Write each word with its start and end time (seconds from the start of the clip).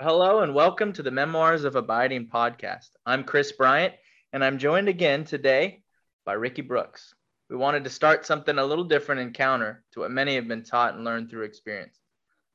Hello 0.00 0.40
and 0.40 0.56
welcome 0.56 0.92
to 0.94 1.04
the 1.04 1.12
Memoirs 1.12 1.62
of 1.62 1.76
Abiding 1.76 2.26
podcast. 2.26 2.88
I'm 3.06 3.22
Chris 3.22 3.52
Bryant 3.52 3.94
and 4.32 4.44
I'm 4.44 4.58
joined 4.58 4.88
again 4.88 5.22
today 5.22 5.84
by 6.26 6.32
Ricky 6.32 6.62
Brooks. 6.62 7.14
We 7.48 7.54
wanted 7.54 7.84
to 7.84 7.90
start 7.90 8.26
something 8.26 8.58
a 8.58 8.64
little 8.64 8.82
different 8.82 9.20
and 9.20 9.32
counter 9.32 9.84
to 9.92 10.00
what 10.00 10.10
many 10.10 10.34
have 10.34 10.48
been 10.48 10.64
taught 10.64 10.96
and 10.96 11.04
learned 11.04 11.30
through 11.30 11.44
experience. 11.44 12.00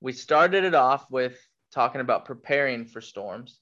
we 0.00 0.14
started 0.14 0.64
it 0.64 0.74
off 0.74 1.10
with 1.10 1.38
talking 1.72 2.00
about 2.00 2.24
preparing 2.24 2.84
for 2.84 3.00
storms 3.00 3.60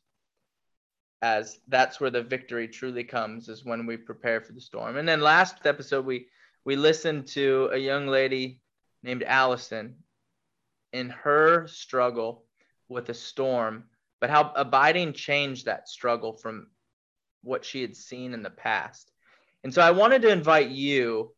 as 1.22 1.58
that's 1.68 2.00
where 2.00 2.10
the 2.10 2.22
victory 2.22 2.66
truly 2.66 3.04
comes 3.04 3.48
is 3.48 3.64
when 3.64 3.86
we 3.86 3.96
prepare 3.96 4.40
for 4.40 4.52
the 4.52 4.60
storm. 4.60 4.96
And 4.96 5.08
then 5.08 5.20
last 5.20 5.66
episode 5.66 6.04
we 6.06 6.26
we 6.64 6.76
listened 6.76 7.26
to 7.28 7.70
a 7.72 7.78
young 7.78 8.06
lady 8.06 8.60
named 9.02 9.22
Allison 9.22 9.96
in 10.92 11.10
her 11.10 11.66
struggle 11.66 12.44
with 12.88 13.08
a 13.08 13.14
storm, 13.14 13.84
but 14.20 14.30
how 14.30 14.52
abiding 14.54 15.12
changed 15.12 15.66
that 15.66 15.88
struggle 15.88 16.32
from 16.32 16.66
what 17.42 17.64
she 17.64 17.80
had 17.80 17.96
seen 17.96 18.34
in 18.34 18.42
the 18.42 18.50
past. 18.50 19.10
And 19.64 19.72
so 19.72 19.80
I 19.80 19.92
wanted 19.92 20.22
to 20.22 20.30
invite 20.30 20.68
you 20.68 21.32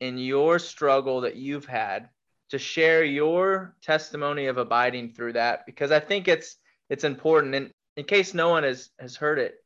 in 0.00 0.16
your 0.16 0.58
struggle 0.58 1.22
that 1.22 1.36
you've 1.36 1.66
had 1.66 2.08
to 2.50 2.58
share 2.58 3.04
your 3.04 3.76
testimony 3.82 4.46
of 4.46 4.58
abiding 4.58 5.12
through 5.12 5.34
that 5.34 5.66
because 5.66 5.90
I 5.92 6.00
think 6.00 6.28
it's 6.28 6.56
it's 6.88 7.04
important. 7.04 7.54
And 7.54 7.70
in 7.96 8.04
case 8.04 8.34
no 8.34 8.48
one 8.48 8.62
has 8.62 8.90
has 8.98 9.16
heard 9.16 9.38
it, 9.38 9.56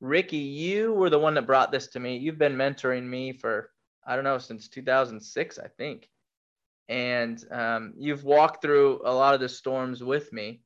Ricky, 0.00 0.38
you 0.38 0.92
were 0.92 1.10
the 1.10 1.18
one 1.18 1.34
that 1.34 1.46
brought 1.46 1.72
this 1.72 1.88
to 1.88 2.00
me. 2.00 2.16
You've 2.16 2.38
been 2.38 2.56
mentoring 2.56 3.04
me 3.04 3.32
for 3.32 3.70
I 4.06 4.14
don't 4.14 4.24
know 4.24 4.38
since 4.38 4.68
2006, 4.68 5.58
I 5.58 5.68
think, 5.68 6.08
and 6.88 7.42
um, 7.50 7.94
you've 7.96 8.24
walked 8.24 8.62
through 8.62 9.00
a 9.04 9.12
lot 9.12 9.34
of 9.34 9.40
the 9.40 9.48
storms 9.48 10.02
with 10.02 10.32
me, 10.32 10.60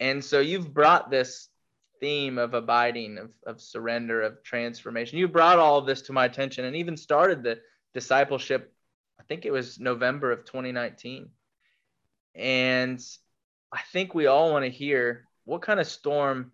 and 0.00 0.24
so 0.24 0.40
you've 0.40 0.72
brought 0.72 1.10
this 1.10 1.48
theme 2.00 2.38
of 2.38 2.54
abiding, 2.54 3.18
of, 3.18 3.30
of 3.44 3.60
surrender, 3.60 4.22
of 4.22 4.42
transformation. 4.44 5.18
You 5.18 5.28
brought 5.28 5.58
all 5.58 5.78
of 5.78 5.86
this 5.86 6.02
to 6.02 6.12
my 6.12 6.26
attention, 6.26 6.64
and 6.64 6.76
even 6.76 6.96
started 6.96 7.42
the 7.42 7.58
discipleship 7.92 8.72
think 9.28 9.44
it 9.44 9.52
was 9.52 9.78
November 9.78 10.32
of 10.32 10.44
2019. 10.44 11.28
And 12.34 13.00
I 13.72 13.80
think 13.92 14.14
we 14.14 14.26
all 14.26 14.52
want 14.52 14.64
to 14.64 14.70
hear 14.70 15.26
what 15.44 15.62
kind 15.62 15.80
of 15.80 15.86
storm 15.86 16.52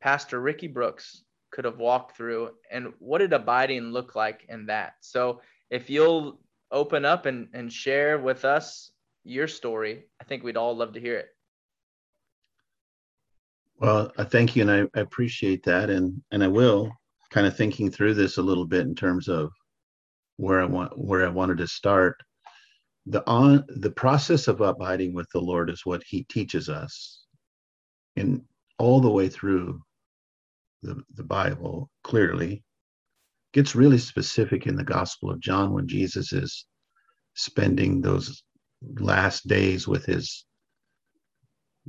Pastor 0.00 0.40
Ricky 0.40 0.68
Brooks 0.68 1.22
could 1.50 1.64
have 1.64 1.78
walked 1.78 2.16
through 2.16 2.50
and 2.70 2.92
what 2.98 3.18
did 3.18 3.32
abiding 3.32 3.92
look 3.92 4.14
like 4.14 4.44
in 4.48 4.66
that. 4.66 4.94
So 5.00 5.40
if 5.70 5.90
you'll 5.90 6.40
open 6.70 7.04
up 7.04 7.26
and, 7.26 7.48
and 7.52 7.72
share 7.72 8.18
with 8.18 8.44
us 8.44 8.90
your 9.24 9.48
story, 9.48 10.04
I 10.20 10.24
think 10.24 10.42
we'd 10.42 10.56
all 10.56 10.76
love 10.76 10.92
to 10.94 11.00
hear 11.00 11.16
it. 11.16 11.28
Well, 13.78 14.10
I 14.16 14.24
thank 14.24 14.56
you, 14.56 14.62
and 14.62 14.70
I, 14.70 14.98
I 14.98 15.02
appreciate 15.02 15.62
that, 15.64 15.90
and 15.90 16.22
and 16.30 16.42
I 16.42 16.48
will 16.48 16.90
kind 17.30 17.46
of 17.46 17.54
thinking 17.54 17.90
through 17.90 18.14
this 18.14 18.38
a 18.38 18.42
little 18.42 18.64
bit 18.64 18.86
in 18.86 18.94
terms 18.94 19.28
of 19.28 19.52
where 20.36 20.60
I 20.60 20.66
want 20.66 20.96
where 20.96 21.24
I 21.24 21.30
wanted 21.30 21.58
to 21.58 21.68
start. 21.68 22.22
The 23.06 23.26
on 23.26 23.64
the 23.68 23.90
process 23.90 24.48
of 24.48 24.60
abiding 24.60 25.14
with 25.14 25.28
the 25.32 25.40
Lord 25.40 25.70
is 25.70 25.86
what 25.86 26.02
He 26.06 26.24
teaches 26.24 26.68
us, 26.68 27.24
in 28.16 28.44
all 28.78 29.00
the 29.00 29.10
way 29.10 29.28
through 29.28 29.80
the, 30.82 31.02
the 31.14 31.24
Bible 31.24 31.90
clearly. 32.02 32.62
Gets 33.52 33.74
really 33.74 33.98
specific 33.98 34.66
in 34.66 34.76
the 34.76 34.84
Gospel 34.84 35.30
of 35.30 35.40
John 35.40 35.72
when 35.72 35.88
Jesus 35.88 36.32
is 36.32 36.66
spending 37.34 38.00
those 38.00 38.42
last 38.98 39.46
days 39.46 39.88
with 39.88 40.04
his 40.04 40.44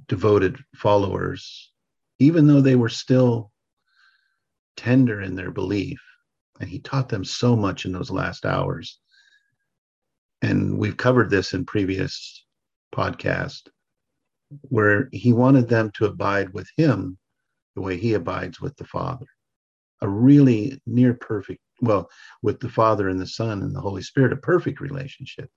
devoted 0.07 0.57
followers, 0.75 1.74
even 2.19 2.47
though 2.47 2.62
they 2.62 2.75
were 2.75 2.90
still 2.90 3.52
tender 4.78 5.22
in 5.22 5.36
their 5.36 5.52
belief 5.52 6.00
and 6.59 6.69
he 6.69 6.79
taught 6.79 7.09
them 7.09 7.23
so 7.23 7.56
much 7.56 7.85
in 7.85 7.91
those 7.91 8.12
last 8.12 8.45
hours. 8.45 9.00
And 10.41 10.78
we've 10.78 10.97
covered 10.97 11.29
this 11.29 11.53
in 11.53 11.66
previous 11.66 12.45
podcast 12.94 13.68
where 14.62 15.09
he 15.12 15.34
wanted 15.34 15.68
them 15.68 15.91
to 15.95 16.06
abide 16.06 16.53
with 16.53 16.69
him 16.78 17.18
the 17.75 17.81
way 17.81 17.97
he 17.97 18.13
abides 18.13 18.62
with 18.62 18.75
the 18.78 18.85
Father. 18.85 19.25
A 20.01 20.07
really 20.07 20.79
near 20.85 21.16
perfect, 21.16 21.62
well, 21.81 22.09
with 22.41 22.59
the 22.59 22.69
Father 22.69 23.09
and 23.09 23.19
the 23.19 23.28
Son 23.28 23.62
and 23.62 23.75
the 23.75 23.81
Holy 23.81 24.03
Spirit, 24.03 24.34
a 24.34 24.38
perfect 24.38 24.79
relationship. 24.79 25.50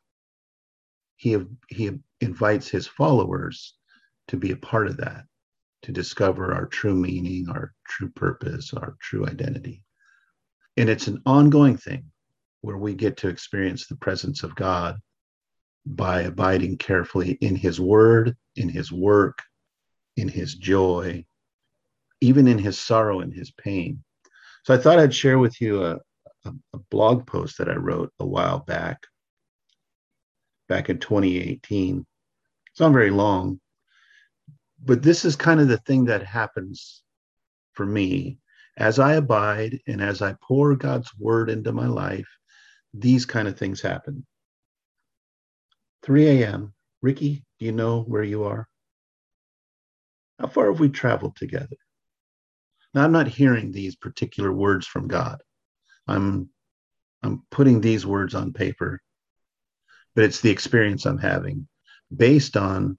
He, 1.17 1.37
he 1.69 1.91
invites 2.21 2.69
his 2.69 2.87
followers 2.87 3.75
to 4.29 4.37
be 4.37 4.53
a 4.53 4.57
part 4.57 4.87
of 4.87 4.97
that, 4.99 5.25
to 5.83 5.93
discover 5.93 6.55
our 6.55 6.67
true 6.67 6.95
meaning, 6.95 7.49
our 7.51 7.75
true 7.87 8.11
purpose, 8.11 8.73
our 8.73 8.97
true 9.01 9.27
identity. 9.27 9.85
And 10.77 10.89
it's 10.89 11.09
an 11.09 11.23
ongoing 11.27 11.77
thing 11.77 12.05
where 12.63 12.77
we 12.77 12.95
get 12.95 13.17
to 13.19 13.29
experience 13.29 13.87
the 13.87 13.97
presence 13.97 14.43
of 14.43 14.55
God 14.55 14.97
by 15.87 16.23
abiding 16.23 16.79
carefully 16.79 17.33
in 17.33 17.57
His 17.57 17.81
Word, 17.81 18.37
in 18.57 18.69
His 18.69 18.93
work, 18.93 19.43
in 20.17 20.29
His 20.29 20.55
joy, 20.55 21.25
even 22.21 22.47
in 22.47 22.59
His 22.59 22.79
sorrow 22.79 23.21
and 23.21 23.33
His 23.33 23.51
pain. 23.51 24.05
So 24.65 24.75
I 24.75 24.79
thought 24.79 24.99
I'd 24.99 25.15
share 25.15 25.39
with 25.39 25.61
you 25.61 25.85
a, 25.85 25.99
a, 26.45 26.53
a 26.75 26.79
blog 26.91 27.27
post 27.27 27.59
that 27.59 27.69
I 27.69 27.77
wrote 27.77 28.13
a 28.21 28.27
while 28.27 28.61
back, 28.61 29.07
back 30.69 30.91
in 30.91 30.99
2018. 30.99 32.05
It's 32.71 32.81
not 32.81 32.93
very 32.93 33.11
long, 33.11 33.61
but 34.85 35.03
this 35.03 35.25
is 35.25 35.35
kind 35.35 35.61
of 35.61 35.69
the 35.69 35.79
thing 35.79 36.05
that 36.07 36.23
happens 36.23 37.03
for 37.73 37.87
me 37.87 38.39
as 38.77 38.99
I 38.99 39.15
abide 39.15 39.81
and 39.87 40.01
as 40.01 40.23
I 40.23 40.35
pour 40.43 40.77
God's 40.77 41.11
word 41.19 41.51
into 41.51 41.73
my 41.73 41.87
life, 41.87 42.29
these 42.95 43.27
kind 43.27 43.49
of 43.49 43.59
things 43.59 43.81
happen. 43.81 44.27
3 46.03 46.43
a.m. 46.43 46.75
Ricky, 47.03 47.45
do 47.59 47.67
you 47.67 47.73
know 47.73 48.03
where 48.03 48.23
you 48.23 48.45
are? 48.45 48.69
How 50.39 50.47
far 50.47 50.71
have 50.71 50.81
we 50.81 50.89
traveled 50.89 51.37
together? 51.37 51.77
Now, 52.95 53.05
I'm 53.05 53.13
not 53.13 53.29
hearing 53.29 53.71
these 53.71 53.97
particular 53.97 54.53
words 54.53 54.87
from 54.87 55.07
God. 55.07 55.43
I'm, 56.09 56.49
I'm 57.23 57.43
putting 57.51 57.81
these 57.81 58.07
words 58.07 58.35
on 58.35 58.53
paper, 58.53 59.01
but 60.15 60.25
it's 60.25 60.41
the 60.41 60.51
experience 60.51 61.07
I'm 61.07 61.19
having 61.19 61.69
based 62.15 62.57
on 62.57 62.99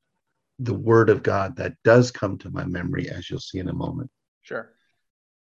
the 0.59 0.73
word 0.73 1.09
of 1.09 1.23
God 1.23 1.57
that 1.57 1.73
does 1.83 2.11
come 2.11 2.37
to 2.37 2.51
my 2.51 2.63
memory, 2.63 3.09
as 3.09 3.29
you'll 3.29 3.39
see 3.39 3.57
in 3.57 3.67
a 3.67 3.73
moment. 3.73 4.09
Sure. 4.43 4.71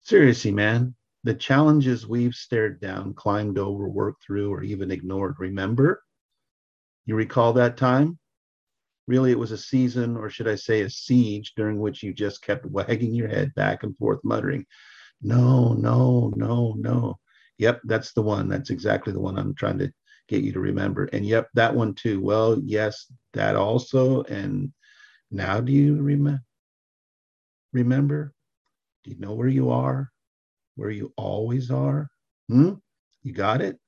Seriously, 0.09 0.53
man, 0.53 0.95
the 1.25 1.35
challenges 1.35 2.07
we've 2.07 2.35
stared 2.35 2.81
down, 2.81 3.13
climbed 3.13 3.59
over, 3.59 3.91
worked 3.91 4.25
through, 4.25 4.51
or 4.51 4.63
even 4.63 4.91
ignored. 4.91 5.35
Remember? 5.39 6.03
You 7.05 7.15
recall 7.15 7.53
that 7.53 7.77
time? 7.77 8.19
Really, 9.07 9.33
it 9.33 9.39
was 9.39 9.53
a 9.53 9.59
season, 9.59 10.17
or 10.17 10.31
should 10.31 10.49
I 10.49 10.55
say 10.55 10.81
a 10.81 10.89
siege, 10.89 11.53
during 11.57 11.79
which 11.79 12.03
you 12.03 12.15
just 12.15 12.41
kept 12.41 12.65
wagging 12.65 13.15
your 13.15 13.29
head 13.29 13.55
back 13.55 13.83
and 13.83 13.95
forth, 13.99 14.21
muttering, 14.25 14.65
No, 15.21 15.75
no, 15.75 16.33
no, 16.37 16.75
no. 16.79 17.19
Yep, 17.59 17.83
that's 17.85 18.15
the 18.15 18.23
one. 18.23 18.49
That's 18.49 18.71
exactly 18.71 19.13
the 19.13 19.21
one 19.21 19.39
I'm 19.39 19.55
trying 19.55 19.77
to 19.81 19.93
get 20.27 20.43
you 20.43 20.53
to 20.53 20.61
remember. 20.61 21.05
And 21.13 21.27
yep, 21.27 21.51
that 21.53 21.75
one 21.75 21.93
too. 21.93 22.23
Well, 22.23 22.59
yes, 22.65 23.13
that 23.35 23.57
also. 23.57 24.23
And 24.23 24.73
now 25.31 25.61
do 25.61 25.71
you 25.71 25.97
remember? 25.97 26.43
Remember? 27.75 28.33
Do 29.09 29.15
you 29.15 29.21
know 29.21 29.33
where 29.33 29.49
you 29.49 29.71
are? 29.71 30.11
Where 30.77 30.91
you 30.91 31.15
always 31.17 31.71
are? 31.71 32.11
Hmm? 32.51 32.75
You 33.23 33.33
got 33.33 33.63
it? 33.63 33.79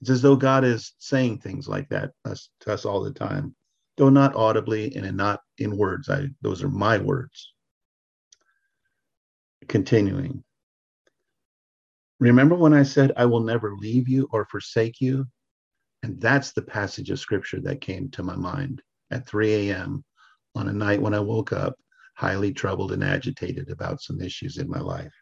It's 0.00 0.08
as 0.08 0.22
though 0.22 0.36
God 0.36 0.64
is 0.64 0.94
saying 0.98 1.40
things 1.40 1.68
like 1.68 1.86
that 1.90 2.12
us, 2.24 2.48
to 2.60 2.72
us 2.72 2.86
all 2.86 3.02
the 3.02 3.12
time, 3.12 3.54
though 3.98 4.08
not 4.08 4.34
audibly 4.34 4.96
and 4.96 5.16
not 5.18 5.40
in 5.58 5.76
words. 5.76 6.08
I, 6.08 6.28
those 6.40 6.62
are 6.62 6.70
my 6.70 6.96
words. 6.96 7.52
Continuing, 9.68 10.42
Remember 12.20 12.54
when 12.54 12.72
I 12.72 12.84
said, 12.84 13.12
I 13.18 13.26
will 13.26 13.40
never 13.40 13.76
leave 13.76 14.08
you 14.08 14.28
or 14.32 14.46
forsake 14.46 14.98
you? 14.98 15.26
And 16.02 16.18
that's 16.18 16.52
the 16.52 16.62
passage 16.62 17.10
of 17.10 17.18
scripture 17.18 17.60
that 17.62 17.82
came 17.82 18.08
to 18.12 18.22
my 18.22 18.36
mind 18.36 18.80
at 19.10 19.26
3 19.26 19.68
a.m. 19.68 20.04
on 20.54 20.68
a 20.68 20.72
night 20.72 21.02
when 21.02 21.12
I 21.12 21.20
woke 21.20 21.52
up 21.52 21.76
highly 22.14 22.52
troubled 22.52 22.92
and 22.92 23.04
agitated 23.04 23.70
about 23.70 24.00
some 24.00 24.20
issues 24.20 24.58
in 24.58 24.68
my 24.68 24.80
life. 24.80 25.12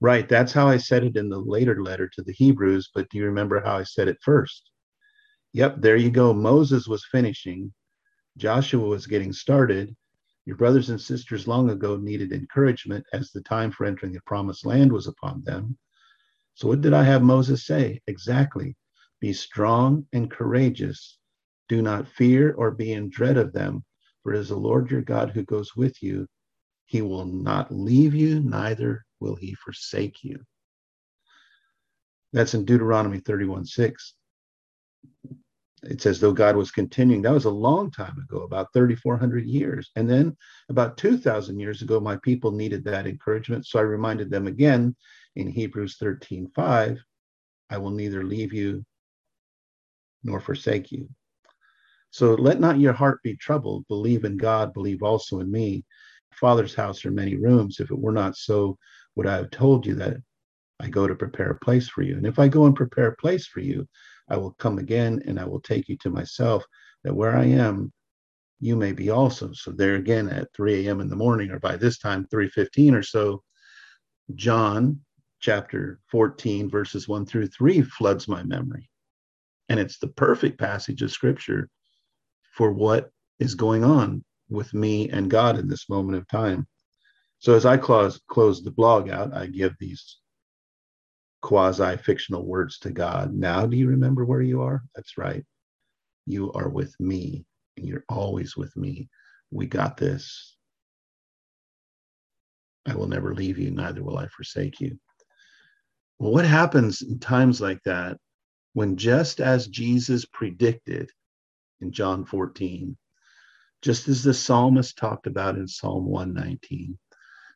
Right, 0.00 0.28
that's 0.28 0.52
how 0.52 0.68
I 0.68 0.76
said 0.76 1.04
it 1.04 1.16
in 1.16 1.28
the 1.28 1.38
later 1.38 1.82
letter 1.82 2.08
to 2.08 2.22
the 2.22 2.32
Hebrews, 2.32 2.90
but 2.94 3.08
do 3.10 3.18
you 3.18 3.24
remember 3.24 3.60
how 3.60 3.76
I 3.76 3.84
said 3.84 4.08
it 4.08 4.18
first? 4.22 4.70
Yep, 5.52 5.76
there 5.78 5.96
you 5.96 6.10
go. 6.10 6.34
Moses 6.34 6.88
was 6.88 7.06
finishing, 7.10 7.72
Joshua 8.36 8.86
was 8.86 9.06
getting 9.06 9.32
started. 9.32 9.94
Your 10.44 10.56
brothers 10.56 10.90
and 10.90 11.00
sisters 11.00 11.46
long 11.46 11.70
ago 11.70 11.96
needed 11.96 12.32
encouragement 12.32 13.06
as 13.12 13.30
the 13.30 13.40
time 13.42 13.70
for 13.70 13.86
entering 13.86 14.12
the 14.12 14.20
promised 14.26 14.66
land 14.66 14.92
was 14.92 15.06
upon 15.06 15.42
them. 15.44 15.78
So, 16.54 16.68
what 16.68 16.80
did 16.80 16.92
I 16.92 17.04
have 17.04 17.22
Moses 17.22 17.64
say? 17.64 18.02
Exactly. 18.06 18.76
Be 19.20 19.32
strong 19.32 20.06
and 20.12 20.30
courageous. 20.30 21.18
Do 21.68 21.80
not 21.80 22.08
fear 22.08 22.52
or 22.52 22.72
be 22.72 22.92
in 22.92 23.08
dread 23.08 23.36
of 23.36 23.52
them, 23.52 23.84
for 24.24 24.32
it 24.32 24.40
is 24.40 24.48
the 24.48 24.56
Lord 24.56 24.90
your 24.90 25.02
God 25.02 25.30
who 25.30 25.44
goes 25.44 25.76
with 25.76 26.02
you. 26.02 26.26
He 26.86 27.02
will 27.02 27.26
not 27.26 27.72
leave 27.72 28.14
you, 28.14 28.40
neither 28.40 29.04
will 29.20 29.36
he 29.36 29.54
forsake 29.54 30.24
you. 30.24 30.40
That's 32.32 32.54
in 32.54 32.64
Deuteronomy 32.64 33.20
31 33.20 33.66
6. 33.66 34.14
It's 35.84 36.06
as 36.06 36.18
though 36.18 36.32
God 36.32 36.56
was 36.56 36.70
continuing. 36.70 37.20
That 37.20 37.34
was 37.34 37.44
a 37.44 37.50
long 37.50 37.90
time 37.90 38.18
ago, 38.18 38.42
about 38.42 38.72
3,400 38.72 39.44
years. 39.44 39.90
And 39.96 40.08
then 40.08 40.34
about 40.70 40.96
2,000 40.96 41.58
years 41.60 41.82
ago, 41.82 42.00
my 42.00 42.16
people 42.16 42.50
needed 42.50 42.84
that 42.84 43.06
encouragement. 43.06 43.66
So 43.66 43.78
I 43.78 43.82
reminded 43.82 44.30
them 44.30 44.46
again 44.46 44.96
in 45.36 45.48
Hebrews 45.48 45.96
13 45.98 46.50
5, 46.54 46.98
I 47.70 47.78
will 47.78 47.90
neither 47.90 48.24
leave 48.24 48.54
you 48.54 48.84
nor 50.22 50.40
forsake 50.40 50.90
you. 50.90 51.08
So 52.14 52.34
let 52.34 52.60
not 52.60 52.78
your 52.78 52.92
heart 52.92 53.20
be 53.24 53.34
troubled. 53.34 53.88
Believe 53.88 54.22
in 54.22 54.36
God, 54.36 54.72
believe 54.72 55.02
also 55.02 55.40
in 55.40 55.50
me. 55.50 55.84
Father's 56.32 56.72
house 56.72 57.04
are 57.04 57.10
many 57.10 57.34
rooms. 57.34 57.80
If 57.80 57.90
it 57.90 57.98
were 57.98 58.12
not 58.12 58.36
so, 58.36 58.78
would 59.16 59.26
I 59.26 59.34
have 59.34 59.50
told 59.50 59.84
you 59.84 59.96
that 59.96 60.18
I 60.78 60.90
go 60.90 61.08
to 61.08 61.16
prepare 61.16 61.50
a 61.50 61.58
place 61.58 61.88
for 61.88 62.02
you? 62.02 62.16
And 62.16 62.24
if 62.24 62.38
I 62.38 62.46
go 62.46 62.66
and 62.66 62.76
prepare 62.76 63.08
a 63.08 63.16
place 63.16 63.48
for 63.48 63.58
you, 63.58 63.88
I 64.28 64.36
will 64.36 64.52
come 64.60 64.78
again 64.78 65.24
and 65.26 65.40
I 65.40 65.44
will 65.44 65.60
take 65.60 65.88
you 65.88 65.96
to 66.02 66.10
myself, 66.10 66.64
that 67.02 67.16
where 67.16 67.36
I 67.36 67.46
am, 67.46 67.92
you 68.60 68.76
may 68.76 68.92
be 68.92 69.10
also. 69.10 69.52
So 69.52 69.72
there 69.72 69.96
again 69.96 70.28
at 70.28 70.54
3 70.54 70.86
a.m. 70.86 71.00
in 71.00 71.08
the 71.08 71.16
morning, 71.16 71.50
or 71.50 71.58
by 71.58 71.74
this 71.74 71.98
time, 71.98 72.28
3:15 72.32 72.94
or 72.94 73.02
so, 73.02 73.42
John 74.36 75.00
chapter 75.40 75.98
14, 76.12 76.70
verses 76.70 77.08
1 77.08 77.26
through 77.26 77.48
3 77.48 77.82
floods 77.82 78.28
my 78.28 78.44
memory. 78.44 78.88
And 79.68 79.80
it's 79.80 79.98
the 79.98 80.06
perfect 80.06 80.60
passage 80.60 81.02
of 81.02 81.10
scripture 81.10 81.68
for 82.54 82.72
what 82.72 83.10
is 83.40 83.54
going 83.54 83.84
on 83.84 84.24
with 84.48 84.72
me 84.72 85.10
and 85.10 85.30
God 85.30 85.58
in 85.58 85.68
this 85.68 85.88
moment 85.88 86.16
of 86.16 86.28
time. 86.28 86.66
So 87.40 87.54
as 87.54 87.66
I 87.66 87.76
close 87.76 88.20
close 88.28 88.62
the 88.62 88.70
blog 88.70 89.10
out, 89.10 89.34
I 89.34 89.46
give 89.46 89.74
these 89.78 90.18
quasi 91.42 91.96
fictional 91.96 92.46
words 92.46 92.78
to 92.80 92.90
God. 92.90 93.34
Now, 93.34 93.66
do 93.66 93.76
you 93.76 93.88
remember 93.88 94.24
where 94.24 94.40
you 94.40 94.62
are? 94.62 94.82
That's 94.94 95.18
right. 95.18 95.44
You 96.26 96.52
are 96.52 96.68
with 96.68 96.94
me, 97.00 97.44
and 97.76 97.86
you're 97.86 98.04
always 98.08 98.56
with 98.56 98.74
me. 98.76 99.08
We 99.50 99.66
got 99.66 99.96
this. 99.96 100.56
I 102.86 102.94
will 102.94 103.08
never 103.08 103.34
leave 103.34 103.58
you, 103.58 103.70
neither 103.70 104.02
will 104.02 104.18
I 104.18 104.28
forsake 104.28 104.80
you. 104.80 104.98
Well, 106.18 106.32
what 106.32 106.44
happens 106.44 107.02
in 107.02 107.18
times 107.18 107.60
like 107.60 107.82
that 107.84 108.16
when 108.74 108.96
just 108.96 109.40
as 109.40 109.66
Jesus 109.66 110.24
predicted 110.24 111.10
in 111.80 111.92
John 111.92 112.24
14, 112.24 112.96
just 113.82 114.08
as 114.08 114.22
the 114.22 114.34
psalmist 114.34 114.96
talked 114.96 115.26
about 115.26 115.56
in 115.56 115.68
Psalm 115.68 116.06
119, 116.06 116.98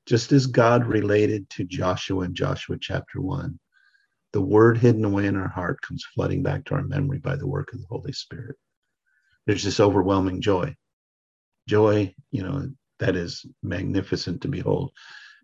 just 0.07 0.33
as 0.33 0.47
God 0.47 0.87
related 0.87 1.49
to 1.51 1.65
Joshua 1.65 2.25
in 2.25 2.35
Joshua 2.35 2.77
chapter 2.81 3.21
1, 3.21 3.59
the 4.33 4.41
word 4.41 4.79
hidden 4.79 5.05
away 5.05 5.27
in 5.27 5.37
our 5.37 5.49
heart 5.49 5.81
comes 5.81 6.05
flooding 6.15 6.43
back 6.43 6.65
to 6.67 6.75
our 6.75 6.83
memory 6.83 7.19
by 7.19 7.37
the 7.37 7.47
work 7.47 7.73
of 7.73 7.81
the 7.81 7.87
Holy 7.89 8.13
Spirit. 8.13 8.57
There's 9.47 9.65
this 9.65 9.81
overwhelming 9.81 10.43
joy. 10.43 10.77
Joy, 11.67 12.15
you 12.31 12.43
know, 12.43 12.71
that 12.99 13.17
is 13.17 13.47
magnificent 13.63 14.43
to 14.43 14.49
behold 14.49 14.93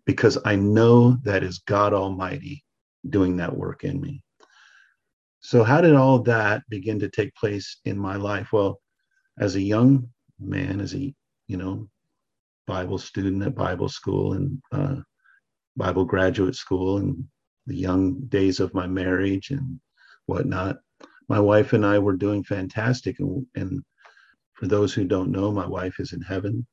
because 0.05 0.37
I 0.45 0.55
know 0.55 1.17
that 1.23 1.43
is 1.43 1.59
God 1.59 1.93
Almighty 1.93 2.63
doing 3.07 3.37
that 3.37 3.55
work 3.55 3.83
in 3.83 3.99
me. 3.99 4.21
So, 5.45 5.63
how 5.63 5.79
did 5.79 5.93
all 5.93 6.15
of 6.15 6.23
that 6.25 6.63
begin 6.69 6.97
to 7.01 7.07
take 7.07 7.35
place 7.35 7.77
in 7.85 7.99
my 7.99 8.15
life? 8.15 8.51
Well, 8.51 8.81
as 9.39 9.55
a 9.55 9.61
young 9.61 10.09
man, 10.39 10.81
as 10.81 10.95
a 10.95 11.13
you 11.45 11.57
know 11.57 11.87
Bible 12.65 12.97
student 12.97 13.43
at 13.43 13.53
Bible 13.53 13.87
school 13.87 14.33
and 14.33 14.59
uh, 14.71 14.95
Bible 15.77 16.03
graduate 16.03 16.55
school, 16.55 16.97
and 16.97 17.27
the 17.67 17.75
young 17.75 18.21
days 18.21 18.59
of 18.59 18.73
my 18.73 18.87
marriage 18.87 19.51
and 19.51 19.79
whatnot, 20.25 20.77
my 21.29 21.39
wife 21.39 21.73
and 21.73 21.85
I 21.85 21.99
were 21.99 22.17
doing 22.17 22.43
fantastic. 22.43 23.19
And, 23.19 23.45
and 23.53 23.83
for 24.53 24.65
those 24.65 24.95
who 24.95 25.05
don't 25.05 25.31
know, 25.31 25.51
my 25.51 25.67
wife 25.67 25.99
is 25.99 26.11
in 26.11 26.21
heaven. 26.21 26.65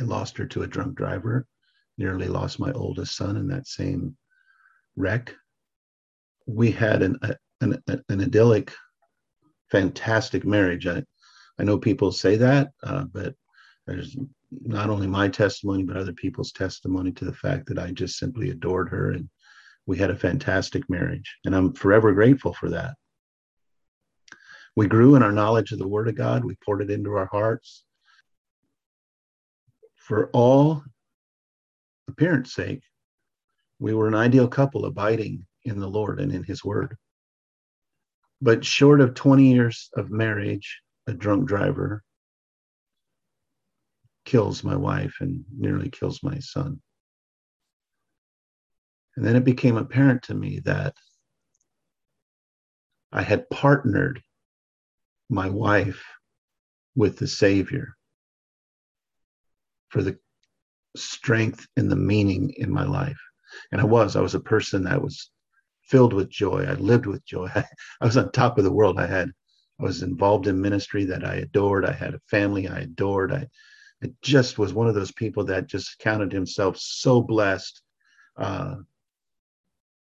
I 0.00 0.02
lost 0.02 0.36
her 0.38 0.46
to 0.46 0.62
a 0.62 0.66
drunk 0.66 0.96
driver, 0.96 1.46
nearly 1.98 2.26
lost 2.26 2.58
my 2.58 2.72
oldest 2.72 3.14
son 3.14 3.36
in 3.36 3.46
that 3.46 3.68
same 3.68 4.16
wreck 4.96 5.36
we 6.46 6.70
had 6.70 7.02
an, 7.02 7.18
an, 7.60 7.82
an 7.86 8.20
idyllic, 8.20 8.72
fantastic 9.70 10.44
marriage. 10.44 10.86
I, 10.86 11.02
I 11.58 11.64
know 11.64 11.78
people 11.78 12.12
say 12.12 12.36
that, 12.36 12.70
uh, 12.82 13.04
but 13.04 13.34
there's 13.86 14.16
not 14.50 14.90
only 14.90 15.06
my 15.06 15.28
testimony, 15.28 15.82
but 15.82 15.96
other 15.96 16.12
people's 16.12 16.52
testimony 16.52 17.12
to 17.12 17.24
the 17.24 17.32
fact 17.32 17.66
that 17.66 17.78
I 17.78 17.90
just 17.90 18.18
simply 18.18 18.50
adored 18.50 18.88
her 18.90 19.12
and 19.12 19.28
we 19.86 19.98
had 19.98 20.10
a 20.10 20.16
fantastic 20.16 20.88
marriage. 20.88 21.36
And 21.44 21.54
I'm 21.54 21.72
forever 21.72 22.12
grateful 22.12 22.52
for 22.52 22.70
that. 22.70 22.94
We 24.76 24.86
grew 24.86 25.16
in 25.16 25.22
our 25.22 25.32
knowledge 25.32 25.72
of 25.72 25.78
the 25.78 25.88
Word 25.88 26.08
of 26.08 26.14
God, 26.14 26.44
we 26.44 26.56
poured 26.64 26.82
it 26.82 26.90
into 26.90 27.12
our 27.14 27.28
hearts. 27.30 27.84
For 29.96 30.30
all 30.32 30.82
appearance 32.08 32.54
sake, 32.54 32.82
we 33.78 33.94
were 33.94 34.08
an 34.08 34.14
ideal 34.14 34.48
couple 34.48 34.86
abiding 34.86 35.46
in 35.64 35.78
the 35.78 35.88
Lord 35.88 36.20
and 36.20 36.32
in 36.32 36.42
His 36.42 36.64
Word. 36.64 36.96
But 38.40 38.64
short 38.64 39.00
of 39.00 39.14
20 39.14 39.52
years 39.52 39.88
of 39.96 40.10
marriage, 40.10 40.80
a 41.06 41.12
drunk 41.12 41.46
driver 41.46 42.02
kills 44.24 44.64
my 44.64 44.76
wife 44.76 45.16
and 45.20 45.44
nearly 45.56 45.90
kills 45.90 46.22
my 46.22 46.38
son. 46.38 46.80
And 49.16 49.26
then 49.26 49.36
it 49.36 49.44
became 49.44 49.76
apparent 49.76 50.22
to 50.24 50.34
me 50.34 50.60
that 50.64 50.94
I 53.12 53.22
had 53.22 53.50
partnered 53.50 54.22
my 55.28 55.50
wife 55.50 56.02
with 56.94 57.18
the 57.18 57.28
Savior 57.28 57.94
for 59.90 60.02
the 60.02 60.18
strength 60.96 61.66
and 61.76 61.90
the 61.90 61.96
meaning 61.96 62.54
in 62.56 62.70
my 62.70 62.84
life. 62.84 63.20
And 63.70 63.80
I 63.80 63.84
was, 63.84 64.16
I 64.16 64.20
was 64.20 64.34
a 64.34 64.40
person 64.40 64.84
that 64.84 65.02
was 65.02 65.30
filled 65.92 66.14
with 66.14 66.30
joy. 66.30 66.64
I 66.66 66.72
lived 66.72 67.04
with 67.04 67.22
joy. 67.26 67.48
I, 67.54 67.64
I 68.00 68.06
was 68.06 68.16
on 68.16 68.32
top 68.32 68.56
of 68.56 68.64
the 68.64 68.72
world. 68.72 68.98
I 68.98 69.06
had, 69.06 69.28
I 69.78 69.82
was 69.82 70.02
involved 70.02 70.46
in 70.46 70.60
ministry 70.60 71.04
that 71.04 71.22
I 71.22 71.34
adored. 71.34 71.84
I 71.84 71.92
had 71.92 72.14
a 72.14 72.20
family 72.30 72.66
I 72.66 72.78
adored. 72.80 73.30
I, 73.30 73.46
I 74.02 74.10
just 74.22 74.58
was 74.58 74.72
one 74.72 74.88
of 74.88 74.94
those 74.94 75.12
people 75.12 75.44
that 75.44 75.66
just 75.66 75.98
counted 75.98 76.32
himself 76.32 76.78
so 76.78 77.20
blessed. 77.20 77.82
Uh, 78.38 78.76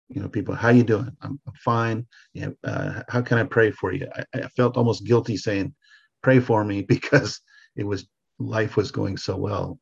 you 0.07 0.21
know, 0.21 0.29
people, 0.29 0.55
how 0.55 0.69
you 0.69 0.83
doing? 0.83 1.11
I'm, 1.21 1.37
I'm 1.45 1.53
fine. 1.55 2.07
Yeah, 2.33 2.51
uh, 2.63 3.03
how 3.09 3.21
can 3.21 3.37
I 3.37 3.43
pray 3.43 3.71
for 3.71 3.91
you? 3.91 4.07
I, 4.15 4.23
I 4.35 4.47
felt 4.55 4.77
almost 4.77 5.05
guilty 5.05 5.35
saying, 5.35 5.75
pray 6.21 6.39
for 6.39 6.63
me 6.63 6.81
because 6.95 7.41
it 7.75 7.83
was 7.83 8.07
life 8.39 8.77
was 8.77 8.91
going 8.91 9.17
so 9.17 9.35
well. 9.35 9.79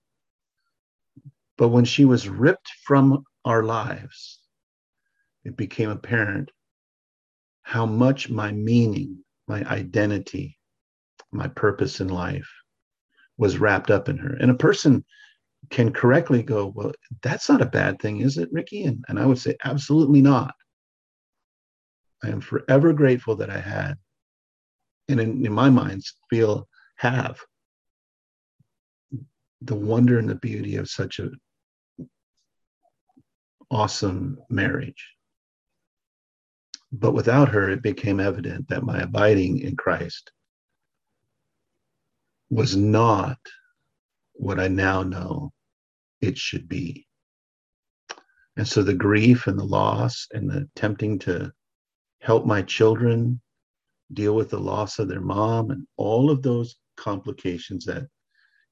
But 1.59 1.69
when 1.69 1.85
she 1.85 2.05
was 2.05 2.27
ripped 2.27 2.71
from 2.85 3.23
our 3.45 3.63
lives, 3.63 4.40
it 5.43 5.57
became 5.57 5.89
apparent 5.89 6.51
how 7.63 7.85
much 7.85 8.29
my 8.29 8.51
meaning, 8.51 9.23
my 9.47 9.63
identity, 9.63 10.57
my 11.31 11.47
purpose 11.47 11.99
in 12.01 12.09
life 12.09 12.49
was 13.37 13.57
wrapped 13.57 13.89
up 13.89 14.09
in 14.09 14.17
her. 14.17 14.35
And 14.39 14.51
a 14.51 14.55
person 14.55 15.05
can 15.69 15.93
correctly 15.93 16.43
go, 16.43 16.67
Well, 16.67 16.91
that's 17.21 17.49
not 17.49 17.61
a 17.61 17.65
bad 17.65 17.99
thing, 17.99 18.21
is 18.21 18.37
it, 18.37 18.49
Ricky? 18.51 18.83
And, 18.83 19.03
and 19.07 19.19
I 19.19 19.25
would 19.25 19.39
say, 19.39 19.55
Absolutely 19.63 20.21
not. 20.21 20.53
I 22.23 22.29
am 22.29 22.41
forever 22.41 22.93
grateful 22.93 23.35
that 23.37 23.49
I 23.49 23.59
had, 23.59 23.95
and 25.09 25.19
in, 25.19 25.45
in 25.45 25.51
my 25.51 25.69
mind, 25.69 26.03
feel 26.29 26.67
have 26.97 27.39
the 29.61 29.75
wonder 29.75 30.19
and 30.19 30.29
the 30.29 30.35
beauty 30.35 30.75
of 30.75 30.89
such 30.89 31.19
a 31.19 31.29
awesome 33.71 34.37
marriage. 34.49 35.15
But 36.91 37.13
without 37.13 37.49
her, 37.49 37.69
it 37.69 37.81
became 37.81 38.19
evident 38.19 38.67
that 38.67 38.83
my 38.83 38.99
abiding 38.99 39.59
in 39.59 39.75
Christ 39.75 40.31
was 42.49 42.75
not 42.75 43.37
what 44.33 44.59
I 44.59 44.67
now 44.67 45.03
know 45.03 45.53
it 46.19 46.37
should 46.37 46.67
be. 46.67 47.07
And 48.57 48.67
so 48.67 48.83
the 48.83 48.93
grief 48.93 49.47
and 49.47 49.57
the 49.57 49.63
loss 49.63 50.27
and 50.31 50.49
the 50.49 50.67
attempting 50.75 51.17
to 51.19 51.51
help 52.19 52.45
my 52.45 52.61
children 52.61 53.41
deal 54.13 54.35
with 54.35 54.49
the 54.49 54.59
loss 54.59 54.99
of 54.99 55.07
their 55.07 55.21
mom 55.21 55.71
and 55.71 55.87
all 55.95 56.29
of 56.29 56.41
those 56.41 56.75
complications 56.97 57.85
that, 57.85 58.07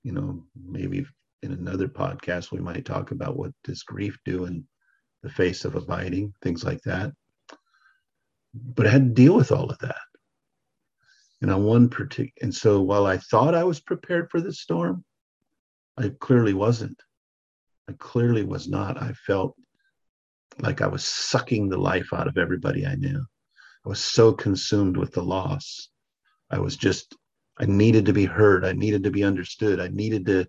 you 0.03 0.11
know, 0.11 0.43
maybe 0.61 1.05
in 1.41 1.53
another 1.53 1.87
podcast 1.87 2.51
we 2.51 2.59
might 2.59 2.85
talk 2.85 3.11
about 3.11 3.37
what 3.37 3.51
does 3.63 3.83
grief 3.83 4.17
do 4.25 4.45
in 4.45 4.67
the 5.23 5.29
face 5.29 5.63
of 5.63 5.75
abiding, 5.75 6.33
things 6.41 6.65
like 6.65 6.81
that. 6.81 7.13
But 8.53 8.87
I 8.87 8.91
had 8.91 9.03
to 9.09 9.21
deal 9.21 9.35
with 9.35 9.51
all 9.51 9.69
of 9.69 9.77
that. 9.79 9.95
And 11.41 11.51
on 11.51 11.63
one 11.63 11.89
particular, 11.89 12.31
and 12.41 12.53
so 12.53 12.81
while 12.81 13.05
I 13.05 13.17
thought 13.17 13.55
I 13.55 13.63
was 13.63 13.79
prepared 13.79 14.29
for 14.29 14.41
the 14.41 14.51
storm, 14.51 15.05
I 15.97 16.11
clearly 16.19 16.53
wasn't. 16.53 17.01
I 17.87 17.93
clearly 17.93 18.43
was 18.43 18.67
not. 18.67 19.01
I 19.01 19.13
felt 19.13 19.55
like 20.59 20.81
I 20.81 20.87
was 20.87 21.05
sucking 21.05 21.69
the 21.69 21.77
life 21.77 22.13
out 22.13 22.27
of 22.27 22.37
everybody 22.37 22.85
I 22.85 22.95
knew. 22.95 23.25
I 23.85 23.89
was 23.89 23.99
so 23.99 24.33
consumed 24.33 24.97
with 24.97 25.13
the 25.13 25.23
loss. 25.23 25.89
I 26.51 26.59
was 26.59 26.75
just, 26.75 27.15
I 27.57 27.65
needed 27.65 28.05
to 28.07 28.13
be 28.13 28.25
heard. 28.25 28.65
I 28.65 28.73
needed 28.73 29.03
to 29.03 29.11
be 29.11 29.23
understood. 29.23 29.79
I 29.79 29.87
needed 29.87 30.25
to, 30.25 30.45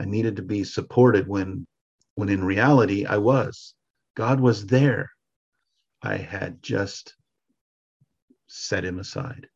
I 0.00 0.04
needed 0.04 0.36
to 0.36 0.42
be 0.42 0.64
supported 0.64 1.28
when, 1.28 1.66
when 2.16 2.28
in 2.28 2.44
reality 2.44 3.06
I 3.06 3.18
was. 3.18 3.74
God 4.16 4.40
was 4.40 4.66
there. 4.66 5.10
I 6.02 6.16
had 6.16 6.62
just 6.62 7.14
set 8.46 8.84
him 8.84 8.98
aside. 8.98 9.48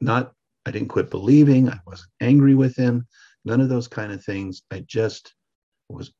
Not, 0.00 0.32
I 0.66 0.70
didn't 0.70 0.88
quit 0.88 1.10
believing. 1.10 1.68
I 1.68 1.80
wasn't 1.86 2.10
angry 2.20 2.54
with 2.54 2.76
him. 2.76 3.06
None 3.44 3.60
of 3.60 3.68
those 3.68 3.88
kind 3.88 4.12
of 4.12 4.24
things. 4.24 4.62
I 4.70 4.80
just 4.80 5.34
was 5.88 6.12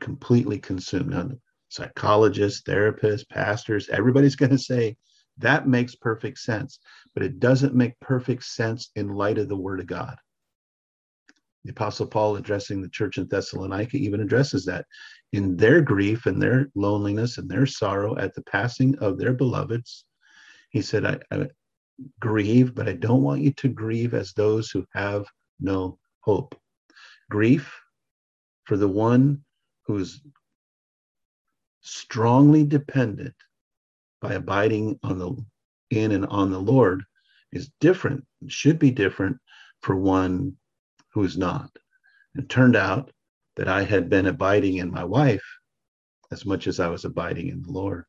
completely 0.00 0.58
consumed. 0.58 1.10
Now, 1.10 1.30
psychologists, 1.68 2.62
therapists, 2.62 3.28
pastors, 3.28 3.88
everybody's 3.88 4.36
going 4.42 4.52
to 4.52 4.58
say 4.58 4.96
that 5.38 5.68
makes 5.68 5.94
perfect 5.94 6.38
sense, 6.38 6.78
but 7.14 7.22
it 7.22 7.40
doesn't 7.40 7.74
make 7.74 7.98
perfect 8.00 8.44
sense 8.44 8.90
in 8.96 9.08
light 9.08 9.38
of 9.38 9.48
the 9.48 9.56
Word 9.56 9.80
of 9.80 9.86
God. 9.86 10.16
The 11.64 11.72
Apostle 11.72 12.06
Paul, 12.06 12.36
addressing 12.36 12.80
the 12.80 12.88
church 12.88 13.18
in 13.18 13.26
Thessalonica, 13.26 13.96
even 13.96 14.20
addresses 14.20 14.64
that 14.66 14.86
in 15.32 15.56
their 15.56 15.80
grief 15.80 16.26
and 16.26 16.40
their 16.40 16.68
loneliness 16.74 17.38
and 17.38 17.48
their 17.48 17.66
sorrow 17.66 18.16
at 18.16 18.34
the 18.34 18.42
passing 18.42 18.96
of 18.98 19.18
their 19.18 19.32
beloveds. 19.32 20.04
He 20.70 20.82
said, 20.82 21.04
I, 21.04 21.18
I 21.30 21.48
grieve, 22.20 22.74
but 22.74 22.88
I 22.88 22.92
don't 22.92 23.22
want 23.22 23.42
you 23.42 23.52
to 23.52 23.68
grieve 23.68 24.14
as 24.14 24.32
those 24.32 24.70
who 24.70 24.86
have 24.92 25.26
no 25.60 25.98
hope. 26.20 26.58
Grief 27.30 27.74
for 28.64 28.76
the 28.76 28.88
one 28.88 29.44
who's 29.86 30.22
strongly 31.80 32.64
dependent 32.64 33.34
by 34.20 34.34
abiding 34.34 34.98
on 35.02 35.18
the 35.18 35.36
in 35.90 36.12
and 36.12 36.26
on 36.26 36.50
the 36.50 36.60
Lord 36.60 37.04
is 37.52 37.70
different, 37.80 38.24
should 38.48 38.78
be 38.78 38.90
different 38.90 39.38
for 39.82 39.94
one 39.96 40.56
who 41.12 41.22
is 41.22 41.38
not. 41.38 41.70
It 42.34 42.48
turned 42.48 42.76
out 42.76 43.12
that 43.56 43.68
I 43.68 43.82
had 43.82 44.08
been 44.08 44.26
abiding 44.26 44.78
in 44.78 44.90
my 44.90 45.04
wife 45.04 45.44
as 46.30 46.44
much 46.44 46.66
as 46.66 46.80
I 46.80 46.88
was 46.88 47.04
abiding 47.04 47.48
in 47.48 47.62
the 47.62 47.70
Lord. 47.70 48.04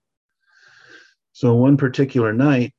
So 1.33 1.55
one 1.55 1.77
particular 1.77 2.33
night, 2.33 2.73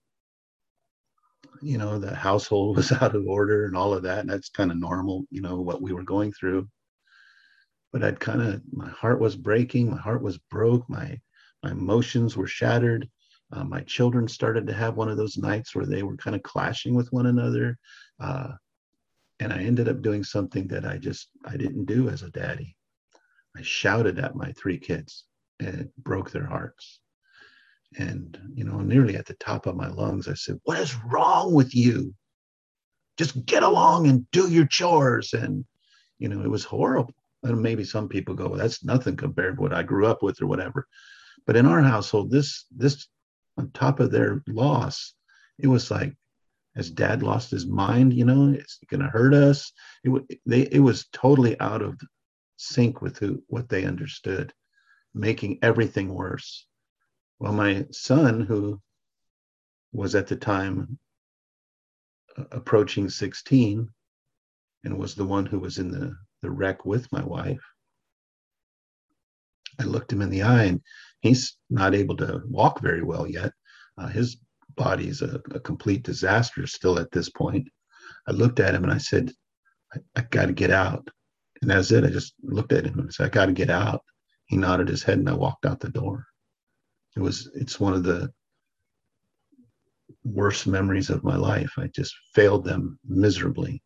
you 1.63 1.79
know, 1.79 1.99
the 1.99 2.15
household 2.15 2.77
was 2.79 2.93
out 2.93 3.15
of 3.15 3.27
order 3.27 3.67
and 3.67 3.77
all 3.77 3.95
of 3.95 4.03
that. 4.03 4.21
And 4.21 4.31
that's 4.31 4.49
kind 4.49 4.71
of 4.71 4.79
normal, 4.79 5.25
you 5.31 5.41
know, 5.41 5.61
what 5.61 5.83
we 5.83 5.93
were 5.93 6.05
going 6.05 6.33
through 6.33 6.69
but 7.93 8.05
I'd 8.05 8.21
kind 8.21 8.43
of 8.43 8.63
my 8.73 8.89
heart 8.89 9.21
was 9.21 9.37
breaking, 9.37 9.91
my 9.91 9.97
heart 9.97 10.23
was 10.23 10.39
broke, 10.51 10.89
my 10.89 11.19
my 11.63 11.73
emotions 11.73 12.37
were 12.37 12.47
shattered. 12.47 13.09
Uh, 13.51 13.65
my 13.65 13.81
children 13.81 14.29
started 14.29 14.67
to 14.67 14.75
have 14.75 14.97
one 14.97 15.09
of 15.09 15.17
those 15.17 15.39
nights 15.39 15.75
where 15.75 15.87
they 15.87 16.03
were 16.03 16.17
kind 16.17 16.37
of 16.37 16.43
clashing 16.43 16.95
with 16.95 17.11
one 17.13 17.27
another, 17.27 17.79
uh, 18.21 18.53
and 19.40 19.52
I 19.52 19.62
ended 19.62 19.88
up 19.88 20.02
doing 20.02 20.25
something 20.25 20.68
that 20.68 20.85
I 20.85 20.99
just 20.99 21.28
I 21.45 21.57
didn't 21.57 21.87
do 21.87 22.09
as 22.09 22.23
a 22.23 22.30
daddy. 22.30 22.76
I 23.57 23.62
shouted 23.62 24.18
at 24.18 24.37
my 24.37 24.52
three 24.52 24.78
kids, 24.78 25.25
and 25.61 25.80
it 25.80 25.97
broke 25.97 26.30
their 26.30 26.47
hearts. 26.47 27.00
And 27.99 28.38
you 28.54 28.64
know, 28.64 28.80
nearly 28.80 29.16
at 29.16 29.26
the 29.26 29.35
top 29.35 29.66
of 29.66 29.76
my 29.76 29.88
lungs, 29.88 30.28
I 30.28 30.35
said, 30.35 30.61
"What 30.64 30.78
is 30.78 30.95
wrong 31.04 31.54
with 31.54 31.75
you? 31.75 32.14
Just 33.16 33.47
get 33.47 33.62
along 33.62 34.07
and 34.07 34.30
do 34.30 34.50
your 34.50 34.66
chores." 34.66 35.33
And 35.33 35.64
you 36.18 36.28
know, 36.28 36.42
it 36.42 36.50
was 36.50 36.64
horrible 36.64 37.14
and 37.42 37.62
maybe 37.62 37.85
some 37.85 38.09
people 38.09 38.35
go, 38.35 38.49
well, 38.49 38.59
that's 38.59 38.85
nothing 38.85 39.16
compared 39.16 39.57
to 39.57 39.62
what 39.62 39.73
I 39.73 39.83
grew 39.83 40.07
up 40.07 40.23
with 40.23 40.40
or 40.42 40.47
whatever. 40.47 40.87
But 41.47 41.57
in 41.57 41.66
our 41.66 41.83
household, 41.83 42.30
this 42.30 42.66
this 42.76 43.07
on 43.57 43.71
top 43.71 44.00
of 44.00 44.11
their 44.11 44.42
loss, 44.47 45.14
it 45.59 45.66
was 45.66 45.90
like 45.90 46.14
as 46.77 46.91
dad 46.91 47.23
lost 47.23 47.51
his 47.51 47.67
mind, 47.67 48.13
you 48.13 48.25
know, 48.25 48.53
it's 48.53 48.79
going 48.89 49.01
to 49.01 49.09
hurt 49.09 49.35
us. 49.35 49.73
It, 50.05 50.41
they, 50.47 50.63
it 50.63 50.81
was 50.81 51.09
totally 51.13 51.59
out 51.61 51.83
of 51.83 52.01
sync 52.57 53.03
with 53.03 53.19
who, 53.19 53.43
what 53.49 53.69
they 53.69 53.85
understood, 53.85 54.53
making 55.15 55.59
everything 55.63 56.13
worse. 56.13 56.67
Well, 57.39 57.53
my 57.53 57.87
son, 57.91 58.41
who 58.41 58.81
was 59.93 60.15
at 60.15 60.27
the 60.27 60.37
time 60.37 60.99
approaching 62.53 63.09
16 63.09 63.89
and 64.85 64.99
was 64.99 65.15
the 65.15 65.25
one 65.25 65.47
who 65.47 65.59
was 65.59 65.79
in 65.79 65.91
the 65.91 66.17
the 66.43 66.51
wreck 66.51 66.85
with 66.85 67.11
my 67.13 67.23
wife. 67.23 67.63
I 69.81 69.85
looked 69.85 70.13
him 70.13 70.23
in 70.23 70.31
the 70.31 70.43
eye, 70.43 70.65
and 70.65 70.83
he's 71.21 71.57
not 71.71 71.95
able 71.95 72.17
to 72.19 72.43
walk 72.47 72.81
very 72.81 73.03
well 73.03 73.27
yet. 73.27 73.53
Uh, 73.97 74.09
his 74.09 74.37
body's 74.78 75.20
a, 75.20 75.40
a 75.50 75.61
complete 75.61 76.02
disaster 76.02 76.66
still 76.66 76.99
at 76.99 77.11
this 77.11 77.28
point. 77.28 77.68
I 78.26 78.32
looked 78.32 78.61
at 78.61 78.75
him 78.75 78.85
and 78.85 78.92
I 78.92 78.99
said, 78.99 79.32
I, 79.94 79.99
I 80.16 80.23
got 80.30 80.47
to 80.47 80.52
get 80.52 80.70
out. 80.70 81.06
And 81.61 81.70
that's 81.70 81.90
it. 81.90 82.04
I 82.04 82.08
just 82.08 82.35
looked 82.42 82.73
at 82.73 82.87
him 82.87 82.99
and 82.99 83.12
said, 83.12 83.26
I 83.26 83.30
got 83.30 83.47
to 83.47 83.52
get 83.52 83.70
out. 83.70 84.02
He 84.47 84.56
nodded 84.56 84.88
his 84.88 85.02
head 85.02 85.18
and 85.18 85.28
I 85.28 85.35
walked 85.35 85.66
out 85.66 85.80
the 85.80 85.90
door. 85.90 86.25
It 87.16 87.20
was, 87.20 87.50
it's 87.54 87.80
one 87.80 87.94
of 87.94 88.04
the 88.04 88.30
worst 90.25 90.66
memories 90.66 91.11
of 91.11 91.25
my 91.25 91.37
life. 91.37 91.73
I 91.76 91.88
just 91.88 92.14
failed 92.35 92.64
them 92.64 92.99
miserably. 93.04 93.82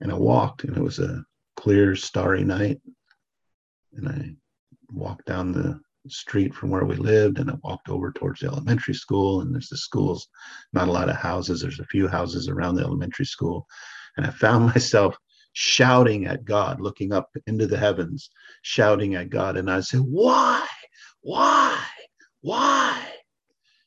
And 0.00 0.10
I 0.10 0.14
walked 0.16 0.64
and 0.64 0.76
it 0.76 0.82
was 0.82 0.98
a 0.98 1.22
clear, 1.56 1.94
starry 1.94 2.44
night. 2.44 2.80
And 3.94 4.08
I 4.08 4.34
walked 4.90 5.26
down 5.26 5.52
the 5.52 5.80
street 6.10 6.54
from 6.54 6.70
where 6.70 6.84
we 6.84 6.96
lived 6.96 7.38
and 7.38 7.50
I 7.50 7.54
walked 7.62 7.88
over 7.88 8.12
towards 8.12 8.40
the 8.40 8.48
elementary 8.48 8.94
school. 8.94 9.40
And 9.40 9.54
there's 9.54 9.68
the 9.68 9.76
schools, 9.76 10.28
not 10.72 10.88
a 10.88 10.92
lot 10.92 11.08
of 11.08 11.16
houses. 11.16 11.60
There's 11.60 11.80
a 11.80 11.86
few 11.86 12.08
houses 12.08 12.48
around 12.48 12.74
the 12.74 12.82
elementary 12.82 13.26
school. 13.26 13.66
And 14.16 14.26
I 14.26 14.30
found 14.30 14.66
myself 14.74 15.16
shouting 15.52 16.26
at 16.26 16.44
God, 16.44 16.80
looking 16.80 17.12
up 17.12 17.30
into 17.46 17.66
the 17.66 17.78
heavens, 17.78 18.30
shouting 18.62 19.14
at 19.14 19.30
God. 19.30 19.56
And 19.56 19.70
I 19.70 19.80
said, 19.80 20.00
Why? 20.00 20.66
Why? 21.20 21.78
Why? 22.40 23.04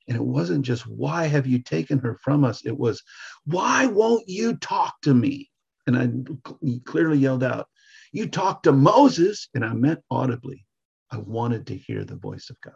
And 0.07 0.17
it 0.17 0.23
wasn't 0.23 0.65
just, 0.65 0.87
Why 0.87 1.27
have 1.27 1.47
you 1.47 1.59
taken 1.61 1.99
her 1.99 2.17
from 2.23 2.43
us? 2.43 2.65
It 2.65 2.77
was, 2.77 3.01
Why 3.45 3.85
won't 3.85 4.27
you 4.27 4.57
talk 4.57 4.95
to 5.03 5.13
me? 5.13 5.49
And 5.87 5.97
I 5.97 6.79
clearly 6.85 7.17
yelled 7.17 7.43
out, 7.43 7.67
You 8.11 8.27
talked 8.27 8.63
to 8.63 8.71
Moses. 8.71 9.47
And 9.53 9.63
I 9.63 9.73
meant 9.73 10.01
audibly. 10.09 10.65
I 11.11 11.17
wanted 11.17 11.67
to 11.67 11.75
hear 11.75 12.05
the 12.05 12.15
voice 12.15 12.49
of 12.49 12.59
God. 12.61 12.73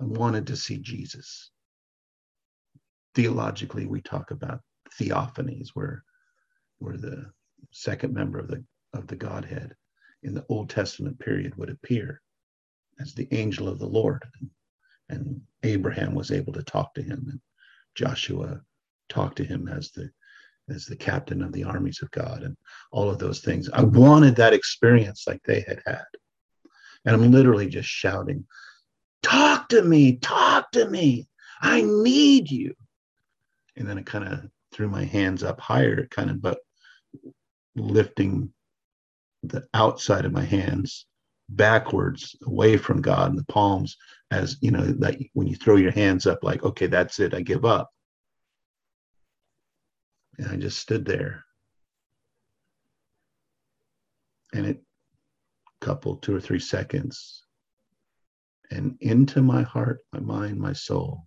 I 0.00 0.04
wanted 0.04 0.46
to 0.48 0.56
see 0.56 0.78
Jesus. 0.78 1.50
Theologically, 3.14 3.86
we 3.86 4.00
talk 4.00 4.30
about 4.30 4.60
theophanies, 4.98 5.68
where, 5.74 6.02
where 6.78 6.96
the 6.96 7.30
second 7.70 8.14
member 8.14 8.38
of 8.38 8.48
the, 8.48 8.64
of 8.94 9.06
the 9.06 9.16
Godhead 9.16 9.74
in 10.22 10.34
the 10.34 10.44
Old 10.48 10.70
Testament 10.70 11.18
period 11.18 11.54
would 11.56 11.70
appear 11.70 12.20
as 13.00 13.14
the 13.14 13.28
angel 13.30 13.68
of 13.68 13.78
the 13.78 13.86
Lord. 13.86 14.24
And, 15.08 15.40
Abraham 15.64 16.14
was 16.14 16.32
able 16.32 16.52
to 16.54 16.62
talk 16.64 16.92
to 16.94 17.02
him, 17.02 17.24
and 17.30 17.40
Joshua 17.94 18.60
talked 19.08 19.36
to 19.36 19.44
him 19.44 19.68
as 19.68 19.92
the 19.92 20.10
as 20.68 20.86
the 20.86 20.96
captain 20.96 21.42
of 21.42 21.52
the 21.52 21.62
armies 21.62 22.00
of 22.02 22.10
God 22.10 22.42
and 22.42 22.56
all 22.90 23.08
of 23.10 23.20
those 23.20 23.40
things. 23.40 23.68
I 23.72 23.82
wanted 23.82 24.34
that 24.36 24.54
experience 24.54 25.24
like 25.26 25.40
they 25.44 25.60
had 25.60 25.80
had. 25.86 26.04
And 27.04 27.14
I'm 27.14 27.30
literally 27.30 27.68
just 27.68 27.88
shouting, 27.88 28.44
Talk 29.22 29.68
to 29.68 29.82
me, 29.82 30.16
talk 30.16 30.70
to 30.72 30.88
me. 30.88 31.28
I 31.60 31.82
need 31.82 32.50
you. 32.50 32.74
And 33.76 33.88
then 33.88 33.98
I 33.98 34.02
kind 34.02 34.26
of 34.26 34.50
threw 34.72 34.88
my 34.88 35.04
hands 35.04 35.42
up 35.42 35.60
higher, 35.60 36.06
kind 36.10 36.30
of, 36.30 36.42
but 36.42 36.58
lifting 37.76 38.52
the 39.42 39.64
outside 39.74 40.24
of 40.24 40.32
my 40.32 40.44
hands 40.44 41.06
backwards 41.48 42.36
away 42.46 42.76
from 42.76 43.02
God 43.02 43.30
and 43.30 43.38
the 43.38 43.44
palms 43.44 43.96
as 44.30 44.56
you 44.60 44.70
know 44.70 44.82
that 44.84 45.16
when 45.34 45.46
you 45.46 45.56
throw 45.56 45.76
your 45.76 45.90
hands 45.90 46.26
up 46.26 46.38
like 46.42 46.62
okay 46.62 46.86
that's 46.86 47.18
it 47.20 47.34
I 47.34 47.42
give 47.42 47.64
up 47.64 47.90
and 50.38 50.48
I 50.48 50.56
just 50.56 50.78
stood 50.78 51.04
there 51.04 51.44
and 54.54 54.66
it 54.66 54.82
couple 55.82 56.16
two 56.16 56.34
or 56.34 56.40
three 56.40 56.58
seconds 56.60 57.44
and 58.70 58.96
into 59.00 59.42
my 59.42 59.62
heart 59.62 59.98
my 60.12 60.20
mind 60.20 60.58
my 60.58 60.72
soul 60.72 61.26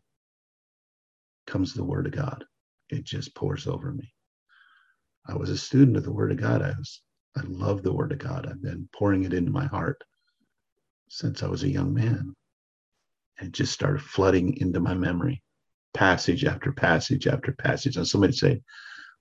comes 1.45 1.73
the 1.73 1.83
word 1.83 2.07
of 2.07 2.13
God 2.13 2.43
it 2.89 3.03
just 3.03 3.35
pours 3.35 3.67
over 3.67 3.91
me 3.91 4.11
I 5.27 5.35
was 5.35 5.49
a 5.49 5.57
student 5.57 5.97
of 5.97 6.03
the 6.03 6.13
word 6.13 6.31
of 6.31 6.39
God 6.39 6.61
I 6.61 6.73
was 6.77 7.01
I 7.37 7.41
love 7.47 7.83
the 7.83 7.93
word 7.93 8.11
of 8.11 8.17
God 8.17 8.47
I've 8.47 8.61
been 8.61 8.89
pouring 8.93 9.23
it 9.25 9.33
into 9.33 9.51
my 9.51 9.65
heart 9.65 10.01
since 11.09 11.43
I 11.43 11.47
was 11.47 11.63
a 11.63 11.69
young 11.69 11.93
man. 11.93 12.35
And 13.39 13.49
it 13.49 13.53
just 13.53 13.73
started 13.73 14.01
flooding 14.01 14.57
into 14.57 14.79
my 14.79 14.93
memory, 14.93 15.41
passage 15.93 16.45
after 16.45 16.71
passage 16.71 17.27
after 17.27 17.51
passage. 17.53 17.97
And 17.97 18.07
somebody 18.07 18.33
say, 18.33 18.61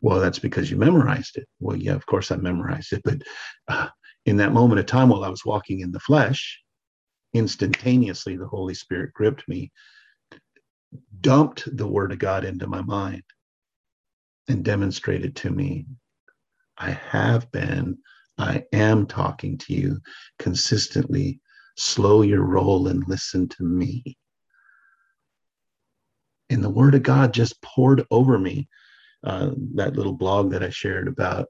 well, 0.00 0.20
that's 0.20 0.38
because 0.38 0.70
you 0.70 0.76
memorized 0.76 1.36
it. 1.36 1.46
Well, 1.60 1.76
yeah, 1.76 1.94
of 1.94 2.06
course 2.06 2.30
I 2.30 2.36
memorized 2.36 2.92
it. 2.92 3.02
But 3.04 3.22
uh, 3.68 3.88
in 4.26 4.36
that 4.38 4.52
moment 4.52 4.80
of 4.80 4.86
time 4.86 5.08
while 5.08 5.24
I 5.24 5.28
was 5.28 5.44
walking 5.44 5.80
in 5.80 5.92
the 5.92 6.00
flesh, 6.00 6.60
instantaneously 7.34 8.36
the 8.36 8.46
Holy 8.46 8.74
Spirit 8.74 9.12
gripped 9.12 9.46
me, 9.48 9.72
dumped 11.20 11.76
the 11.76 11.86
Word 11.86 12.12
of 12.12 12.18
God 12.18 12.44
into 12.44 12.66
my 12.66 12.82
mind, 12.82 13.22
and 14.48 14.64
demonstrated 14.64 15.36
to 15.36 15.50
me 15.50 15.86
I 16.76 16.90
have 16.90 17.50
been, 17.52 17.98
I 18.38 18.64
am 18.72 19.06
talking 19.06 19.58
to 19.58 19.74
you 19.74 20.00
consistently 20.38 21.40
slow 21.76 22.22
your 22.22 22.42
roll 22.42 22.88
and 22.88 23.06
listen 23.06 23.48
to 23.48 23.64
me. 23.64 24.16
And 26.50 26.62
the 26.62 26.70
word 26.70 26.94
of 26.94 27.02
God 27.02 27.32
just 27.32 27.60
poured 27.62 28.04
over 28.10 28.38
me. 28.38 28.68
Uh, 29.22 29.52
that 29.74 29.96
little 29.96 30.12
blog 30.12 30.50
that 30.50 30.62
I 30.62 30.68
shared 30.68 31.08
about 31.08 31.48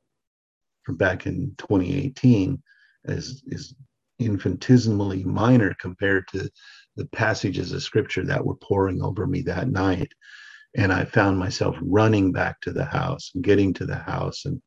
from 0.84 0.96
back 0.96 1.26
in 1.26 1.54
2018 1.58 2.62
is, 3.04 3.42
is 3.46 3.74
infinitesimally 4.18 5.24
minor 5.24 5.74
compared 5.80 6.26
to 6.28 6.48
the 6.96 7.06
passages 7.06 7.72
of 7.72 7.82
scripture 7.82 8.24
that 8.24 8.44
were 8.44 8.56
pouring 8.56 9.02
over 9.02 9.26
me 9.26 9.42
that 9.42 9.68
night. 9.68 10.12
And 10.76 10.92
I 10.92 11.04
found 11.04 11.38
myself 11.38 11.76
running 11.80 12.32
back 12.32 12.60
to 12.62 12.72
the 12.72 12.84
house 12.84 13.30
and 13.34 13.44
getting 13.44 13.72
to 13.74 13.86
the 13.86 13.96
house 13.96 14.44
and 14.44 14.60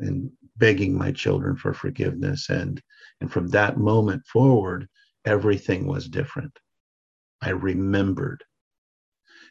and 0.00 0.30
begging 0.56 0.96
my 0.96 1.10
children 1.10 1.56
for 1.56 1.74
forgiveness. 1.74 2.50
And 2.50 2.80
and 3.20 3.32
from 3.32 3.48
that 3.48 3.78
moment 3.78 4.24
forward 4.26 4.88
everything 5.24 5.86
was 5.86 6.08
different. 6.08 6.56
I 7.42 7.50
remembered. 7.50 8.44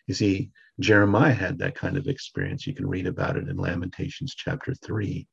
You 0.07 0.13
see 0.13 0.51
jeremiah 0.79 1.33
had 1.33 1.59
that 1.59 1.75
kind 1.75 1.97
of 1.97 2.07
experience. 2.07 2.65
You 2.65 2.73
can 2.73 2.87
read 2.87 3.07
about 3.07 3.35
it 3.35 3.49
in 3.49 3.57
lamentations 3.57 4.35
chapter 4.35 4.73
3 4.73 5.27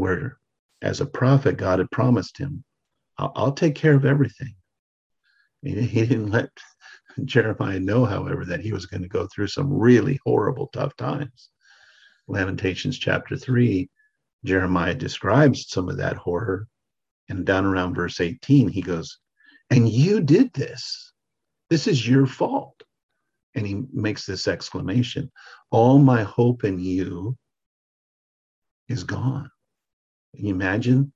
where 0.00 0.38
as 0.82 1.00
a 1.00 1.06
prophet 1.06 1.56
god 1.56 1.78
had 1.78 1.90
promised 1.90 2.38
him 2.38 2.64
i'll, 3.18 3.32
I'll 3.36 3.52
take 3.52 3.74
care 3.74 3.94
of 3.94 4.04
everything 4.04 4.54
he 5.62 5.86
didn't 6.06 6.30
let 6.30 6.50
jeremiah 7.24 7.80
know 7.80 8.04
however 8.04 8.44
that 8.46 8.60
he 8.60 8.72
was 8.72 8.86
going 8.86 9.02
to 9.02 9.08
go 9.08 9.26
through 9.26 9.48
some 9.48 9.72
really 9.72 10.18
horrible 10.24 10.68
tough 10.72 10.96
times 10.96 11.50
lamentations 12.28 12.98
chapter 12.98 13.36
3 13.36 13.88
Jeremiah 14.44 14.94
describes 14.94 15.68
some 15.68 15.88
of 15.88 15.98
that 15.98 16.16
horror. 16.16 16.66
And 17.28 17.46
down 17.46 17.64
around 17.64 17.94
verse 17.94 18.20
18, 18.20 18.68
he 18.68 18.82
goes, 18.82 19.18
And 19.70 19.88
you 19.88 20.20
did 20.20 20.52
this. 20.52 21.12
This 21.68 21.86
is 21.86 22.06
your 22.06 22.26
fault. 22.26 22.82
And 23.54 23.66
he 23.66 23.82
makes 23.92 24.26
this 24.26 24.48
exclamation 24.48 25.30
All 25.70 25.98
my 25.98 26.22
hope 26.22 26.64
in 26.64 26.78
you 26.78 27.36
is 28.88 29.04
gone. 29.04 29.50
Can 30.36 30.46
you 30.46 30.54
imagine 30.54 31.12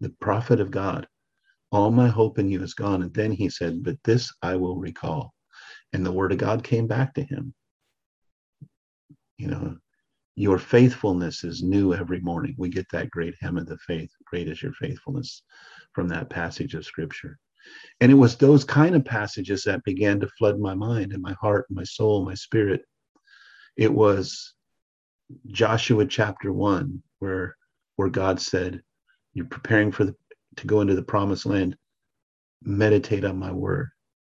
the 0.00 0.10
prophet 0.20 0.60
of 0.60 0.70
God? 0.70 1.06
All 1.70 1.90
my 1.90 2.08
hope 2.08 2.38
in 2.38 2.48
you 2.48 2.62
is 2.62 2.74
gone. 2.74 3.02
And 3.02 3.12
then 3.12 3.32
he 3.32 3.50
said, 3.50 3.82
But 3.82 3.96
this 4.04 4.32
I 4.42 4.56
will 4.56 4.76
recall. 4.76 5.34
And 5.92 6.04
the 6.04 6.12
word 6.12 6.32
of 6.32 6.38
God 6.38 6.62
came 6.64 6.86
back 6.86 7.14
to 7.14 7.22
him. 7.22 7.54
You 9.36 9.48
know, 9.48 9.76
your 10.34 10.58
faithfulness 10.58 11.44
is 11.44 11.62
new 11.62 11.94
every 11.94 12.20
morning. 12.20 12.54
We 12.58 12.68
get 12.68 12.86
that 12.92 13.10
great 13.10 13.34
hymn 13.40 13.58
of 13.58 13.66
the 13.66 13.78
faith, 13.78 14.10
great 14.24 14.48
is 14.48 14.62
your 14.62 14.72
faithfulness 14.72 15.42
from 15.94 16.08
that 16.08 16.30
passage 16.30 16.74
of 16.74 16.84
scripture. 16.84 17.38
And 18.00 18.12
it 18.12 18.14
was 18.14 18.36
those 18.36 18.64
kind 18.64 18.94
of 18.94 19.04
passages 19.04 19.64
that 19.64 19.82
began 19.84 20.20
to 20.20 20.28
flood 20.38 20.60
my 20.60 20.74
mind 20.74 21.12
and 21.12 21.22
my 21.22 21.34
heart, 21.40 21.66
and 21.68 21.76
my 21.76 21.84
soul, 21.84 22.24
my 22.24 22.34
spirit. 22.34 22.82
It 23.76 23.92
was 23.92 24.54
Joshua 25.48 26.06
chapter 26.06 26.52
one, 26.52 27.02
where 27.18 27.56
where 27.98 28.08
God 28.08 28.40
said, 28.40 28.80
You're 29.34 29.46
preparing 29.46 29.90
for 29.90 30.04
the 30.04 30.14
to 30.56 30.66
go 30.66 30.80
into 30.80 30.94
the 30.94 31.02
promised 31.02 31.46
land, 31.46 31.76
meditate 32.62 33.24
on 33.24 33.38
my 33.38 33.50
word. 33.50 33.88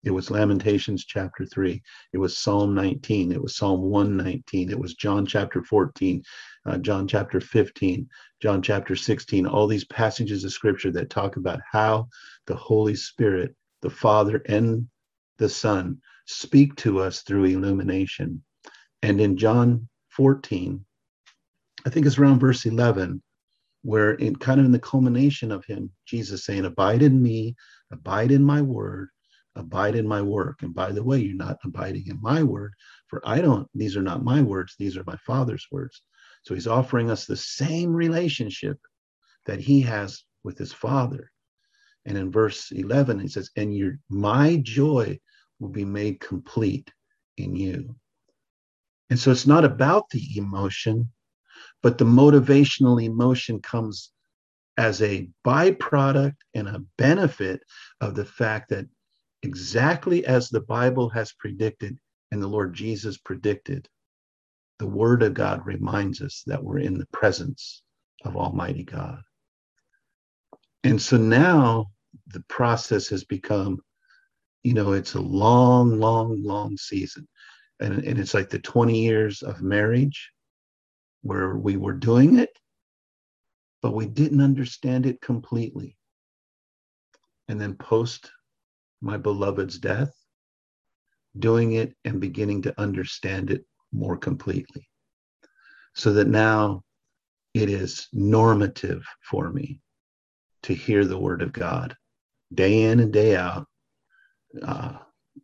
It 0.04 0.12
was 0.12 0.32
Lamentations 0.32 1.04
chapter 1.04 1.46
3. 1.46 1.82
It 2.14 2.18
was 2.18 2.38
Psalm 2.38 2.74
19. 2.74 3.34
It 3.34 3.42
was 3.42 3.58
Psalm 3.58 3.82
119. 3.82 4.72
It 4.72 4.80
was 4.80 4.94
John 4.94 5.26
chapter 5.26 5.62
14, 5.62 6.24
uh, 6.66 6.78
John 6.78 7.06
chapter 7.06 7.42
15, 7.42 8.08
John 8.42 8.62
chapter 8.62 8.96
16. 8.96 9.46
All 9.46 9.68
these 9.68 9.86
passages 9.86 10.46
of 10.46 10.54
scripture 10.54 10.92
that 10.92 11.10
talk 11.10 11.36
about 11.36 11.60
how 11.70 12.08
the 12.48 12.56
Holy 12.56 12.96
Spirit, 12.96 13.54
the 13.82 13.90
Father, 13.90 14.42
and 14.48 14.88
the 15.38 15.50
Son 15.50 15.98
speak 16.28 16.78
to 16.78 17.00
us 17.00 17.24
through 17.24 17.44
illumination. 17.44 18.42
And 19.04 19.20
in 19.20 19.36
John 19.36 19.90
14, 20.12 20.86
I 21.86 21.90
think 21.90 22.06
it's 22.06 22.18
around 22.18 22.40
verse 22.40 22.66
11, 22.66 23.22
where 23.82 24.14
in 24.14 24.36
kind 24.36 24.60
of 24.60 24.66
in 24.66 24.72
the 24.72 24.80
culmination 24.80 25.52
of 25.52 25.66
him, 25.66 25.92
Jesus 26.06 26.46
saying, 26.46 26.66
Abide 26.66 27.02
in 27.02 27.22
me, 27.22 27.56
abide 27.92 28.32
in 28.32 28.44
my 28.44 28.62
word 28.62 29.10
abide 29.60 29.96
in 29.96 30.08
my 30.08 30.22
work. 30.22 30.62
And 30.62 30.74
by 30.74 30.92
the 30.92 31.04
way, 31.04 31.20
you're 31.20 31.36
not 31.36 31.60
abiding 31.64 32.08
in 32.08 32.20
my 32.22 32.44
word, 32.44 32.74
for 33.08 33.22
I 33.26 33.42
don't, 33.42 33.68
these 33.76 33.96
are 33.96 34.02
not 34.02 34.24
my 34.24 34.42
words, 34.42 34.76
these 34.78 34.98
are 34.98 35.04
my 35.06 35.18
Father's 35.18 35.68
words. 35.72 36.02
So 36.44 36.54
he's 36.54 36.68
offering 36.68 37.12
us 37.12 37.26
the 37.26 37.38
same 37.38 37.94
relationship 37.94 38.80
that 39.46 39.60
he 39.60 39.82
has 39.82 40.24
with 40.44 40.58
his 40.58 40.74
Father. 40.74 41.32
And 42.06 42.18
in 42.18 42.32
verse 42.32 42.72
11, 42.72 43.20
he 43.20 43.28
says, 43.28 43.52
And 43.56 43.76
your 43.76 44.00
my 44.10 44.58
joy 44.64 45.20
will 45.60 45.70
be 45.70 45.86
made 45.86 46.22
complete 46.22 46.90
in 47.38 47.56
you. 47.56 47.96
And 49.10 49.20
so 49.20 49.32
it's 49.32 49.48
not 49.48 49.66
about 49.66 50.10
the 50.12 50.38
emotion, 50.38 51.12
but 51.82 51.98
the 51.98 52.06
motivational 52.06 53.04
emotion 53.04 53.62
comes 53.62 54.12
as 54.78 55.02
a 55.02 55.30
byproduct 55.46 56.36
and 56.54 56.68
a 56.68 56.84
benefit 56.98 57.62
of 58.02 58.16
the 58.16 58.26
fact 58.26 58.70
that 58.70 58.88
exactly 59.44 60.26
as 60.26 60.50
the 60.50 60.62
Bible 60.62 61.10
has 61.10 61.34
predicted 61.34 61.98
and 62.32 62.42
the 62.42 62.48
Lord 62.48 62.74
Jesus 62.74 63.18
predicted, 63.18 63.88
the 64.78 64.88
Word 64.88 65.24
of 65.24 65.34
God 65.34 65.66
reminds 65.66 66.22
us 66.22 66.44
that 66.48 66.64
we're 66.64 66.80
in 66.80 66.98
the 66.98 67.08
presence 67.08 67.84
of 68.24 68.38
Almighty 68.38 68.84
God. 68.84 69.22
And 70.84 71.02
so 71.02 71.18
now 71.18 71.88
the 72.28 72.44
process 72.48 73.10
has 73.10 73.24
become, 73.24 73.80
you 74.64 74.74
know, 74.74 74.94
it's 74.94 75.16
a 75.16 75.22
long, 75.22 76.00
long, 76.00 76.42
long 76.42 76.78
season. 76.78 77.28
And, 77.82 78.04
and 78.04 78.18
it's 78.18 78.34
like 78.34 78.50
the 78.50 78.60
20 78.60 78.98
years 78.98 79.42
of 79.42 79.62
marriage 79.62 80.32
where 81.22 81.56
we 81.56 81.78
were 81.78 81.94
doing 81.94 82.40
it, 82.40 82.58
but 83.82 83.94
we 83.94 84.06
didn't 84.06 84.42
understand 84.42 85.06
it 85.06 85.22
completely. 85.22 85.98
And 87.48 87.60
then 87.60 87.76
post 87.76 88.32
my 89.02 89.18
beloved's 89.18 89.80
death, 89.80 90.14
doing 91.38 91.74
it 91.74 91.96
and 92.06 92.20
beginning 92.20 92.62
to 92.64 92.80
understand 92.80 93.50
it 93.50 93.66
more 93.92 94.18
completely. 94.18 94.88
So 95.96 96.14
that 96.14 96.28
now 96.28 96.84
it 97.54 97.70
is 97.70 98.08
normative 98.14 99.04
for 99.22 99.52
me 99.52 99.82
to 100.64 100.74
hear 100.74 101.06
the 101.06 101.18
word 101.18 101.42
of 101.42 101.54
God 101.54 101.96
day 102.54 102.84
in 102.84 103.00
and 103.00 103.12
day 103.12 103.36
out, 103.36 103.68
uh, 104.62 104.98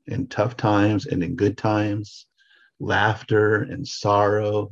in 0.08 0.28
tough 0.28 0.58
times 0.58 1.06
and 1.06 1.24
in 1.24 1.36
good 1.36 1.58
times, 1.58 2.28
laughter 2.80 3.64
and 3.64 3.88
sorrow. 3.88 4.72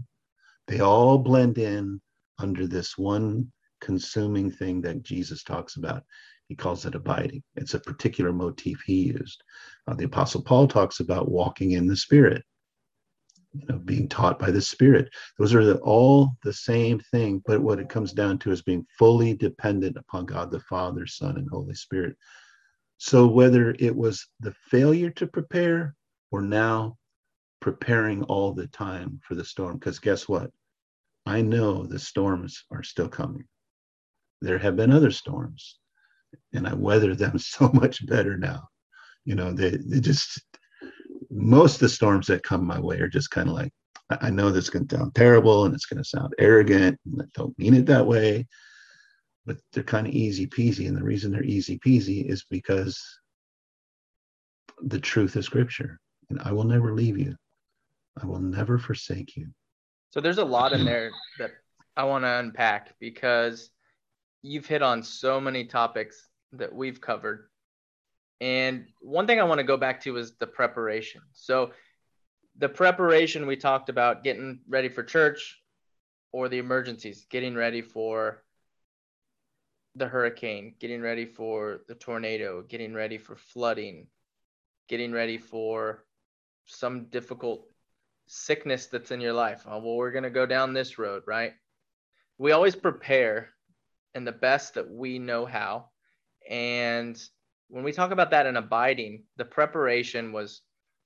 They 0.67 0.79
all 0.79 1.17
blend 1.17 1.57
in 1.57 2.01
under 2.39 2.67
this 2.67 2.97
one 2.97 3.51
consuming 3.81 4.51
thing 4.51 4.81
that 4.81 5.03
Jesus 5.03 5.43
talks 5.43 5.75
about. 5.77 6.03
He 6.47 6.55
calls 6.55 6.85
it 6.85 6.95
abiding. 6.95 7.43
It's 7.55 7.73
a 7.73 7.79
particular 7.79 8.33
motif 8.33 8.81
he 8.85 9.07
used. 9.07 9.43
Uh, 9.87 9.95
the 9.95 10.05
Apostle 10.05 10.43
Paul 10.43 10.67
talks 10.67 10.99
about 10.99 11.31
walking 11.31 11.71
in 11.71 11.87
the 11.87 11.95
Spirit. 11.97 12.43
you 13.53 13.65
know, 13.67 13.77
being 13.79 14.07
taught 14.09 14.39
by 14.39 14.51
the 14.51 14.61
Spirit. 14.61 15.09
Those 15.37 15.53
are 15.53 15.63
the, 15.65 15.77
all 15.79 16.31
the 16.43 16.53
same 16.53 16.99
thing, 17.11 17.41
but 17.45 17.61
what 17.61 17.79
it 17.79 17.89
comes 17.89 18.13
down 18.13 18.39
to 18.39 18.51
is 18.51 18.61
being 18.61 18.85
fully 18.97 19.33
dependent 19.35 19.97
upon 19.97 20.25
God 20.25 20.51
the 20.51 20.59
Father, 20.61 21.05
Son, 21.05 21.37
and 21.37 21.49
Holy 21.49 21.75
Spirit. 21.75 22.15
So 22.97 23.27
whether 23.27 23.75
it 23.79 23.95
was 23.95 24.27
the 24.39 24.53
failure 24.69 25.09
to 25.11 25.27
prepare 25.27 25.95
or 26.31 26.41
now 26.41 26.97
preparing 27.63 28.21
all 28.23 28.51
the 28.51 28.67
time 28.67 29.21
for 29.25 29.35
the 29.35 29.45
storm, 29.45 29.77
because 29.77 29.97
guess 29.97 30.27
what? 30.27 30.51
I 31.25 31.41
know 31.41 31.85
the 31.85 31.97
storms 31.97 32.65
are 32.71 32.83
still 32.83 33.07
coming. 33.07 33.45
There 34.41 34.57
have 34.57 34.75
been 34.75 34.91
other 34.91 35.11
storms, 35.11 35.79
and 36.51 36.67
I 36.67 36.73
weather 36.73 37.15
them 37.15 37.39
so 37.39 37.69
much 37.69 38.05
better 38.05 38.37
now. 38.37 38.67
You 39.23 39.35
know, 39.35 39.53
they, 39.53 39.77
they 39.77 40.01
just 40.01 40.41
most 41.31 41.75
of 41.75 41.79
the 41.79 41.89
storms 41.89 42.27
that 42.27 42.43
come 42.43 42.67
my 42.67 42.81
way 42.81 42.99
are 42.99 43.07
just 43.07 43.31
kind 43.31 43.47
of 43.47 43.55
like, 43.55 43.71
I 44.09 44.29
know 44.29 44.51
this 44.51 44.65
is 44.65 44.69
going 44.69 44.85
to 44.89 44.97
sound 44.97 45.15
terrible 45.15 45.63
and 45.63 45.73
it's 45.73 45.85
going 45.85 46.03
to 46.03 46.09
sound 46.09 46.33
arrogant, 46.39 46.99
and 47.05 47.21
I 47.21 47.25
don't 47.33 47.57
mean 47.57 47.75
it 47.75 47.85
that 47.85 48.05
way, 48.05 48.45
but 49.45 49.55
they're 49.71 49.83
kind 49.83 50.05
of 50.05 50.13
easy 50.13 50.47
peasy. 50.47 50.89
And 50.89 50.97
the 50.97 51.03
reason 51.03 51.31
they're 51.31 51.45
easy 51.45 51.79
peasy 51.79 52.29
is 52.29 52.45
because 52.49 53.01
the 54.81 54.99
truth 54.99 55.37
of 55.37 55.45
Scripture. 55.45 56.01
And 56.29 56.41
I 56.43 56.51
will 56.51 56.63
never 56.63 56.93
leave 56.93 57.17
you, 57.17 57.35
I 58.21 58.25
will 58.25 58.41
never 58.41 58.77
forsake 58.77 59.35
you. 59.35 59.47
So 60.11 60.21
there's 60.21 60.37
a 60.37 60.45
lot 60.45 60.73
in 60.73 60.85
there 60.85 61.11
that 61.39 61.51
I 61.95 62.03
want 62.03 62.23
to 62.23 62.29
unpack 62.29 62.95
because 62.99 63.69
you've 64.41 64.65
hit 64.65 64.81
on 64.81 65.03
so 65.03 65.39
many 65.39 65.65
topics 65.65 66.27
that 66.53 66.73
we've 66.73 67.01
covered 67.01 67.49
and 68.43 68.87
one 68.99 69.25
thing 69.25 69.39
I 69.39 69.43
want 69.43 69.59
to 69.59 69.63
go 69.63 69.77
back 69.77 70.01
to 70.01 70.17
is 70.17 70.33
the 70.33 70.47
preparation. 70.47 71.21
So, 71.31 71.71
the 72.57 72.67
preparation 72.67 73.47
we 73.47 73.55
talked 73.55 73.87
about 73.87 74.21
getting 74.21 74.59
ready 74.67 74.89
for 74.89 75.01
church 75.01 75.61
or 76.33 76.49
the 76.49 76.57
emergencies, 76.57 77.25
getting 77.29 77.55
ready 77.55 77.81
for 77.81 78.43
the 79.95 80.09
hurricane, 80.09 80.75
getting 80.77 81.01
ready 81.01 81.25
for 81.25 81.83
the 81.87 81.95
tornado, 81.95 82.63
getting 82.63 82.93
ready 82.93 83.17
for 83.17 83.37
flooding, 83.37 84.07
getting 84.89 85.13
ready 85.13 85.37
for 85.37 86.03
some 86.65 87.05
difficult 87.05 87.65
sickness 88.27 88.87
that's 88.87 89.11
in 89.11 89.21
your 89.21 89.33
life. 89.33 89.63
Oh, 89.67 89.79
well, 89.79 89.95
we're 89.95 90.11
going 90.11 90.23
to 90.23 90.29
go 90.29 90.45
down 90.45 90.73
this 90.73 90.97
road, 90.97 91.23
right? 91.27 91.53
We 92.37 92.51
always 92.51 92.75
prepare 92.75 93.49
in 94.15 94.25
the 94.25 94.31
best 94.31 94.75
that 94.75 94.89
we 94.89 95.19
know 95.19 95.45
how. 95.45 95.89
And 96.49 97.21
when 97.69 97.83
we 97.83 97.91
talk 97.91 98.11
about 98.11 98.31
that 98.31 98.45
in 98.45 98.57
abiding, 98.57 99.23
the 99.37 99.45
preparation 99.45 100.31
was 100.31 100.61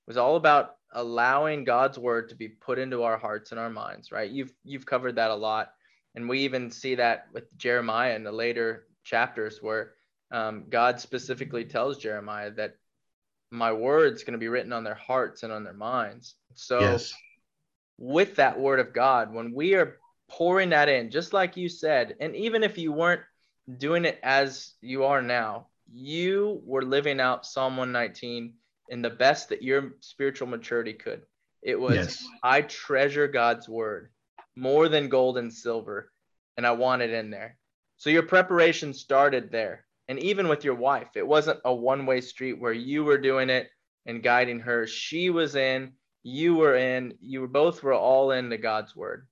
was 0.06 0.16
all 0.16 0.36
about 0.36 0.76
allowing 0.92 1.64
God's 1.64 1.98
word 1.98 2.30
to 2.30 2.34
be 2.34 2.48
put 2.48 2.78
into 2.78 3.02
our 3.02 3.18
hearts 3.18 3.50
and 3.50 3.60
our 3.60 3.70
minds, 3.70 4.10
right? 4.10 4.30
You've 4.30 4.52
you've 4.64 4.86
covered 4.86 5.16
that 5.16 5.30
a 5.30 5.34
lot, 5.34 5.72
and 6.14 6.28
we 6.28 6.40
even 6.40 6.70
see 6.70 6.94
that 6.96 7.26
with 7.32 7.44
Jeremiah 7.56 8.14
in 8.14 8.24
the 8.24 8.32
later 8.32 8.86
chapters 9.04 9.58
where 9.62 9.92
um, 10.30 10.64
God 10.68 11.00
specifically 11.00 11.64
tells 11.64 11.98
Jeremiah 11.98 12.50
that 12.52 12.74
my 13.50 13.72
word's 13.72 14.24
going 14.24 14.32
to 14.32 14.38
be 14.38 14.48
written 14.48 14.72
on 14.72 14.84
their 14.84 14.94
hearts 14.94 15.42
and 15.42 15.52
on 15.52 15.64
their 15.64 15.72
minds. 15.72 16.34
So, 16.54 16.80
yes. 16.80 17.12
with 17.98 18.36
that 18.36 18.58
word 18.58 18.80
of 18.80 18.92
God, 18.92 19.32
when 19.32 19.52
we 19.52 19.74
are 19.74 19.98
pouring 20.28 20.70
that 20.70 20.88
in, 20.88 21.10
just 21.10 21.32
like 21.32 21.56
you 21.56 21.68
said, 21.68 22.16
and 22.20 22.36
even 22.36 22.62
if 22.62 22.76
you 22.78 22.92
weren't 22.92 23.22
doing 23.78 24.04
it 24.04 24.18
as 24.22 24.74
you 24.80 25.04
are 25.04 25.22
now, 25.22 25.66
you 25.92 26.60
were 26.64 26.82
living 26.82 27.20
out 27.20 27.46
Psalm 27.46 27.76
119 27.76 28.54
in 28.90 29.02
the 29.02 29.10
best 29.10 29.48
that 29.48 29.62
your 29.62 29.94
spiritual 30.00 30.48
maturity 30.48 30.92
could. 30.92 31.22
It 31.62 31.78
was, 31.78 31.96
yes. 31.96 32.24
I 32.42 32.62
treasure 32.62 33.28
God's 33.28 33.68
word 33.68 34.10
more 34.54 34.88
than 34.88 35.08
gold 35.08 35.38
and 35.38 35.52
silver, 35.52 36.10
and 36.56 36.66
I 36.66 36.72
want 36.72 37.02
it 37.02 37.10
in 37.10 37.30
there. 37.30 37.56
So 37.96 38.10
your 38.10 38.22
preparation 38.22 38.94
started 38.94 39.50
there. 39.50 39.84
And 40.08 40.18
even 40.20 40.48
with 40.48 40.64
your 40.64 40.74
wife, 40.74 41.16
it 41.16 41.26
wasn't 41.26 41.60
a 41.64 41.74
one 41.74 42.06
way 42.06 42.20
street 42.20 42.58
where 42.58 42.72
you 42.72 43.04
were 43.04 43.18
doing 43.18 43.50
it 43.50 43.68
and 44.06 44.22
guiding 44.22 44.60
her. 44.60 44.86
She 44.86 45.28
was 45.28 45.54
in, 45.54 45.92
you 46.22 46.54
were 46.54 46.76
in, 46.76 47.14
you 47.20 47.42
were 47.42 47.48
both 47.48 47.82
were 47.82 47.92
all 47.92 48.30
into 48.30 48.56
God's 48.56 48.96
word. 48.96 49.26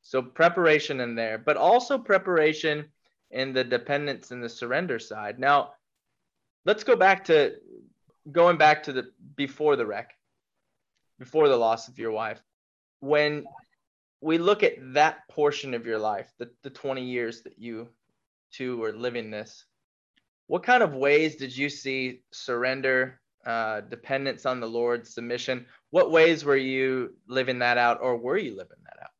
So 0.00 0.22
preparation 0.22 1.00
in 1.00 1.14
there, 1.14 1.38
but 1.38 1.56
also 1.56 1.98
preparation 1.98 2.86
in 3.30 3.52
the 3.52 3.64
dependence 3.64 4.30
and 4.30 4.42
the 4.42 4.48
surrender 4.48 4.98
side. 4.98 5.38
Now, 5.38 5.72
let's 6.64 6.84
go 6.84 6.96
back 6.96 7.24
to 7.26 7.54
going 8.30 8.56
back 8.56 8.82
to 8.84 8.92
the 8.92 9.10
before 9.36 9.76
the 9.76 9.86
wreck, 9.86 10.12
before 11.18 11.48
the 11.48 11.56
loss 11.56 11.88
of 11.88 11.98
your 11.98 12.12
wife. 12.12 12.40
When 13.00 13.44
we 14.20 14.38
look 14.38 14.62
at 14.62 14.94
that 14.94 15.28
portion 15.28 15.74
of 15.74 15.86
your 15.86 15.98
life, 15.98 16.32
the, 16.38 16.50
the 16.62 16.70
20 16.70 17.04
years 17.04 17.42
that 17.42 17.58
you 17.58 17.88
two 18.52 18.78
were 18.78 18.92
living 18.92 19.30
this, 19.30 19.64
what 20.46 20.62
kind 20.62 20.82
of 20.82 20.94
ways 20.94 21.36
did 21.36 21.56
you 21.56 21.68
see 21.68 22.20
surrender, 22.32 23.20
uh, 23.46 23.80
dependence 23.82 24.46
on 24.46 24.60
the 24.60 24.68
Lord, 24.68 25.06
submission? 25.06 25.66
What 25.90 26.10
ways 26.10 26.44
were 26.44 26.56
you 26.56 27.16
living 27.28 27.58
that 27.60 27.78
out, 27.78 27.98
or 28.00 28.16
were 28.16 28.38
you 28.38 28.56
living 28.56 28.78
that 28.84 29.02
out? 29.02 29.10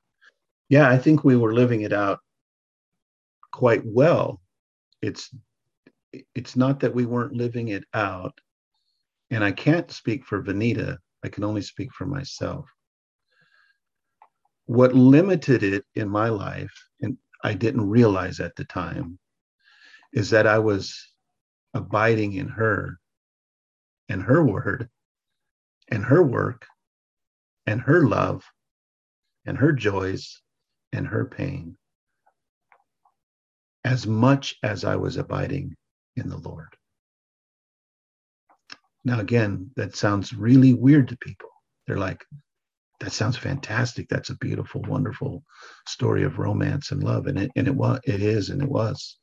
Yeah, 0.68 0.88
I 0.88 0.98
think 0.98 1.24
we 1.24 1.36
were 1.36 1.54
living 1.54 1.82
it 1.82 1.92
out 1.92 2.20
quite 3.52 3.82
well. 3.84 4.40
It's 5.02 5.34
it's 6.34 6.56
not 6.56 6.80
that 6.80 6.94
we 6.94 7.06
weren't 7.06 7.34
living 7.34 7.68
it 7.68 7.84
out. 7.94 8.38
And 9.30 9.42
I 9.42 9.50
can't 9.50 9.90
speak 9.90 10.24
for 10.24 10.42
Vanita, 10.42 10.98
I 11.24 11.28
can 11.28 11.44
only 11.44 11.62
speak 11.62 11.92
for 11.92 12.06
myself. 12.06 12.68
What 14.66 14.94
limited 14.94 15.62
it 15.62 15.84
in 15.94 16.08
my 16.08 16.28
life, 16.28 16.72
and 17.00 17.16
I 17.42 17.54
didn't 17.54 17.88
realize 17.88 18.40
at 18.40 18.54
the 18.56 18.64
time, 18.64 19.18
is 20.12 20.30
that 20.30 20.46
I 20.46 20.58
was 20.58 21.13
abiding 21.74 22.32
in 22.34 22.48
her 22.48 22.98
and 24.08 24.22
her 24.22 24.44
word 24.44 24.88
and 25.88 26.04
her 26.04 26.22
work 26.22 26.66
and 27.66 27.80
her 27.80 28.06
love 28.06 28.44
and 29.44 29.58
her 29.58 29.72
joys 29.72 30.40
and 30.92 31.06
her 31.08 31.24
pain 31.24 31.76
as 33.84 34.06
much 34.06 34.56
as 34.62 34.84
I 34.84 34.96
was 34.96 35.16
abiding 35.16 35.76
in 36.16 36.28
the 36.28 36.38
Lord. 36.38 36.74
Now, 39.04 39.20
again, 39.20 39.70
that 39.76 39.94
sounds 39.94 40.32
really 40.32 40.72
weird 40.72 41.08
to 41.08 41.18
people. 41.18 41.50
They're 41.86 41.98
like, 41.98 42.24
that 43.00 43.12
sounds 43.12 43.36
fantastic. 43.36 44.08
That's 44.08 44.30
a 44.30 44.38
beautiful, 44.38 44.80
wonderful 44.82 45.44
story 45.86 46.22
of 46.24 46.38
romance 46.38 46.90
and 46.90 47.02
love. 47.02 47.26
And 47.26 47.38
it, 47.38 47.50
and 47.56 47.68
it 47.68 47.74
was, 47.74 48.00
it 48.04 48.22
is, 48.22 48.48
and 48.48 48.62
it 48.62 48.68
was. 48.68 49.18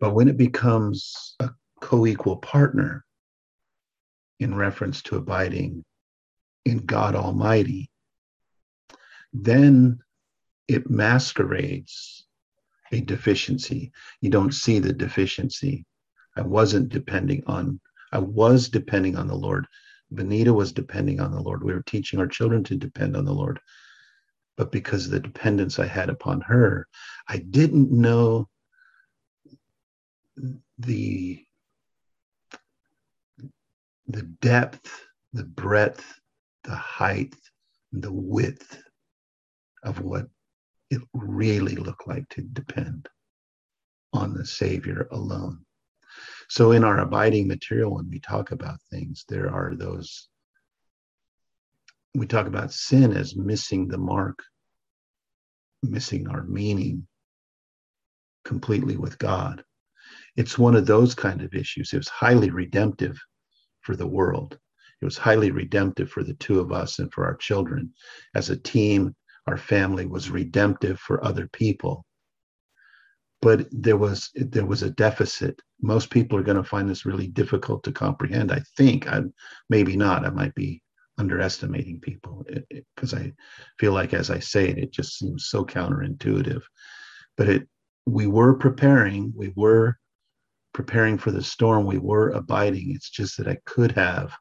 But 0.00 0.14
when 0.14 0.28
it 0.28 0.36
becomes 0.36 1.36
a 1.40 1.50
co 1.80 2.06
equal 2.06 2.36
partner 2.38 3.04
in 4.40 4.54
reference 4.54 5.02
to 5.02 5.16
abiding 5.16 5.84
in 6.64 6.78
God 6.78 7.14
Almighty, 7.14 7.90
then 9.32 10.00
it 10.68 10.90
masquerades 10.90 12.26
a 12.92 13.00
deficiency. 13.00 13.92
You 14.20 14.30
don't 14.30 14.52
see 14.52 14.78
the 14.78 14.92
deficiency. 14.92 15.84
I 16.36 16.42
wasn't 16.42 16.88
depending 16.88 17.42
on, 17.46 17.80
I 18.12 18.18
was 18.18 18.68
depending 18.68 19.16
on 19.16 19.28
the 19.28 19.36
Lord. 19.36 19.66
Benita 20.10 20.52
was 20.52 20.72
depending 20.72 21.20
on 21.20 21.32
the 21.32 21.40
Lord. 21.40 21.62
We 21.62 21.72
were 21.72 21.82
teaching 21.82 22.18
our 22.18 22.26
children 22.26 22.62
to 22.64 22.76
depend 22.76 23.16
on 23.16 23.24
the 23.24 23.32
Lord. 23.32 23.60
But 24.56 24.70
because 24.70 25.06
of 25.06 25.12
the 25.12 25.20
dependence 25.20 25.78
I 25.78 25.86
had 25.86 26.08
upon 26.08 26.40
her, 26.42 26.86
I 27.28 27.38
didn't 27.38 27.90
know 27.90 28.48
the 30.78 31.44
the 34.06 34.22
depth, 34.22 35.06
the 35.32 35.44
breadth, 35.44 36.20
the 36.64 36.74
height, 36.74 37.34
the 37.92 38.12
width 38.12 38.82
of 39.82 40.00
what 40.00 40.26
it 40.90 41.00
really 41.12 41.76
looked 41.76 42.06
like 42.06 42.28
to 42.30 42.42
depend 42.42 43.08
on 44.12 44.34
the 44.34 44.46
Savior 44.46 45.08
alone. 45.10 45.64
So, 46.48 46.72
in 46.72 46.84
our 46.84 46.98
abiding 46.98 47.48
material, 47.48 47.94
when 47.94 48.08
we 48.08 48.20
talk 48.20 48.52
about 48.52 48.80
things, 48.90 49.24
there 49.28 49.50
are 49.50 49.74
those, 49.74 50.28
we 52.14 52.26
talk 52.26 52.46
about 52.46 52.72
sin 52.72 53.12
as 53.16 53.34
missing 53.34 53.88
the 53.88 53.98
mark, 53.98 54.38
missing 55.82 56.28
our 56.28 56.44
meaning 56.44 57.06
completely 58.44 58.96
with 58.96 59.18
God. 59.18 59.64
It's 60.36 60.58
one 60.58 60.74
of 60.74 60.86
those 60.86 61.14
kind 61.14 61.42
of 61.42 61.54
issues. 61.54 61.92
It 61.92 61.98
was 61.98 62.08
highly 62.08 62.50
redemptive 62.50 63.18
for 63.82 63.96
the 63.96 64.06
world. 64.06 64.58
It 65.00 65.04
was 65.04 65.18
highly 65.18 65.50
redemptive 65.50 66.10
for 66.10 66.22
the 66.22 66.34
two 66.34 66.60
of 66.60 66.72
us 66.72 66.98
and 66.98 67.12
for 67.12 67.24
our 67.24 67.36
children 67.36 67.92
as 68.34 68.50
a 68.50 68.56
team 68.56 69.14
our 69.46 69.58
family 69.58 70.06
was 70.06 70.30
redemptive 70.30 70.98
for 70.98 71.22
other 71.22 71.46
people 71.52 72.06
but 73.42 73.66
there 73.70 73.98
was 73.98 74.30
there 74.34 74.64
was 74.64 74.82
a 74.82 74.88
deficit 74.88 75.60
most 75.82 76.08
people 76.08 76.38
are 76.38 76.42
going 76.42 76.56
to 76.56 76.64
find 76.64 76.88
this 76.88 77.04
really 77.04 77.26
difficult 77.26 77.84
to 77.84 77.92
comprehend 77.92 78.50
i 78.50 78.62
think 78.78 79.06
i 79.12 79.20
maybe 79.68 79.98
not 79.98 80.24
i 80.24 80.30
might 80.30 80.54
be 80.54 80.82
underestimating 81.18 82.00
people 82.00 82.44
eh, 82.50 82.60
eh, 82.72 82.80
because 82.94 83.14
I 83.14 83.32
feel 83.78 83.92
like 83.92 84.14
as 84.14 84.30
I 84.30 84.38
say 84.38 84.68
it, 84.68 84.78
it 84.78 84.92
just 84.92 85.18
seems 85.18 85.46
so 85.46 85.64
counterintuitive. 85.64 86.62
But 87.36 87.48
it 87.48 87.68
we 88.06 88.26
were 88.26 88.54
preparing, 88.54 89.32
we 89.34 89.52
were 89.56 89.98
preparing 90.74 91.16
for 91.16 91.30
the 91.30 91.42
storm, 91.42 91.86
we 91.86 91.98
were 91.98 92.30
abiding. 92.30 92.90
It's 92.94 93.08
just 93.08 93.38
that 93.38 93.48
I 93.48 93.56
could 93.64 93.92
have 93.92 94.34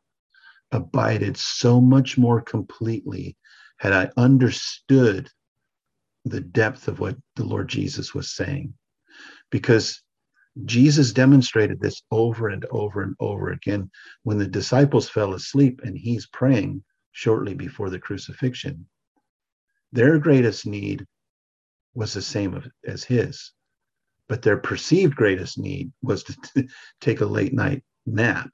abided 0.71 1.37
so 1.37 1.79
much 1.79 2.17
more 2.17 2.41
completely 2.41 3.37
had 3.77 3.93
I 3.93 4.11
understood 4.17 5.29
the 6.25 6.41
depth 6.41 6.87
of 6.87 6.99
what 6.99 7.15
the 7.35 7.45
Lord 7.45 7.69
Jesus 7.69 8.13
was 8.13 8.33
saying. 8.35 8.73
Because 9.51 10.01
Jesus 10.65 11.13
demonstrated 11.13 11.79
this 11.79 12.01
over 12.11 12.49
and 12.49 12.65
over 12.71 13.01
and 13.01 13.15
over 13.19 13.51
again 13.51 13.89
when 14.23 14.37
the 14.37 14.47
disciples 14.47 15.09
fell 15.09 15.33
asleep 15.33 15.81
and 15.83 15.97
he's 15.97 16.27
praying 16.27 16.83
shortly 17.11 17.53
before 17.53 17.89
the 17.89 17.99
crucifixion. 17.99 18.87
Their 19.91 20.17
greatest 20.17 20.65
need 20.65 21.05
was 21.93 22.13
the 22.13 22.21
same 22.21 22.71
as 22.85 23.03
his, 23.03 23.51
but 24.33 24.41
their 24.41 24.57
perceived 24.57 25.15
greatest 25.15 25.59
need 25.59 25.91
was 26.01 26.23
to 26.23 26.35
t- 26.41 26.67
take 26.99 27.21
a 27.21 27.25
late 27.25 27.53
night 27.53 27.83
nap. 28.07 28.49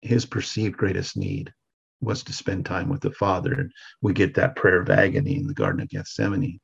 His 0.00 0.24
perceived 0.24 0.76
greatest 0.76 1.16
need 1.16 1.52
was 2.00 2.22
to 2.22 2.32
spend 2.32 2.64
time 2.66 2.88
with 2.88 3.00
the 3.00 3.10
Father. 3.10 3.52
And 3.52 3.72
we 4.00 4.12
get 4.12 4.34
that 4.34 4.54
prayer 4.54 4.80
of 4.80 4.90
agony 4.90 5.34
in 5.34 5.48
the 5.48 5.54
Garden 5.54 5.80
of 5.82 5.88
Gethsemane. 5.88 6.60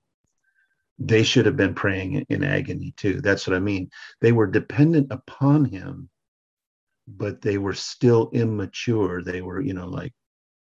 They 1.01 1.25
should 1.25 1.47
have 1.47 1.57
been 1.57 1.75
praying 1.75 2.25
in 2.29 2.45
agony 2.45 2.95
too. 2.97 3.21
That's 3.21 3.45
what 3.45 3.57
I 3.57 3.61
mean. 3.61 3.91
They 4.21 4.31
were 4.31 4.47
dependent 4.47 5.11
upon 5.11 5.65
him, 5.65 6.09
but 7.09 7.43
they 7.43 7.59
were 7.59 7.75
still 7.75 8.31
immature. 8.35 9.25
They 9.25 9.43
were, 9.43 9.61
you 9.61 9.75
know, 9.75 9.89
like 9.89 10.13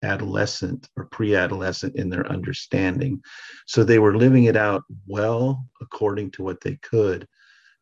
adolescent 0.03 0.89
or 0.95 1.05
pre-adolescent 1.05 1.95
in 1.95 2.09
their 2.09 2.27
understanding. 2.31 3.21
So 3.67 3.83
they 3.83 3.99
were 3.99 4.15
living 4.15 4.45
it 4.45 4.55
out 4.55 4.83
well 5.07 5.65
according 5.81 6.31
to 6.31 6.43
what 6.43 6.61
they 6.61 6.75
could, 6.77 7.27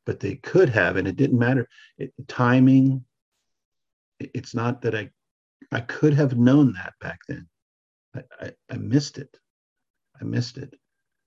but 0.06 0.20
they 0.20 0.36
could 0.36 0.70
have, 0.70 0.98
and 0.98 1.08
it 1.08 1.16
didn't 1.16 1.40
matter. 1.40 1.68
It, 1.98 2.14
timing, 2.28 3.06
it's 4.20 4.56
not 4.56 4.82
that 4.82 4.96
I 4.96 5.12
I 5.72 5.82
could 5.82 6.14
have 6.14 6.38
known 6.38 6.74
that 6.74 6.94
back 7.02 7.20
then. 7.28 7.48
I, 8.16 8.22
I, 8.40 8.52
I, 8.70 8.78
missed 8.78 9.18
it. 9.18 9.38
I 10.20 10.24
missed 10.24 10.58
it. 10.58 10.74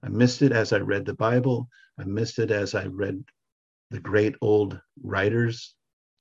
I 0.02 0.08
missed 0.08 0.42
it 0.42 0.52
as 0.52 0.72
I 0.72 0.78
read 0.78 1.04
the 1.04 1.14
Bible. 1.14 1.68
I 1.98 2.04
missed 2.04 2.38
it 2.38 2.50
as 2.50 2.74
I 2.74 2.86
read 2.86 3.22
the 3.90 4.00
great 4.00 4.34
old 4.40 4.80
writers, 5.02 5.74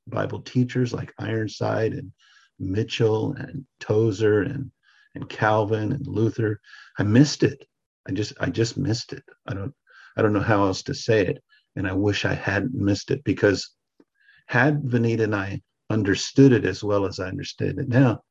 Bible 0.07 0.41
teachers 0.41 0.91
like 0.91 1.13
Ironside 1.17 1.93
and 1.93 2.11
Mitchell 2.59 3.33
and 3.33 3.65
Tozer 3.79 4.41
and 4.41 4.71
and 5.15 5.27
Calvin 5.27 5.91
and 5.91 6.05
Luther. 6.05 6.59
I 6.97 7.03
missed 7.03 7.43
it. 7.43 7.65
I 8.07 8.11
just 8.11 8.33
I 8.39 8.49
just 8.49 8.77
missed 8.77 9.13
it. 9.13 9.23
I 9.47 9.53
don't 9.53 9.73
I 10.17 10.21
don't 10.21 10.33
know 10.33 10.39
how 10.39 10.65
else 10.65 10.83
to 10.83 10.93
say 10.93 11.25
it. 11.25 11.43
And 11.75 11.87
I 11.87 11.93
wish 11.93 12.25
I 12.25 12.33
hadn't 12.33 12.73
missed 12.73 13.11
it 13.11 13.23
because 13.23 13.73
had 14.47 14.83
Vanita 14.83 15.23
and 15.23 15.35
I 15.35 15.61
understood 15.89 16.51
it 16.51 16.65
as 16.65 16.83
well 16.83 17.05
as 17.05 17.19
I 17.19 17.27
understood 17.27 17.77
it 17.79 17.87
now, 17.87 18.23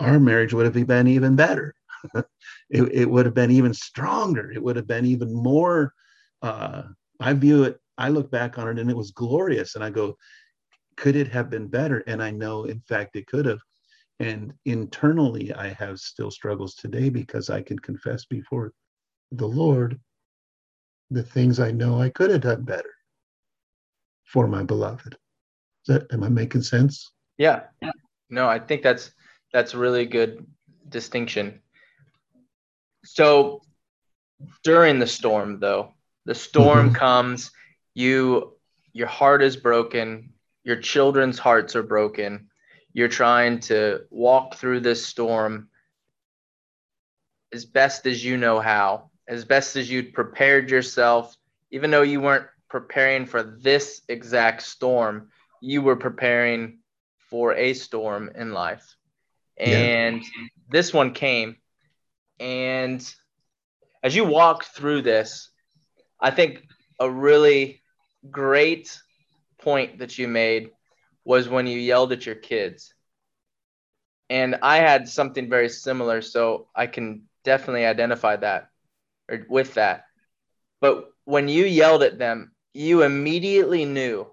our 0.00 0.18
marriage 0.18 0.54
would 0.54 0.64
have 0.64 0.86
been 0.86 1.08
even 1.08 1.36
better. 1.36 1.74
it, 2.14 2.24
it 2.70 3.10
would 3.10 3.26
have 3.26 3.34
been 3.34 3.50
even 3.50 3.74
stronger. 3.74 4.50
It 4.50 4.62
would 4.62 4.76
have 4.76 4.86
been 4.86 5.04
even 5.04 5.32
more. 5.34 5.92
Uh, 6.42 6.84
I 7.20 7.32
view 7.32 7.64
it, 7.64 7.80
I 7.96 8.10
look 8.10 8.30
back 8.30 8.58
on 8.58 8.68
it 8.68 8.78
and 8.78 8.90
it 8.90 8.96
was 8.96 9.10
glorious. 9.10 9.74
And 9.74 9.82
I 9.82 9.90
go, 9.90 10.16
could 10.98 11.16
it 11.16 11.28
have 11.28 11.48
been 11.48 11.68
better? 11.68 12.02
And 12.06 12.22
I 12.22 12.30
know, 12.30 12.64
in 12.64 12.80
fact, 12.80 13.16
it 13.16 13.26
could 13.26 13.46
have. 13.46 13.60
And 14.20 14.52
internally, 14.64 15.54
I 15.54 15.68
have 15.68 16.00
still 16.00 16.30
struggles 16.30 16.74
today 16.74 17.08
because 17.08 17.50
I 17.50 17.62
can 17.62 17.78
confess 17.78 18.24
before 18.24 18.72
the 19.30 19.46
Lord 19.46 20.00
the 21.10 21.22
things 21.22 21.60
I 21.60 21.70
know 21.70 22.00
I 22.00 22.10
could 22.10 22.30
have 22.30 22.42
done 22.42 22.64
better 22.64 22.92
for 24.24 24.46
my 24.46 24.62
beloved 24.62 25.14
Is 25.14 25.94
that 25.94 26.12
am 26.12 26.22
I 26.22 26.28
making 26.28 26.62
sense? 26.62 27.12
Yeah. 27.38 27.62
No, 28.28 28.48
I 28.48 28.58
think 28.58 28.82
that's 28.82 29.12
that's 29.52 29.74
really 29.74 30.04
good 30.04 30.44
distinction. 30.88 31.62
So 33.04 33.62
during 34.64 34.98
the 34.98 35.06
storm 35.06 35.60
though, 35.60 35.94
the 36.26 36.34
storm 36.34 36.86
mm-hmm. 36.88 36.96
comes, 36.96 37.52
you 37.94 38.54
your 38.92 39.06
heart 39.06 39.42
is 39.42 39.56
broken, 39.56 40.34
your 40.68 40.76
children's 40.76 41.38
hearts 41.38 41.74
are 41.74 41.82
broken. 41.82 42.50
You're 42.92 43.08
trying 43.08 43.60
to 43.60 44.02
walk 44.10 44.56
through 44.56 44.80
this 44.80 45.04
storm 45.04 45.70
as 47.54 47.64
best 47.64 48.06
as 48.06 48.22
you 48.22 48.36
know 48.36 48.60
how, 48.60 49.08
as 49.26 49.46
best 49.46 49.76
as 49.76 49.90
you'd 49.90 50.12
prepared 50.12 50.70
yourself, 50.70 51.34
even 51.70 51.90
though 51.90 52.02
you 52.02 52.20
weren't 52.20 52.48
preparing 52.68 53.24
for 53.24 53.42
this 53.42 54.02
exact 54.08 54.60
storm, 54.60 55.30
you 55.62 55.80
were 55.80 55.96
preparing 55.96 56.80
for 57.30 57.54
a 57.54 57.72
storm 57.72 58.30
in 58.34 58.52
life. 58.52 58.94
And 59.56 60.20
yeah. 60.20 60.46
this 60.68 60.92
one 60.92 61.14
came. 61.14 61.56
And 62.38 63.02
as 64.02 64.14
you 64.14 64.24
walk 64.24 64.64
through 64.64 65.00
this, 65.00 65.48
I 66.20 66.30
think 66.30 66.62
a 67.00 67.10
really 67.10 67.80
great 68.30 69.00
point 69.68 69.98
that 69.98 70.16
you 70.16 70.28
made 70.28 70.70
was 71.24 71.46
when 71.46 71.66
you 71.66 71.78
yelled 71.78 72.12
at 72.12 72.24
your 72.24 72.34
kids. 72.34 72.94
And 74.30 74.56
I 74.62 74.76
had 74.78 75.10
something 75.10 75.50
very 75.50 75.68
similar, 75.68 76.22
so 76.22 76.68
I 76.74 76.86
can 76.86 77.28
definitely 77.44 77.84
identify 77.84 78.36
that 78.36 78.70
or 79.30 79.44
with 79.46 79.74
that. 79.74 80.04
But 80.80 81.10
when 81.24 81.48
you 81.48 81.66
yelled 81.66 82.02
at 82.02 82.18
them, 82.18 82.52
you 82.72 83.02
immediately 83.02 83.84
knew 83.84 84.26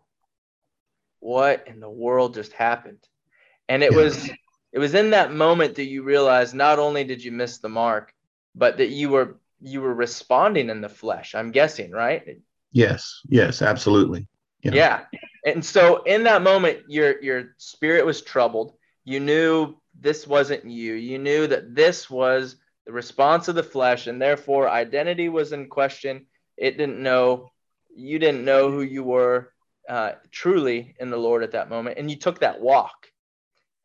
what 1.20 1.68
in 1.68 1.82
the 1.82 1.90
world 1.90 2.36
just 2.36 2.54
happened? 2.54 3.04
And 3.68 3.84
it 3.84 3.94
was 3.94 4.30
it 4.72 4.80
was 4.80 4.94
in 4.94 5.10
that 5.10 5.34
moment 5.34 5.76
that 5.76 5.92
you 5.94 6.04
realized 6.04 6.54
not 6.56 6.80
only 6.80 7.04
did 7.04 7.22
you 7.22 7.34
miss 7.34 7.58
the 7.58 7.76
mark, 7.84 8.14
but 8.54 8.78
that 8.78 8.90
you 8.90 9.10
were 9.10 9.38
you 9.60 9.82
were 9.82 9.94
responding 9.94 10.70
in 10.70 10.80
the 10.80 10.96
flesh. 11.02 11.36
I'm 11.36 11.52
guessing, 11.52 11.92
right? 11.92 12.40
Yes. 12.72 13.22
Yes, 13.28 13.62
absolutely. 13.62 14.28
Yeah. 14.66 14.74
yeah. 14.74 15.06
And 15.46 15.64
so 15.64 16.04
in 16.04 16.24
that 16.24 16.42
moment 16.42 16.84
your 16.88 17.22
your 17.22 17.56
spirit 17.58 18.06
was 18.06 18.22
troubled. 18.22 18.74
You 19.04 19.20
knew 19.20 19.76
this 20.00 20.26
wasn't 20.28 20.66
you. 20.66 20.94
You 20.94 21.20
knew 21.20 21.48
that 21.48 21.76
this 21.76 22.10
was 22.10 22.58
the 22.86 22.94
response 22.94 23.48
of 23.48 23.56
the 23.56 23.64
flesh 23.64 24.08
and 24.08 24.22
therefore 24.22 24.70
identity 24.70 25.30
was 25.30 25.54
in 25.54 25.70
question. 25.70 26.26
It 26.58 26.78
didn't 26.78 27.02
know 27.02 27.52
you 27.96 28.20
didn't 28.20 28.44
know 28.44 28.70
who 28.70 28.82
you 28.82 29.04
were 29.04 29.54
uh, 29.88 30.14
truly 30.32 30.96
in 31.00 31.10
the 31.10 31.18
Lord 31.18 31.44
at 31.44 31.52
that 31.52 31.70
moment, 31.70 31.98
and 31.98 32.10
you 32.10 32.18
took 32.18 32.40
that 32.40 32.60
walk. 32.60 33.12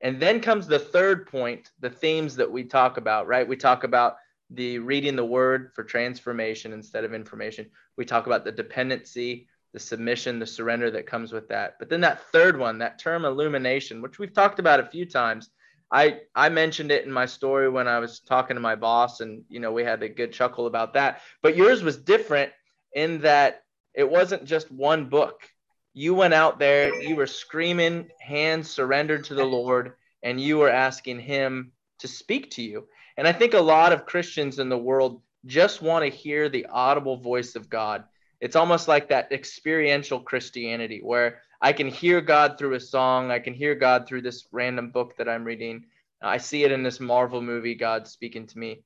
And 0.00 0.20
then 0.20 0.40
comes 0.40 0.66
the 0.66 0.78
third 0.78 1.26
point, 1.26 1.70
the 1.80 1.90
themes 1.90 2.36
that 2.36 2.50
we 2.50 2.64
talk 2.64 2.96
about, 2.96 3.26
right? 3.26 3.46
We 3.46 3.56
talk 3.56 3.84
about 3.84 4.16
the 4.48 4.78
reading 4.78 5.14
the 5.14 5.24
word 5.24 5.72
for 5.74 5.84
transformation 5.84 6.72
instead 6.72 7.04
of 7.04 7.14
information. 7.14 7.70
We 7.96 8.04
talk 8.04 8.26
about 8.26 8.44
the 8.44 8.52
dependency, 8.52 9.46
the 9.72 9.80
submission, 9.80 10.38
the 10.38 10.46
surrender 10.46 10.90
that 10.90 11.06
comes 11.06 11.32
with 11.32 11.48
that. 11.48 11.76
But 11.78 11.88
then 11.88 12.00
that 12.02 12.24
third 12.32 12.58
one, 12.58 12.78
that 12.78 12.98
term 12.98 13.24
illumination, 13.24 14.02
which 14.02 14.18
we've 14.18 14.32
talked 14.32 14.58
about 14.58 14.80
a 14.80 14.86
few 14.86 15.04
times. 15.04 15.50
I 15.92 16.20
I 16.34 16.48
mentioned 16.48 16.92
it 16.92 17.04
in 17.04 17.12
my 17.12 17.26
story 17.26 17.68
when 17.68 17.88
I 17.88 17.98
was 17.98 18.20
talking 18.20 18.54
to 18.54 18.60
my 18.60 18.76
boss 18.76 19.20
and 19.20 19.42
you 19.48 19.58
know 19.58 19.72
we 19.72 19.82
had 19.82 20.02
a 20.02 20.08
good 20.08 20.32
chuckle 20.32 20.66
about 20.66 20.94
that. 20.94 21.20
But 21.42 21.56
yours 21.56 21.82
was 21.82 21.96
different 21.96 22.52
in 22.92 23.22
that 23.22 23.64
it 23.94 24.08
wasn't 24.08 24.44
just 24.44 24.70
one 24.70 25.08
book 25.08 25.48
you 25.92 26.14
went 26.14 26.34
out 26.34 26.58
there, 26.58 27.02
you 27.02 27.16
were 27.16 27.26
screaming, 27.26 28.08
hands 28.20 28.70
surrendered 28.70 29.24
to 29.24 29.34
the 29.34 29.44
Lord, 29.44 29.94
and 30.22 30.40
you 30.40 30.58
were 30.58 30.70
asking 30.70 31.20
Him 31.20 31.72
to 31.98 32.08
speak 32.08 32.52
to 32.52 32.62
you. 32.62 32.86
And 33.16 33.26
I 33.26 33.32
think 33.32 33.54
a 33.54 33.60
lot 33.60 33.92
of 33.92 34.06
Christians 34.06 34.58
in 34.58 34.68
the 34.68 34.78
world 34.78 35.20
just 35.46 35.82
want 35.82 36.04
to 36.04 36.10
hear 36.10 36.48
the 36.48 36.66
audible 36.66 37.16
voice 37.16 37.56
of 37.56 37.68
God. 37.68 38.04
It's 38.40 38.56
almost 38.56 38.88
like 38.88 39.08
that 39.08 39.32
experiential 39.32 40.20
Christianity 40.20 41.00
where 41.02 41.42
I 41.60 41.72
can 41.72 41.88
hear 41.88 42.20
God 42.20 42.58
through 42.58 42.74
a 42.74 42.80
song, 42.80 43.30
I 43.30 43.38
can 43.38 43.52
hear 43.52 43.74
God 43.74 44.06
through 44.08 44.22
this 44.22 44.46
random 44.50 44.90
book 44.90 45.16
that 45.18 45.28
I'm 45.28 45.44
reading. 45.44 45.84
I 46.22 46.38
see 46.38 46.64
it 46.64 46.72
in 46.72 46.82
this 46.82 47.00
Marvel 47.00 47.42
movie, 47.42 47.74
God 47.74 48.08
speaking 48.08 48.46
to 48.46 48.58
me. 48.58 48.82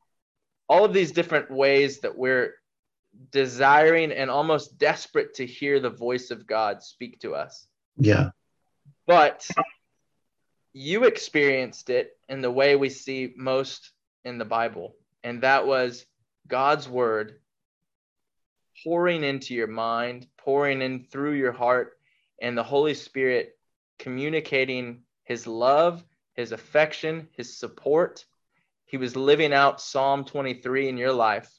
All 0.69 0.85
of 0.85 0.93
these 0.93 1.13
different 1.13 1.51
ways 1.51 2.01
that 2.01 2.17
we're 2.17 2.55
desiring 3.31 4.11
and 4.11 4.31
almost 4.31 4.79
desperate 4.79 5.35
to 5.35 5.47
hear 5.47 5.79
the 5.79 5.91
voice 5.91 6.31
of 6.31 6.47
God 6.47 6.83
speak 6.83 7.21
to 7.21 7.35
us. 7.35 7.67
Yeah. 7.97 8.31
But 9.07 9.47
you 10.73 11.05
experienced 11.05 11.91
it 11.91 12.17
in 12.29 12.41
the 12.41 12.51
way 12.51 12.75
we 12.75 12.89
see 12.89 13.33
most 13.37 13.93
in 14.25 14.39
the 14.39 14.45
Bible, 14.45 14.97
and 15.23 15.43
that 15.43 15.67
was 15.67 16.07
God's 16.49 16.89
word 16.89 17.39
pouring 18.85 19.25
into 19.25 19.55
your 19.55 19.67
mind, 19.67 20.27
pouring 20.37 20.83
in 20.83 21.05
through 21.05 21.33
your 21.33 21.53
heart, 21.53 21.97
and 22.41 22.57
the 22.57 22.63
Holy 22.63 22.95
Spirit 22.95 23.57
communicating 23.99 25.01
his 25.25 25.47
love 25.47 26.05
his 26.35 26.53
affection, 26.53 27.29
his 27.37 27.57
support. 27.57 28.25
He 28.87 28.97
was 28.97 29.17
living 29.17 29.53
out 29.53 29.81
Psalm 29.81 30.25
23 30.25 30.89
in 30.89 30.97
your 30.97 31.13
life, 31.13 31.51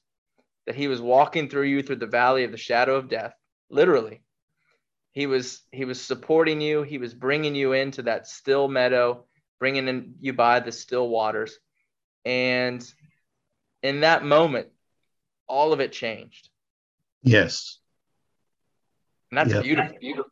that 0.66 0.76
he 0.76 0.88
was 0.88 1.02
walking 1.02 1.50
through 1.50 1.64
you 1.64 1.82
through 1.82 1.98
the 1.98 2.06
valley 2.06 2.44
of 2.44 2.52
the 2.52 2.58
shadow 2.58 2.96
of 2.96 3.10
death, 3.10 3.34
literally. 3.70 4.22
He 5.12 5.28
was 5.28 5.62
he 5.72 5.86
was 5.86 6.02
supporting 6.02 6.60
you. 6.60 6.84
He 6.84 6.98
was 6.98 7.14
bringing 7.14 7.56
you 7.56 7.72
into 7.72 8.04
that 8.04 8.28
still 8.28 8.68
meadow, 8.68 9.26
bringing 9.60 9.88
in 9.88 10.16
you 10.20 10.34
by 10.34 10.60
the 10.60 10.74
still 10.74 11.08
waters. 11.08 11.58
And 12.26 12.86
in 13.82 14.02
that 14.02 14.26
moment, 14.26 14.68
all 15.48 15.72
of 15.72 15.80
it 15.80 15.94
changed. 15.94 16.50
Yes. 17.26 17.80
And 19.32 19.40
that's 19.40 19.52
yep. 19.52 19.64
beautiful. 19.64 19.98
beautiful. 20.00 20.32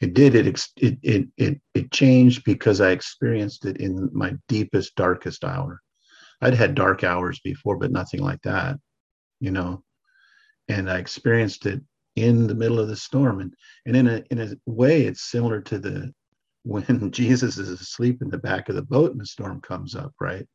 It 0.00 0.14
did. 0.14 0.34
It, 0.36 0.46
it 0.76 0.98
it 1.02 1.28
it 1.36 1.60
it 1.74 1.90
changed 1.90 2.44
because 2.44 2.80
I 2.80 2.90
experienced 2.90 3.64
it 3.64 3.78
in 3.78 4.10
my 4.12 4.34
deepest, 4.46 4.94
darkest 4.94 5.42
hour. 5.42 5.80
I'd 6.40 6.54
had 6.54 6.76
dark 6.76 7.02
hours 7.02 7.40
before, 7.40 7.76
but 7.76 7.90
nothing 7.90 8.20
like 8.20 8.40
that, 8.42 8.76
you 9.40 9.50
know. 9.50 9.82
And 10.68 10.88
I 10.88 10.98
experienced 10.98 11.66
it 11.66 11.80
in 12.14 12.46
the 12.46 12.54
middle 12.54 12.78
of 12.78 12.86
the 12.86 12.94
storm, 12.94 13.40
and 13.40 13.54
and 13.86 13.96
in 13.96 14.06
a 14.06 14.22
in 14.30 14.40
a 14.40 14.70
way, 14.70 15.02
it's 15.02 15.30
similar 15.30 15.60
to 15.62 15.78
the 15.80 16.12
when 16.62 17.10
Jesus 17.10 17.58
is 17.58 17.68
asleep 17.68 18.22
in 18.22 18.28
the 18.28 18.38
back 18.38 18.68
of 18.68 18.76
the 18.76 18.82
boat 18.82 19.12
and 19.12 19.20
the 19.20 19.26
storm 19.26 19.60
comes 19.60 19.96
up, 19.96 20.12
right? 20.20 20.46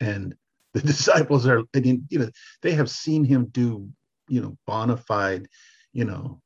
And 0.00 0.34
the 0.74 0.80
disciples 0.86 1.46
are, 1.46 1.62
I 1.74 1.80
mean, 1.80 2.06
you 2.10 2.18
know, 2.18 2.30
they 2.62 2.72
have 2.72 2.90
seen 2.90 3.24
him 3.24 3.46
do, 3.46 3.88
you 4.28 4.40
know, 4.40 4.56
bona 4.66 4.96
fide, 4.96 5.48
you 5.92 6.04
know, 6.04 6.40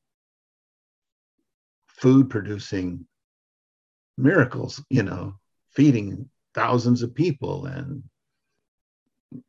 food 1.88 2.30
producing 2.30 3.06
miracles, 4.16 4.82
you 4.90 5.02
know, 5.02 5.34
feeding 5.70 6.28
thousands 6.54 7.02
of 7.02 7.14
people 7.14 7.66
and 7.66 8.02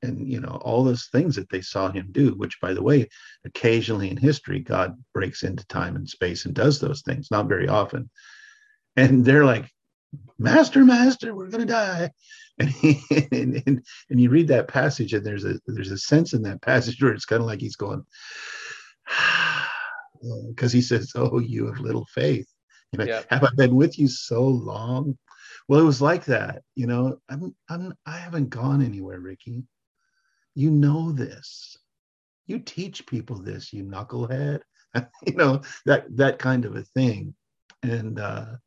and 0.01 0.31
you 0.31 0.39
know 0.39 0.61
all 0.63 0.85
those 0.85 1.09
things 1.11 1.35
that 1.35 1.49
they 1.49 1.59
saw 1.59 1.91
him 1.91 2.07
do 2.11 2.29
which 2.35 2.57
by 2.61 2.73
the 2.73 2.81
way 2.81 3.05
occasionally 3.43 4.09
in 4.09 4.15
history 4.15 4.59
god 4.59 4.95
breaks 5.13 5.43
into 5.43 5.67
time 5.67 5.97
and 5.97 6.07
space 6.07 6.45
and 6.45 6.55
does 6.55 6.79
those 6.79 7.01
things 7.01 7.29
not 7.31 7.49
very 7.49 7.67
often. 7.67 8.09
And 8.95 9.25
they're 9.25 9.45
like 9.45 9.72
master 10.37 10.83
master 10.83 11.33
we're 11.35 11.49
going 11.49 11.67
to 11.67 11.73
die. 11.73 12.11
And, 12.59 12.69
he, 12.69 13.01
and, 13.31 13.63
and 13.65 13.83
and 14.11 14.21
you 14.21 14.29
read 14.29 14.47
that 14.49 14.67
passage 14.67 15.15
and 15.15 15.25
there's 15.25 15.43
a 15.43 15.59
there's 15.65 15.89
a 15.89 15.97
sense 15.97 16.33
in 16.33 16.43
that 16.43 16.61
passage 16.61 17.01
where 17.01 17.11
it's 17.11 17.25
kind 17.25 17.41
of 17.41 17.47
like 17.47 17.59
he's 17.59 17.75
going 17.75 18.05
because 20.49 20.71
he 20.71 20.83
says 20.83 21.11
oh 21.15 21.39
you 21.39 21.65
have 21.65 21.79
little 21.79 22.05
faith. 22.13 22.45
You 22.91 22.99
know 22.99 23.05
yeah. 23.05 23.23
have 23.31 23.43
i 23.43 23.49
been 23.55 23.75
with 23.75 23.97
you 23.97 24.07
so 24.07 24.43
long? 24.43 25.17
Well 25.67 25.79
it 25.79 25.83
was 25.83 25.99
like 25.99 26.25
that 26.25 26.61
you 26.75 26.85
know? 26.85 27.17
I'm 27.27 27.55
i'm 27.69 27.95
i 28.05 28.17
haven't 28.17 28.51
gone 28.51 28.83
anywhere 28.83 29.19
ricky. 29.19 29.63
You 30.53 30.69
know 30.69 31.11
this. 31.11 31.75
You 32.45 32.59
teach 32.59 33.07
people 33.07 33.37
this 33.37 33.73
you 33.73 33.83
knucklehead. 33.83 34.59
You 35.25 35.33
know 35.33 35.63
that 35.87 36.05
that 36.17 36.37
kind 36.37 36.65
of 36.65 36.75
a 36.75 36.83
thing. 36.83 37.33
And 37.81 38.19
uh 38.19 38.57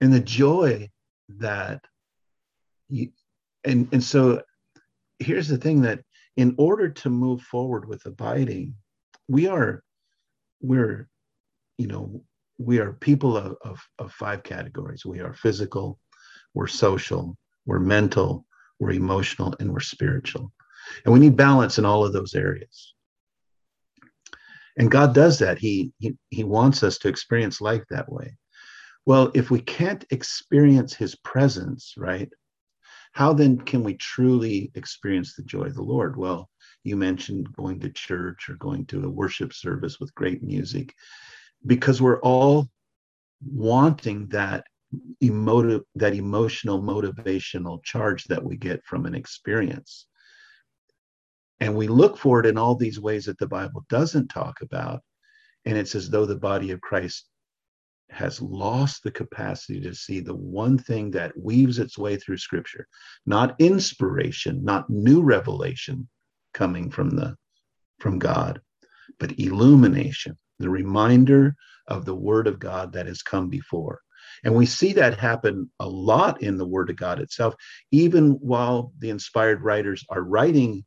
and 0.00 0.12
the 0.12 0.20
joy 0.20 0.88
that 1.28 1.84
you, 2.88 3.10
and 3.64 3.88
and 3.92 4.02
so 4.02 4.42
here's 5.18 5.48
the 5.48 5.58
thing 5.58 5.82
that 5.82 6.00
in 6.36 6.54
order 6.58 6.88
to 6.88 7.10
move 7.10 7.40
forward 7.42 7.88
with 7.88 8.04
abiding 8.06 8.74
we 9.28 9.46
are 9.46 9.82
we're 10.60 11.08
you 11.78 11.86
know 11.86 12.22
we 12.58 12.78
are 12.78 12.92
people 12.92 13.36
of, 13.36 13.56
of, 13.64 13.80
of 13.98 14.12
five 14.12 14.44
categories. 14.44 15.04
We 15.04 15.20
are 15.20 15.32
physical 15.32 15.98
we're 16.54 16.66
social 16.66 17.36
we're 17.66 17.80
mental 17.80 18.46
we're 18.78 18.92
emotional 18.92 19.54
and 19.60 19.72
we're 19.72 19.80
spiritual. 19.80 20.52
And 21.04 21.14
we 21.14 21.20
need 21.20 21.36
balance 21.36 21.78
in 21.78 21.86
all 21.86 22.04
of 22.04 22.12
those 22.12 22.34
areas. 22.34 22.94
And 24.76 24.90
god 24.90 25.14
does 25.14 25.38
that. 25.38 25.58
He 25.58 25.92
he, 25.98 26.16
he 26.30 26.44
wants 26.44 26.82
us 26.82 26.98
to 26.98 27.08
experience 27.08 27.60
life 27.60 27.84
that 27.90 28.10
way 28.10 28.36
well 29.06 29.30
if 29.34 29.50
we 29.50 29.60
can't 29.60 30.04
experience 30.10 30.94
his 30.94 31.14
presence 31.16 31.94
right 31.96 32.30
how 33.14 33.32
then 33.32 33.58
can 33.58 33.84
we 33.84 33.94
truly 33.94 34.72
experience 34.74 35.36
the 35.36 35.44
joy 35.44 35.66
of 35.66 35.76
the 35.76 35.82
Lord? 35.82 36.16
Well, 36.16 36.50
you 36.82 36.96
mentioned 36.96 37.52
going 37.52 37.78
to 37.80 37.90
church 37.90 38.48
or 38.48 38.56
going 38.56 38.86
to 38.86 39.04
a 39.04 39.08
worship 39.08 39.52
service 39.52 40.00
with 40.00 40.14
great 40.16 40.42
music 40.42 40.92
because 41.64 42.02
we're 42.02 42.20
all 42.20 42.68
wanting 43.44 44.26
that 44.28 44.64
emotive 45.20 45.82
that 45.94 46.14
emotional 46.14 46.80
motivational 46.80 47.82
charge 47.84 48.24
that 48.24 48.42
we 48.42 48.56
get 48.56 48.84
from 48.84 49.06
an 49.06 49.14
experience 49.14 50.06
and 51.58 51.74
we 51.74 51.88
look 51.88 52.16
for 52.16 52.38
it 52.38 52.46
in 52.46 52.56
all 52.56 52.76
these 52.76 53.00
ways 53.00 53.24
that 53.24 53.36
the 53.38 53.46
bible 53.48 53.84
doesn't 53.88 54.28
talk 54.28 54.60
about 54.60 55.00
and 55.64 55.76
it's 55.76 55.96
as 55.96 56.08
though 56.10 56.24
the 56.24 56.36
body 56.36 56.70
of 56.70 56.80
christ 56.80 57.28
has 58.14 58.40
lost 58.40 59.02
the 59.02 59.10
capacity 59.10 59.80
to 59.80 59.94
see 59.94 60.20
the 60.20 60.34
one 60.34 60.78
thing 60.78 61.10
that 61.10 61.36
weaves 61.36 61.78
its 61.78 61.98
way 61.98 62.16
through 62.16 62.38
scripture 62.38 62.86
not 63.26 63.54
inspiration 63.58 64.64
not 64.64 64.88
new 64.88 65.20
revelation 65.20 66.08
coming 66.52 66.90
from 66.90 67.10
the 67.10 67.34
from 68.00 68.18
god 68.18 68.60
but 69.18 69.38
illumination 69.38 70.36
the 70.58 70.70
reminder 70.70 71.54
of 71.88 72.04
the 72.04 72.14
word 72.14 72.46
of 72.46 72.58
god 72.58 72.92
that 72.92 73.06
has 73.06 73.22
come 73.22 73.48
before. 73.48 74.00
And 74.42 74.54
we 74.54 74.66
see 74.66 74.92
that 74.94 75.18
happen 75.18 75.70
a 75.80 75.88
lot 75.88 76.42
in 76.42 76.56
the 76.56 76.66
word 76.66 76.90
of 76.90 76.96
god 76.96 77.20
itself 77.20 77.54
even 77.90 78.32
while 78.32 78.92
the 78.98 79.10
inspired 79.10 79.62
writers 79.62 80.04
are 80.08 80.22
writing 80.22 80.84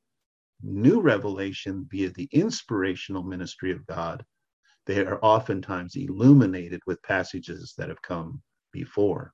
new 0.63 1.01
revelation 1.01 1.87
via 1.89 2.09
the 2.09 2.27
inspirational 2.31 3.23
ministry 3.23 3.71
of 3.71 3.85
god 3.85 4.25
they 4.87 5.05
are 5.05 5.19
oftentimes 5.21 5.95
illuminated 5.95 6.81
with 6.87 7.03
passages 7.03 7.73
that 7.77 7.89
have 7.89 8.01
come 8.01 8.41
before. 8.71 9.33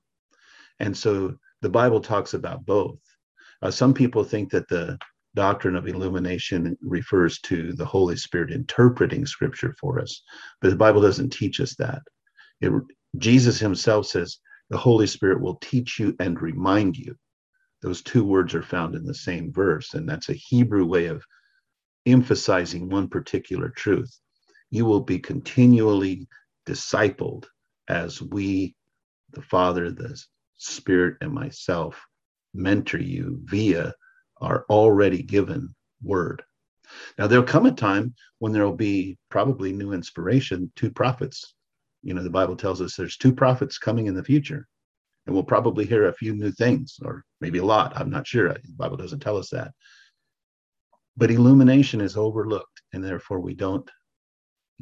And 0.79 0.97
so 0.97 1.35
the 1.61 1.69
Bible 1.69 2.01
talks 2.01 2.33
about 2.33 2.65
both. 2.65 2.99
Uh, 3.61 3.71
some 3.71 3.93
people 3.93 4.23
think 4.23 4.51
that 4.51 4.67
the 4.67 4.97
doctrine 5.35 5.75
of 5.75 5.87
illumination 5.87 6.77
refers 6.81 7.39
to 7.41 7.73
the 7.73 7.85
Holy 7.85 8.17
Spirit 8.17 8.51
interpreting 8.51 9.25
scripture 9.25 9.73
for 9.79 9.99
us, 9.99 10.21
but 10.61 10.69
the 10.69 10.75
Bible 10.75 11.01
doesn't 11.01 11.31
teach 11.31 11.59
us 11.59 11.75
that. 11.75 12.01
It, 12.59 12.71
Jesus 13.17 13.59
himself 13.59 14.07
says, 14.07 14.39
the 14.69 14.77
Holy 14.77 15.07
Spirit 15.07 15.39
will 15.39 15.55
teach 15.55 15.99
you 15.99 16.15
and 16.19 16.41
remind 16.41 16.97
you. 16.97 17.15
Those 17.81 18.01
two 18.01 18.23
words 18.23 18.55
are 18.55 18.63
found 18.63 18.95
in 18.95 19.05
the 19.05 19.13
same 19.13 19.51
verse, 19.51 19.93
and 19.93 20.07
that's 20.07 20.29
a 20.29 20.33
Hebrew 20.33 20.85
way 20.85 21.07
of 21.07 21.23
emphasizing 22.05 22.89
one 22.89 23.07
particular 23.07 23.69
truth 23.69 24.19
you 24.73 24.85
will 24.85 25.01
be 25.01 25.19
continually 25.19 26.27
discipled 26.65 27.45
as 27.89 28.19
we, 28.19 28.75
the 29.33 29.41
Father, 29.43 29.91
the 29.91 30.19
Spirit, 30.57 31.17
and 31.21 31.31
myself, 31.31 32.03
mentor 32.55 32.97
you 32.97 33.39
via 33.43 33.93
our 34.41 34.65
already 34.71 35.21
given 35.21 35.75
word. 36.01 36.41
Now, 37.19 37.27
there'll 37.27 37.45
come 37.45 37.67
a 37.67 37.71
time 37.71 38.15
when 38.39 38.51
there 38.51 38.65
will 38.65 38.75
be 38.75 39.15
probably 39.29 39.71
new 39.71 39.93
inspiration, 39.93 40.71
two 40.75 40.89
prophets. 40.89 41.53
You 42.01 42.15
know, 42.15 42.23
the 42.23 42.31
Bible 42.31 42.55
tells 42.55 42.81
us 42.81 42.95
there's 42.95 43.17
two 43.17 43.31
prophets 43.31 43.77
coming 43.77 44.07
in 44.07 44.15
the 44.15 44.23
future, 44.23 44.67
and 45.27 45.35
we'll 45.35 45.43
probably 45.43 45.85
hear 45.85 46.07
a 46.07 46.13
few 46.13 46.33
new 46.33 46.51
things, 46.51 46.97
or 47.03 47.23
maybe 47.41 47.59
a 47.59 47.65
lot. 47.65 47.93
I'm 47.95 48.09
not 48.09 48.25
sure. 48.25 48.49
The 48.51 48.59
Bible 48.75 48.97
doesn't 48.97 49.19
tell 49.19 49.37
us 49.37 49.51
that. 49.51 49.71
But 51.15 51.29
illumination 51.29 52.01
is 52.01 52.17
overlooked, 52.17 52.81
and 52.91 53.03
therefore 53.03 53.39
we 53.39 53.53
don't 53.53 53.87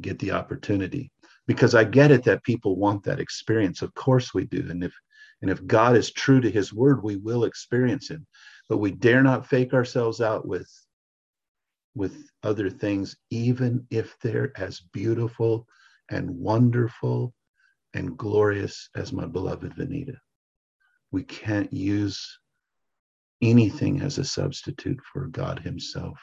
get 0.00 0.18
the 0.18 0.32
opportunity. 0.32 1.10
Because 1.46 1.74
i 1.74 1.84
get 1.84 2.10
it 2.10 2.24
that 2.24 2.44
people 2.44 2.76
want 2.76 3.04
that 3.04 3.20
experience. 3.20 3.82
Of 3.82 3.94
course 3.94 4.32
we 4.32 4.44
do. 4.44 4.66
And 4.70 4.84
if 4.84 4.94
and 5.42 5.50
if 5.50 5.66
god 5.66 5.96
is 5.96 6.12
true 6.12 6.40
to 6.40 6.50
his 6.50 6.72
word 6.72 7.02
we 7.02 7.16
will 7.16 7.44
experience 7.44 8.10
it. 8.10 8.20
But 8.68 8.78
we 8.78 8.92
dare 8.92 9.22
not 9.22 9.46
fake 9.46 9.74
ourselves 9.74 10.20
out 10.20 10.46
with 10.46 10.70
with 11.94 12.16
other 12.42 12.70
things 12.70 13.16
even 13.30 13.86
if 13.90 14.16
they're 14.20 14.52
as 14.56 14.80
beautiful 14.92 15.66
and 16.10 16.30
wonderful 16.30 17.34
and 17.94 18.16
glorious 18.16 18.88
as 18.96 19.12
my 19.12 19.26
beloved 19.26 19.74
vanita 19.76 20.16
we 21.10 21.22
can't 21.22 21.72
use 21.72 22.38
anything 23.42 24.00
as 24.00 24.18
a 24.18 24.24
substitute 24.24 24.98
for 25.12 25.26
god 25.26 25.58
himself 25.58 26.18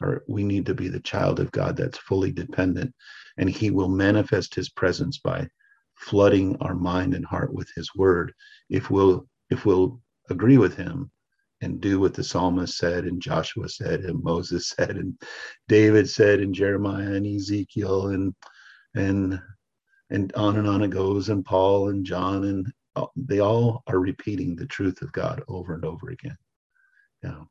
or 0.00 0.24
we 0.28 0.44
need 0.44 0.66
to 0.66 0.74
be 0.74 0.88
the 0.88 1.00
child 1.00 1.40
of 1.40 1.52
God 1.52 1.76
that's 1.76 1.98
fully 1.98 2.32
dependent. 2.32 2.94
And 3.36 3.48
He 3.48 3.70
will 3.70 3.88
manifest 3.88 4.54
His 4.54 4.68
presence 4.68 5.18
by 5.18 5.48
flooding 5.94 6.56
our 6.60 6.74
mind 6.74 7.14
and 7.14 7.24
heart 7.24 7.52
with 7.52 7.68
His 7.76 7.94
word 7.94 8.32
if 8.68 8.90
we'll 8.90 9.26
if 9.50 9.64
we'll 9.64 10.00
agree 10.30 10.58
with 10.58 10.76
Him 10.76 11.10
and 11.60 11.80
do 11.80 11.98
what 12.00 12.14
the 12.14 12.24
psalmist 12.24 12.76
said 12.76 13.04
and 13.04 13.22
Joshua 13.22 13.68
said 13.68 14.00
and 14.00 14.22
Moses 14.22 14.68
said 14.76 14.90
and 14.96 15.20
David 15.68 16.08
said 16.08 16.40
and 16.40 16.54
Jeremiah 16.54 17.12
and 17.12 17.26
Ezekiel 17.26 18.08
and 18.08 18.34
and 18.94 19.40
and 20.10 20.32
on 20.34 20.56
and 20.56 20.68
on 20.68 20.82
it 20.82 20.90
goes 20.90 21.28
and 21.28 21.44
Paul 21.44 21.88
and 21.88 22.04
John 22.04 22.44
and 22.44 22.72
uh, 22.96 23.06
they 23.16 23.40
all 23.40 23.82
are 23.86 23.98
repeating 23.98 24.54
the 24.54 24.66
truth 24.66 25.02
of 25.02 25.12
God 25.12 25.42
over 25.48 25.74
and 25.74 25.84
over 25.84 26.10
again. 26.10 26.36
Yeah. 27.22 27.44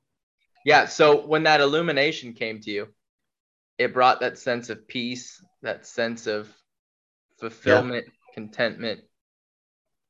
Yeah. 0.66 0.86
So 0.86 1.26
when 1.26 1.44
that 1.44 1.62
illumination 1.62 2.34
came 2.34 2.60
to 2.62 2.72
you, 2.72 2.88
it 3.78 3.94
brought 3.94 4.20
that 4.22 4.38
sense 4.38 4.70
of 4.70 4.88
peace, 4.88 5.44
that 5.62 5.86
sense 5.86 6.28
of 6.28 6.50
fulfillment, 7.40 8.06
yeah. 8.08 8.34
contentment. 8.34 9.02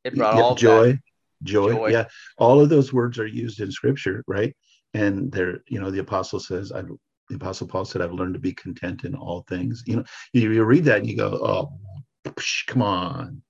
It 0.04 0.16
brought 0.16 0.36
yeah, 0.36 0.42
all 0.42 0.56
joy, 0.56 1.00
joy, 1.44 1.74
joy. 1.74 1.88
Yeah. 1.88 2.06
All 2.38 2.60
of 2.60 2.70
those 2.70 2.92
words 2.92 3.20
are 3.20 3.28
used 3.28 3.62
in 3.62 3.72
scripture, 3.72 4.24
right? 4.28 4.56
And 4.94 5.32
they're, 5.32 5.64
you 5.68 5.80
know, 5.80 5.92
the 5.92 6.02
apostle 6.02 6.40
says, 6.40 6.72
I 6.72 6.84
the 7.30 7.36
apostle 7.36 7.68
Paul 7.68 7.86
said, 7.86 8.02
I've 8.02 8.12
learned 8.12 8.34
to 8.34 8.40
be 8.40 8.54
content 8.54 9.06
in 9.06 9.16
all 9.16 9.44
things. 9.48 9.84
You 9.88 9.98
know, 9.98 10.04
you, 10.34 10.52
you 10.52 10.64
read 10.64 10.86
that 10.86 11.00
and 11.00 11.10
you 11.10 11.18
go, 11.18 11.30
oh, 11.32 11.80
psh, 12.26 12.66
come 12.68 12.82
on. 12.82 13.42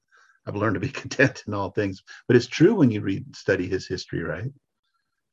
I've 0.45 0.55
learned 0.55 0.75
to 0.75 0.79
be 0.79 0.89
content 1.01 1.43
in 1.47 1.53
all 1.53 1.71
things. 1.71 2.03
But 2.27 2.37
it's 2.37 2.47
true 2.47 2.75
when 2.75 2.91
you 2.91 3.01
read, 3.01 3.35
study 3.35 3.67
his 3.67 3.87
history, 3.87 4.23
right? 4.23 4.51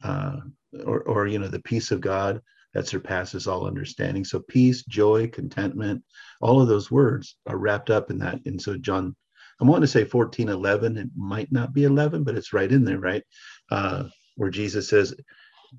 Uh, 0.03 0.37
or, 0.85 1.03
or, 1.03 1.27
you 1.27 1.39
know, 1.39 1.49
the 1.49 1.61
peace 1.61 1.91
of 1.91 2.01
God 2.01 2.41
that 2.75 2.87
surpasses 2.87 3.47
all 3.47 3.67
understanding. 3.67 4.25
So 4.25 4.41
peace, 4.41 4.85
joy, 4.85 5.29
contentment, 5.29 6.03
all 6.41 6.61
of 6.61 6.69
those 6.69 6.91
words 6.91 7.37
are 7.47 7.59
wrapped 7.59 7.91
up 7.91 8.11
in 8.11 8.19
that. 8.19 8.39
And 8.47 8.61
so 8.61 8.77
John, 8.77 9.17
i'm 9.61 9.67
wanting 9.67 9.83
to 9.83 9.89
say 9.89 10.05
14, 10.05 10.49
11, 10.49 10.97
it 10.97 11.09
might 11.17 11.51
not 11.51 11.73
be 11.73 11.85
11, 11.85 12.25
but 12.25 12.37
it's 12.37 12.53
right 12.53 12.71
in 12.71 12.85
there, 12.85 13.01
right? 13.01 13.25
Uh, 13.71 14.05
where 14.37 14.51
Jesus 14.51 14.89
says, 14.89 15.15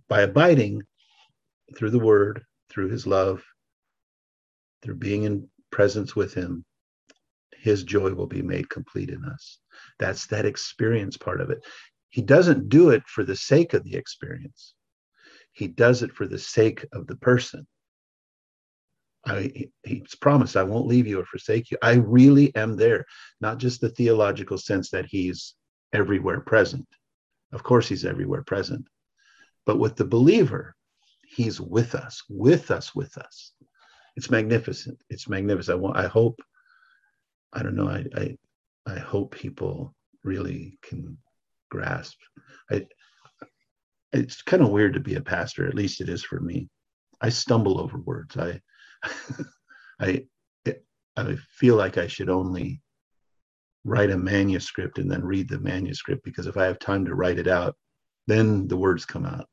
by 0.07 0.21
abiding 0.21 0.81
through 1.77 1.91
the 1.91 1.99
word, 1.99 2.43
through 2.69 2.89
his 2.89 3.07
love, 3.07 3.43
through 4.81 4.95
being 4.95 5.23
in 5.23 5.49
presence 5.71 6.15
with 6.15 6.33
him, 6.33 6.65
his 7.57 7.83
joy 7.83 8.13
will 8.13 8.27
be 8.27 8.41
made 8.41 8.69
complete 8.69 9.09
in 9.09 9.23
us. 9.25 9.59
That's 9.99 10.25
that 10.27 10.45
experience 10.45 11.17
part 11.17 11.41
of 11.41 11.49
it. 11.49 11.63
He 12.09 12.21
doesn't 12.21 12.69
do 12.69 12.89
it 12.89 13.03
for 13.07 13.23
the 13.23 13.35
sake 13.35 13.73
of 13.73 13.83
the 13.83 13.95
experience. 13.95 14.73
He 15.53 15.67
does 15.67 16.03
it 16.03 16.13
for 16.13 16.27
the 16.27 16.39
sake 16.39 16.85
of 16.93 17.07
the 17.07 17.15
person. 17.17 17.67
I, 19.25 19.67
he's 19.83 20.15
promised, 20.15 20.57
I 20.57 20.63
won't 20.63 20.87
leave 20.87 21.05
you 21.05 21.19
or 21.19 21.25
forsake 21.25 21.69
you. 21.69 21.77
I 21.81 21.93
really 21.93 22.55
am 22.55 22.75
there, 22.75 23.05
not 23.39 23.59
just 23.59 23.79
the 23.79 23.89
theological 23.89 24.57
sense 24.57 24.89
that 24.89 25.05
he's 25.05 25.53
everywhere 25.93 26.41
present. 26.41 26.87
Of 27.53 27.63
course, 27.63 27.87
he's 27.87 28.05
everywhere 28.05 28.43
present. 28.43 28.85
But 29.65 29.77
with 29.77 29.95
the 29.95 30.05
believer, 30.05 30.75
he's 31.27 31.61
with 31.61 31.93
us, 31.93 32.23
with 32.29 32.71
us, 32.71 32.95
with 32.95 33.15
us. 33.17 33.51
It's 34.15 34.31
magnificent. 34.31 34.99
It's 35.09 35.29
magnificent. 35.29 35.77
I, 35.77 35.79
want, 35.79 35.97
I 35.97 36.07
hope, 36.07 36.39
I 37.53 37.61
don't 37.61 37.75
know, 37.75 37.89
I, 37.89 38.05
I, 38.15 38.37
I 38.87 38.99
hope 38.99 39.35
people 39.35 39.93
really 40.23 40.79
can 40.81 41.17
grasp. 41.69 42.17
I, 42.71 42.87
it's 44.13 44.41
kind 44.41 44.61
of 44.61 44.69
weird 44.69 44.93
to 44.93 44.99
be 44.99 45.15
a 45.15 45.21
pastor, 45.21 45.67
at 45.67 45.75
least 45.75 46.01
it 46.01 46.09
is 46.09 46.23
for 46.23 46.39
me. 46.39 46.69
I 47.21 47.29
stumble 47.29 47.79
over 47.79 47.97
words. 47.99 48.37
I, 48.37 48.59
I, 49.99 50.25
I 51.17 51.35
feel 51.57 51.75
like 51.75 51.97
I 51.97 52.07
should 52.07 52.29
only 52.29 52.81
write 53.83 54.11
a 54.11 54.17
manuscript 54.17 54.99
and 54.99 55.09
then 55.09 55.23
read 55.23 55.49
the 55.49 55.59
manuscript 55.59 56.23
because 56.23 56.47
if 56.47 56.57
I 56.57 56.65
have 56.65 56.79
time 56.79 57.05
to 57.05 57.15
write 57.15 57.39
it 57.39 57.47
out, 57.47 57.75
then 58.27 58.67
the 58.67 58.77
words 58.77 59.05
come 59.05 59.25
out. 59.25 59.47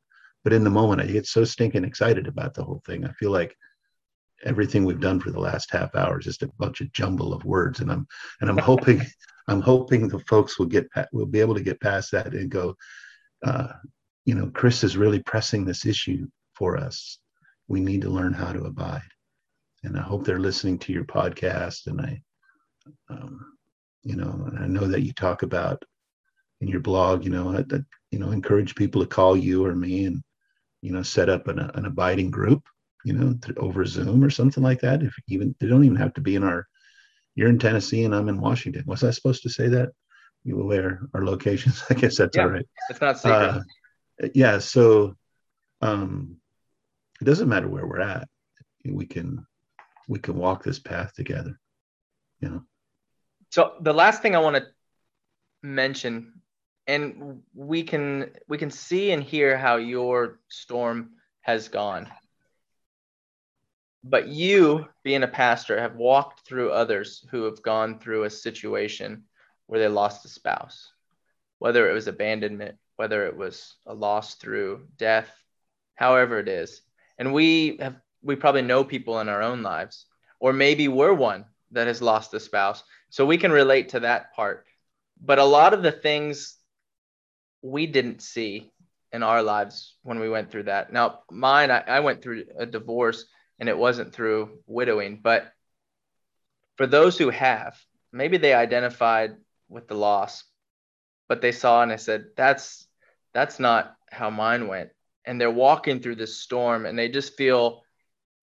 But 0.44 0.52
in 0.52 0.64
the 0.64 0.70
moment, 0.70 1.00
I 1.00 1.06
get 1.06 1.26
so 1.26 1.44
stinking 1.44 1.84
excited 1.84 2.26
about 2.26 2.54
the 2.54 2.64
whole 2.64 2.82
thing. 2.86 3.04
I 3.04 3.12
feel 3.12 3.30
like 3.30 3.56
everything 4.44 4.84
we've 4.84 5.00
done 5.00 5.20
for 5.20 5.30
the 5.30 5.40
last 5.40 5.70
half 5.70 5.94
hour 5.94 6.18
is 6.18 6.24
just 6.24 6.42
a 6.42 6.50
bunch 6.58 6.80
of 6.80 6.92
jumble 6.92 7.32
of 7.32 7.44
words, 7.44 7.80
and 7.80 7.90
I'm 7.90 8.06
and 8.40 8.48
I'm 8.48 8.58
hoping 8.58 9.02
I'm 9.48 9.60
hoping 9.60 10.06
the 10.06 10.20
folks 10.20 10.58
will 10.58 10.66
get 10.66 10.86
will 11.12 11.26
be 11.26 11.40
able 11.40 11.54
to 11.54 11.62
get 11.62 11.80
past 11.80 12.12
that 12.12 12.34
and 12.34 12.50
go. 12.50 12.76
Uh, 13.44 13.68
you 14.28 14.34
know, 14.34 14.50
Chris 14.52 14.84
is 14.84 14.98
really 14.98 15.20
pressing 15.20 15.64
this 15.64 15.86
issue 15.86 16.26
for 16.52 16.76
us. 16.76 17.18
We 17.66 17.80
need 17.80 18.02
to 18.02 18.10
learn 18.10 18.34
how 18.34 18.52
to 18.52 18.64
abide, 18.64 19.10
and 19.84 19.96
I 19.96 20.02
hope 20.02 20.22
they're 20.22 20.38
listening 20.38 20.78
to 20.80 20.92
your 20.92 21.04
podcast. 21.04 21.86
And 21.86 21.98
I, 21.98 22.20
um, 23.08 23.40
you 24.02 24.16
know, 24.16 24.44
and 24.46 24.58
I 24.58 24.66
know 24.66 24.86
that 24.86 25.00
you 25.00 25.14
talk 25.14 25.44
about 25.44 25.82
in 26.60 26.68
your 26.68 26.80
blog, 26.80 27.24
you 27.24 27.30
know, 27.30 27.52
that 27.52 27.86
you 28.10 28.18
know, 28.18 28.30
encourage 28.32 28.74
people 28.74 29.00
to 29.00 29.08
call 29.08 29.34
you 29.34 29.64
or 29.64 29.74
me 29.74 30.04
and 30.04 30.22
you 30.82 30.92
know, 30.92 31.02
set 31.02 31.30
up 31.30 31.48
an, 31.48 31.58
an 31.58 31.86
abiding 31.86 32.30
group, 32.30 32.62
you 33.06 33.14
know, 33.14 33.34
over 33.56 33.86
Zoom 33.86 34.22
or 34.22 34.28
something 34.28 34.62
like 34.62 34.82
that. 34.82 35.02
If 35.02 35.14
even 35.28 35.54
they 35.58 35.68
don't 35.68 35.84
even 35.84 35.96
have 35.96 36.12
to 36.14 36.20
be 36.20 36.36
in 36.36 36.44
our. 36.44 36.68
You're 37.34 37.48
in 37.48 37.58
Tennessee 37.58 38.04
and 38.04 38.14
I'm 38.14 38.28
in 38.28 38.42
Washington. 38.42 38.84
Was 38.86 39.04
I 39.04 39.10
supposed 39.10 39.42
to 39.44 39.48
say 39.48 39.68
that? 39.68 39.88
You 40.44 40.60
aware 40.60 41.00
our 41.14 41.24
locations? 41.24 41.82
I 41.90 41.94
guess 41.94 42.18
that's 42.18 42.36
yeah, 42.36 42.42
all 42.42 42.50
right. 42.50 42.66
It's 42.90 43.00
not 43.00 43.16
secret. 43.16 43.32
Uh, 43.32 43.60
yeah. 44.34 44.58
So 44.58 45.14
um, 45.80 46.36
it 47.20 47.24
doesn't 47.24 47.48
matter 47.48 47.68
where 47.68 47.86
we're 47.86 48.00
at. 48.00 48.28
We 48.84 49.06
can 49.06 49.46
we 50.08 50.18
can 50.18 50.36
walk 50.36 50.62
this 50.62 50.78
path 50.78 51.14
together. 51.14 51.58
You 52.40 52.48
know. 52.48 52.62
So 53.50 53.74
the 53.80 53.92
last 53.92 54.22
thing 54.22 54.34
I 54.34 54.40
want 54.40 54.56
to 54.56 54.66
mention 55.62 56.40
and 56.86 57.42
we 57.54 57.82
can 57.82 58.30
we 58.48 58.58
can 58.58 58.70
see 58.70 59.12
and 59.12 59.22
hear 59.22 59.56
how 59.56 59.76
your 59.76 60.40
storm 60.48 61.10
has 61.42 61.68
gone 61.68 62.08
but 64.04 64.28
you 64.28 64.86
being 65.02 65.22
a 65.22 65.28
pastor 65.28 65.80
have 65.80 65.96
walked 65.96 66.46
through 66.46 66.70
others 66.70 67.24
who 67.30 67.44
have 67.44 67.62
gone 67.62 67.98
through 67.98 68.24
a 68.24 68.30
situation 68.30 69.24
where 69.66 69.80
they 69.80 69.88
lost 69.88 70.24
a 70.24 70.28
spouse 70.28 70.90
whether 71.58 71.88
it 71.88 71.94
was 71.94 72.06
abandonment 72.08 72.76
whether 72.98 73.26
it 73.26 73.36
was 73.36 73.76
a 73.86 73.94
loss 73.94 74.34
through 74.34 74.86
death 74.96 75.30
however 75.98 76.38
it 76.38 76.48
is. 76.48 76.80
And 77.18 77.32
we 77.32 77.78
have 77.80 77.96
we 78.22 78.36
probably 78.36 78.62
know 78.62 78.84
people 78.84 79.20
in 79.20 79.28
our 79.28 79.42
own 79.42 79.62
lives 79.62 80.06
or 80.40 80.52
maybe 80.52 80.88
we're 80.88 81.12
one 81.12 81.44
that 81.72 81.86
has 81.86 82.02
lost 82.02 82.34
a 82.34 82.40
spouse. 82.40 82.82
So 83.10 83.24
we 83.24 83.38
can 83.38 83.52
relate 83.52 83.90
to 83.90 84.00
that 84.00 84.34
part. 84.34 84.66
But 85.20 85.38
a 85.38 85.44
lot 85.44 85.74
of 85.74 85.82
the 85.82 85.92
things 85.92 86.56
we 87.62 87.86
didn't 87.86 88.22
see 88.22 88.72
in 89.12 89.22
our 89.22 89.42
lives 89.42 89.94
when 90.02 90.18
we 90.18 90.28
went 90.28 90.50
through 90.50 90.64
that. 90.64 90.92
Now, 90.92 91.20
mine, 91.30 91.70
I, 91.70 91.80
I 91.80 92.00
went 92.00 92.22
through 92.22 92.44
a 92.58 92.66
divorce 92.66 93.24
and 93.58 93.68
it 93.68 93.78
wasn't 93.78 94.12
through 94.12 94.58
widowing, 94.66 95.20
but 95.22 95.52
for 96.76 96.86
those 96.86 97.16
who 97.18 97.30
have, 97.30 97.76
maybe 98.12 98.36
they 98.36 98.54
identified 98.54 99.36
with 99.68 99.88
the 99.88 99.94
loss, 99.94 100.44
but 101.28 101.40
they 101.40 101.52
saw 101.52 101.82
and 101.82 101.92
I 101.92 101.96
said, 101.96 102.26
that's 102.36 102.87
that's 103.32 103.58
not 103.58 103.94
how 104.10 104.30
mine 104.30 104.68
went. 104.68 104.90
And 105.24 105.40
they're 105.40 105.50
walking 105.50 106.00
through 106.00 106.16
this 106.16 106.38
storm 106.38 106.86
and 106.86 106.98
they 106.98 107.08
just 107.08 107.36
feel 107.36 107.82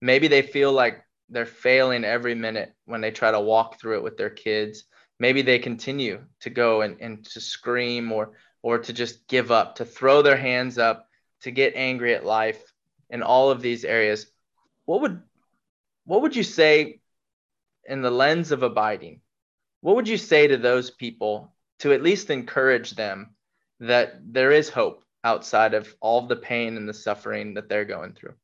maybe 0.00 0.28
they 0.28 0.42
feel 0.42 0.72
like 0.72 1.02
they're 1.28 1.46
failing 1.46 2.04
every 2.04 2.34
minute 2.34 2.72
when 2.84 3.00
they 3.00 3.10
try 3.10 3.30
to 3.30 3.40
walk 3.40 3.80
through 3.80 3.96
it 3.96 4.02
with 4.02 4.16
their 4.16 4.30
kids. 4.30 4.84
Maybe 5.18 5.42
they 5.42 5.58
continue 5.58 6.24
to 6.40 6.50
go 6.50 6.82
and, 6.82 7.00
and 7.00 7.24
to 7.26 7.40
scream 7.40 8.12
or 8.12 8.32
or 8.62 8.78
to 8.78 8.92
just 8.92 9.28
give 9.28 9.52
up, 9.52 9.76
to 9.76 9.84
throw 9.84 10.22
their 10.22 10.36
hands 10.36 10.76
up, 10.76 11.08
to 11.42 11.52
get 11.52 11.76
angry 11.76 12.14
at 12.14 12.24
life 12.24 12.60
in 13.10 13.22
all 13.22 13.50
of 13.50 13.60
these 13.60 13.84
areas. 13.84 14.26
What 14.84 15.02
would 15.02 15.22
what 16.04 16.22
would 16.22 16.36
you 16.36 16.42
say 16.42 17.00
in 17.84 18.02
the 18.02 18.10
lens 18.10 18.52
of 18.52 18.62
abiding? 18.62 19.20
What 19.80 19.96
would 19.96 20.08
you 20.08 20.16
say 20.16 20.48
to 20.48 20.56
those 20.56 20.90
people 20.90 21.54
to 21.80 21.92
at 21.92 22.02
least 22.02 22.30
encourage 22.30 22.92
them 22.92 23.35
that 23.80 24.20
there 24.24 24.52
is 24.52 24.68
hope 24.68 25.04
outside 25.24 25.74
of 25.74 25.94
all 26.00 26.22
of 26.22 26.28
the 26.28 26.36
pain 26.36 26.76
and 26.76 26.88
the 26.88 26.94
suffering 26.94 27.54
that 27.54 27.68
they're 27.68 27.84
going 27.84 28.12
through? 28.12 28.34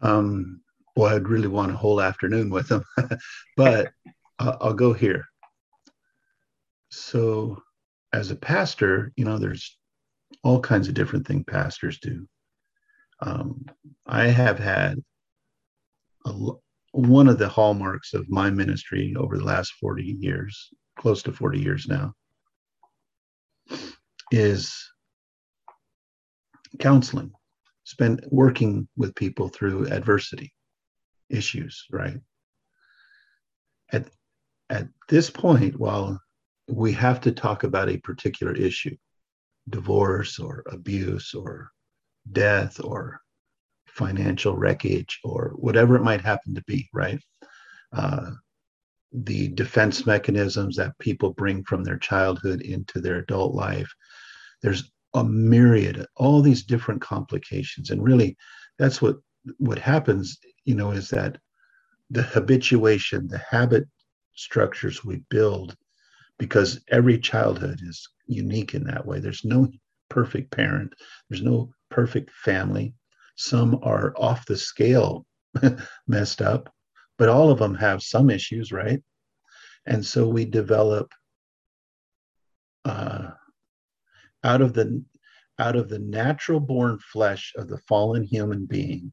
Um, 0.00 0.60
well, 0.96 1.14
I'd 1.14 1.28
really 1.28 1.48
want 1.48 1.72
a 1.72 1.76
whole 1.76 2.00
afternoon 2.00 2.50
with 2.50 2.68
them, 2.68 2.84
but 3.56 3.92
I'll 4.38 4.74
go 4.74 4.92
here. 4.92 5.24
So 6.90 7.62
as 8.12 8.30
a 8.30 8.36
pastor, 8.36 9.12
you 9.16 9.24
know, 9.24 9.38
there's 9.38 9.76
all 10.42 10.60
kinds 10.60 10.88
of 10.88 10.94
different 10.94 11.26
things 11.26 11.44
pastors 11.46 11.98
do. 11.98 12.26
Um, 13.20 13.64
I 14.06 14.28
have 14.28 14.58
had 14.58 15.02
a, 16.24 16.32
one 16.92 17.28
of 17.28 17.38
the 17.38 17.48
hallmarks 17.48 18.14
of 18.14 18.30
my 18.30 18.50
ministry 18.50 19.14
over 19.18 19.36
the 19.36 19.44
last 19.44 19.72
40 19.80 20.02
years, 20.20 20.70
close 20.98 21.22
to 21.24 21.32
40 21.32 21.60
years 21.60 21.86
now, 21.88 22.14
is 24.30 24.74
counseling, 26.78 27.32
spend 27.84 28.24
working 28.30 28.88
with 28.96 29.14
people 29.14 29.48
through 29.48 29.88
adversity 29.88 30.52
issues, 31.30 31.84
right? 31.90 32.20
At 33.92 34.08
at 34.70 34.88
this 35.08 35.30
point, 35.30 35.78
while 35.78 36.20
we 36.68 36.92
have 36.92 37.20
to 37.22 37.32
talk 37.32 37.64
about 37.64 37.88
a 37.88 37.96
particular 37.98 38.54
issue 38.54 38.94
divorce 39.70 40.38
or 40.38 40.62
abuse 40.70 41.34
or 41.34 41.70
death 42.32 42.82
or 42.82 43.20
financial 43.86 44.56
wreckage 44.56 45.18
or 45.24 45.52
whatever 45.56 45.96
it 45.96 46.02
might 46.02 46.20
happen 46.20 46.54
to 46.54 46.62
be 46.66 46.88
right 46.94 47.20
uh, 47.92 48.30
the 49.12 49.48
defense 49.48 50.06
mechanisms 50.06 50.76
that 50.76 50.98
people 50.98 51.32
bring 51.32 51.64
from 51.64 51.84
their 51.84 51.98
childhood 51.98 52.60
into 52.60 53.00
their 53.00 53.18
adult 53.18 53.54
life. 53.54 53.90
There's 54.62 54.90
a 55.14 55.24
myriad, 55.24 55.98
of 55.98 56.06
all 56.16 56.42
these 56.42 56.64
different 56.64 57.00
complications. 57.00 57.90
And 57.90 58.02
really, 58.02 58.36
that's 58.78 59.00
what 59.00 59.16
what 59.58 59.78
happens, 59.78 60.38
you 60.64 60.74
know, 60.74 60.90
is 60.90 61.08
that 61.10 61.38
the 62.10 62.22
habituation, 62.22 63.28
the 63.28 63.38
habit 63.38 63.88
structures 64.34 65.04
we 65.04 65.22
build, 65.30 65.76
because 66.38 66.80
every 66.88 67.18
childhood 67.18 67.80
is 67.82 68.08
unique 68.26 68.74
in 68.74 68.84
that 68.84 69.06
way. 69.06 69.20
There's 69.20 69.44
no 69.44 69.68
perfect 70.10 70.50
parent, 70.50 70.92
there's 71.28 71.42
no 71.42 71.72
perfect 71.90 72.30
family. 72.30 72.94
Some 73.36 73.78
are 73.82 74.12
off 74.16 74.46
the 74.46 74.56
scale, 74.56 75.24
messed 76.06 76.42
up, 76.42 76.72
but 77.18 77.28
all 77.28 77.50
of 77.50 77.58
them 77.58 77.74
have 77.74 78.02
some 78.02 78.30
issues, 78.30 78.72
right? 78.72 79.02
And 79.86 80.04
so 80.04 80.28
we 80.28 80.44
develop 80.44 81.12
uh, 82.84 83.30
out 84.44 84.62
of 84.62 84.72
the 84.72 85.04
out 85.58 85.74
of 85.74 85.88
the 85.88 85.98
natural 85.98 86.60
born 86.60 86.98
flesh 87.00 87.52
of 87.56 87.68
the 87.68 87.78
fallen 87.88 88.22
human 88.22 88.64
being 88.64 89.12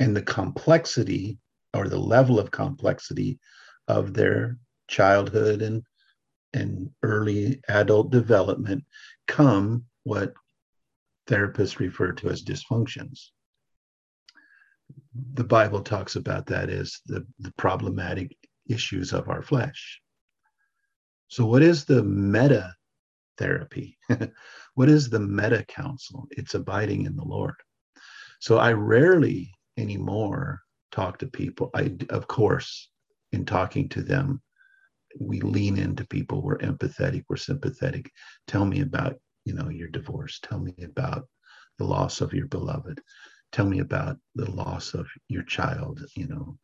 and 0.00 0.16
the 0.16 0.22
complexity 0.22 1.38
or 1.72 1.88
the 1.88 1.98
level 1.98 2.40
of 2.40 2.50
complexity 2.50 3.38
of 3.86 4.12
their 4.12 4.58
childhood 4.88 5.62
and 5.62 5.84
and 6.54 6.90
early 7.02 7.60
adult 7.68 8.10
development 8.10 8.84
come 9.28 9.84
what 10.02 10.34
therapists 11.28 11.78
refer 11.78 12.12
to 12.12 12.28
as 12.28 12.42
dysfunctions 12.42 13.30
the 15.34 15.44
bible 15.44 15.82
talks 15.82 16.16
about 16.16 16.46
that 16.46 16.70
as 16.70 17.00
the, 17.06 17.26
the 17.38 17.52
problematic 17.58 18.36
issues 18.68 19.12
of 19.12 19.28
our 19.28 19.42
flesh. 19.42 20.00
So 21.28 21.46
what 21.46 21.62
is 21.62 21.84
the 21.84 22.02
meta 22.02 22.74
therapy 23.38 23.98
what 24.74 24.88
is 24.88 25.08
the 25.08 25.20
meta 25.20 25.64
counsel 25.64 26.26
it's 26.30 26.54
abiding 26.54 27.06
in 27.06 27.16
the 27.16 27.24
lord. 27.24 27.54
So 28.40 28.58
i 28.58 28.72
rarely 28.72 29.52
anymore 29.76 30.60
talk 30.90 31.18
to 31.18 31.26
people. 31.26 31.70
I 31.74 31.96
of 32.10 32.28
course 32.28 32.90
in 33.32 33.44
talking 33.44 33.88
to 33.90 34.02
them 34.02 34.42
we 35.18 35.40
lean 35.40 35.78
into 35.78 36.06
people. 36.06 36.42
We're 36.42 36.58
empathetic. 36.58 37.24
We're 37.28 37.36
sympathetic. 37.36 38.10
Tell 38.46 38.64
me 38.64 38.80
about 38.80 39.16
you 39.44 39.54
know 39.54 39.68
your 39.68 39.88
divorce. 39.88 40.38
Tell 40.42 40.58
me 40.58 40.74
about 40.84 41.26
the 41.78 41.84
loss 41.84 42.20
of 42.20 42.32
your 42.32 42.46
beloved 42.46 43.00
tell 43.52 43.66
me 43.66 43.80
about 43.80 44.16
the 44.34 44.50
loss 44.50 44.94
of 44.94 45.06
your 45.28 45.42
child 45.44 46.00
you 46.16 46.26
know 46.26 46.56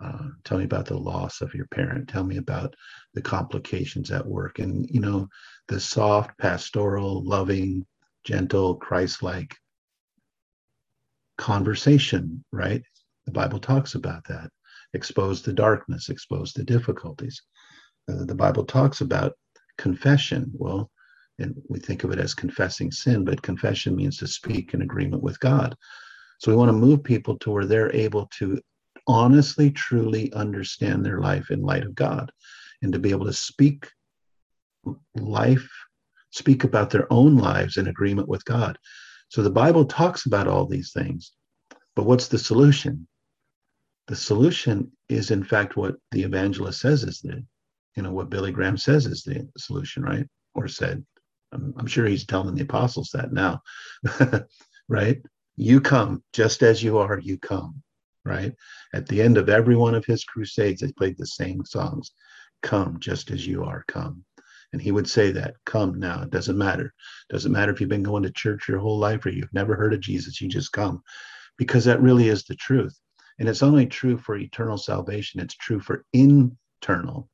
uh, 0.00 0.28
tell 0.44 0.58
me 0.58 0.64
about 0.64 0.86
the 0.86 0.96
loss 0.96 1.40
of 1.40 1.52
your 1.54 1.66
parent 1.66 2.08
tell 2.08 2.24
me 2.24 2.36
about 2.36 2.74
the 3.14 3.22
complications 3.22 4.10
at 4.10 4.26
work 4.26 4.58
and 4.58 4.88
you 4.90 5.00
know 5.00 5.28
the 5.68 5.80
soft 5.80 6.36
pastoral 6.38 7.24
loving 7.24 7.84
gentle 8.24 8.76
christ-like 8.76 9.54
conversation 11.38 12.44
right? 12.52 12.82
The 13.26 13.32
bible 13.32 13.60
talks 13.60 13.94
about 13.94 14.26
that. 14.28 14.50
Expose 14.94 15.42
the 15.42 15.52
darkness 15.52 16.08
expose 16.08 16.52
the 16.52 16.64
difficulties. 16.64 17.40
Uh, 18.10 18.24
the 18.24 18.34
bible 18.34 18.64
talks 18.64 19.00
about 19.00 19.32
confession. 19.78 20.50
Well 20.52 20.90
and 21.38 21.54
we 21.68 21.78
think 21.78 22.02
of 22.04 22.10
it 22.10 22.18
as 22.18 22.34
confessing 22.34 22.90
sin 22.90 23.24
but 23.24 23.40
confession 23.42 23.94
means 23.94 24.18
to 24.18 24.26
speak 24.26 24.74
in 24.74 24.82
agreement 24.82 25.22
with 25.22 25.38
god 25.38 25.76
so 26.38 26.50
we 26.50 26.56
want 26.56 26.68
to 26.68 26.72
mm-hmm. 26.72 26.84
move 26.84 27.04
people 27.04 27.38
to 27.38 27.50
where 27.50 27.66
they're 27.66 27.94
able 27.94 28.26
to 28.38 28.60
honestly, 29.08 29.70
truly 29.70 30.32
understand 30.34 31.04
their 31.04 31.18
life 31.20 31.50
in 31.50 31.62
light 31.62 31.82
of 31.82 31.94
God 31.94 32.30
and 32.82 32.92
to 32.92 32.98
be 32.98 33.10
able 33.10 33.26
to 33.26 33.32
speak 33.32 33.88
life, 35.16 35.68
speak 36.30 36.64
about 36.64 36.90
their 36.90 37.10
own 37.12 37.36
lives 37.36 37.78
in 37.78 37.88
agreement 37.88 38.28
with 38.28 38.44
God. 38.44 38.78
So 39.30 39.42
the 39.42 39.50
Bible 39.50 39.84
talks 39.86 40.26
about 40.26 40.46
all 40.46 40.66
these 40.66 40.92
things. 40.92 41.32
But 41.96 42.04
what's 42.04 42.28
the 42.28 42.38
solution? 42.38 43.08
The 44.06 44.16
solution 44.16 44.92
is, 45.08 45.30
in 45.30 45.42
fact, 45.42 45.76
what 45.76 45.96
the 46.12 46.22
evangelist 46.22 46.80
says 46.80 47.02
is 47.02 47.20
the, 47.20 47.44
you 47.96 48.02
know, 48.02 48.12
what 48.12 48.30
Billy 48.30 48.52
Graham 48.52 48.76
says 48.76 49.06
is 49.06 49.22
the 49.22 49.48
solution, 49.56 50.02
right? 50.02 50.26
Or 50.54 50.68
said. 50.68 51.04
I'm, 51.52 51.74
I'm 51.78 51.86
sure 51.86 52.06
he's 52.06 52.26
telling 52.26 52.54
the 52.54 52.62
apostles 52.62 53.10
that 53.14 53.32
now, 53.32 53.62
right? 54.88 55.20
You 55.58 55.80
come 55.80 56.22
just 56.32 56.62
as 56.62 56.82
you 56.82 56.98
are, 56.98 57.18
you 57.18 57.38
come 57.38 57.82
right? 58.24 58.52
At 58.92 59.08
the 59.08 59.22
end 59.22 59.38
of 59.38 59.48
every 59.48 59.74
one 59.74 59.94
of 59.94 60.04
his 60.04 60.22
crusades, 60.22 60.82
they 60.82 60.92
played 60.92 61.16
the 61.16 61.26
same 61.26 61.64
songs 61.64 62.12
Come 62.62 62.98
just 62.98 63.30
as 63.30 63.46
you 63.46 63.64
are, 63.64 63.84
come. 63.86 64.24
And 64.72 64.82
he 64.82 64.90
would 64.90 65.08
say 65.08 65.30
that, 65.32 65.54
come 65.64 65.98
now. 65.98 66.22
It 66.22 66.30
doesn't 66.30 66.58
matter. 66.58 66.86
It 66.86 67.32
doesn't 67.32 67.52
matter 67.52 67.72
if 67.72 67.80
you've 67.80 67.88
been 67.88 68.02
going 68.02 68.24
to 68.24 68.32
church 68.32 68.68
your 68.68 68.78
whole 68.78 68.98
life 68.98 69.24
or 69.24 69.30
you've 69.30 69.52
never 69.52 69.76
heard 69.76 69.94
of 69.94 70.00
Jesus, 70.00 70.40
you 70.40 70.48
just 70.48 70.72
come. 70.72 71.02
Because 71.56 71.84
that 71.84 72.02
really 72.02 72.28
is 72.28 72.44
the 72.44 72.56
truth. 72.56 72.98
And 73.38 73.48
it's 73.48 73.62
only 73.62 73.86
true 73.86 74.18
for 74.18 74.36
eternal 74.36 74.76
salvation, 74.76 75.40
it's 75.40 75.54
true 75.54 75.80
for 75.80 76.04
internal 76.12 77.28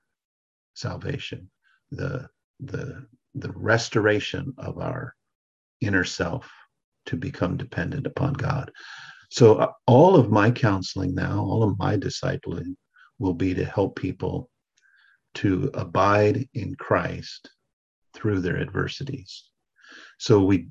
salvation, 0.75 1.51
the 1.91 2.29
the 2.61 3.07
the 3.35 3.53
restoration 3.53 4.55
of 4.59 4.79
our 4.79 5.15
inner 5.81 6.05
self 6.05 6.51
to 7.07 7.17
become 7.17 7.57
dependent 7.57 8.07
upon 8.07 8.35
God. 8.35 8.71
So, 9.31 9.57
uh, 9.57 9.73
all 9.87 10.17
of 10.17 10.31
my 10.31 10.51
counseling 10.51 11.15
now, 11.15 11.41
all 11.41 11.63
of 11.63 11.79
my 11.79 11.97
discipling 11.97 12.77
will 13.19 13.35
be 13.35 13.55
to 13.55 13.65
help 13.65 13.97
people 13.97 14.51
to 15.35 15.71
abide 15.75 16.49
in 16.55 16.75
Christ 16.77 17.51
through 18.15 18.41
their 18.41 18.59
adversities. 18.59 19.51
So, 20.19 20.45
we, 20.45 20.69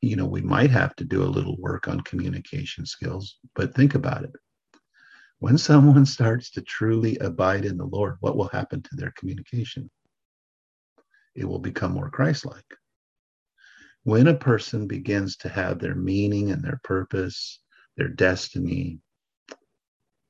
you 0.00 0.16
know, 0.16 0.26
we 0.26 0.42
might 0.42 0.70
have 0.70 0.94
to 0.96 1.04
do 1.04 1.22
a 1.22 1.34
little 1.36 1.56
work 1.58 1.88
on 1.88 2.00
communication 2.02 2.86
skills, 2.86 3.38
but 3.54 3.74
think 3.74 3.94
about 3.94 4.24
it. 4.24 4.32
When 5.40 5.58
someone 5.58 6.06
starts 6.18 6.50
to 6.52 6.62
truly 6.62 7.16
abide 7.18 7.64
in 7.64 7.76
the 7.76 7.86
Lord, 7.86 8.16
what 8.20 8.36
will 8.36 8.48
happen 8.48 8.82
to 8.82 8.96
their 8.96 9.12
communication? 9.16 9.90
It 11.34 11.44
will 11.44 11.60
become 11.60 11.92
more 11.92 12.10
Christ 12.10 12.46
like. 12.46 12.76
When 14.04 14.26
a 14.26 14.34
person 14.34 14.86
begins 14.86 15.36
to 15.38 15.48
have 15.48 15.78
their 15.78 15.94
meaning 15.94 16.50
and 16.50 16.62
their 16.62 16.80
purpose 16.84 17.60
their 17.96 18.08
destiny 18.08 19.00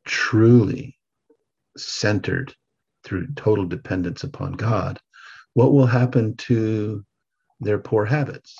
truly 0.07 0.99
centered 1.77 2.55
through 3.05 3.35
total 3.35 3.67
dependence 3.67 4.25
upon 4.25 4.53
God, 4.53 4.99
what 5.55 5.73
will 5.73 5.87
happen 5.87 6.37
to 6.39 7.05
their 7.61 7.79
poor 7.79 8.05
habits? 8.05 8.57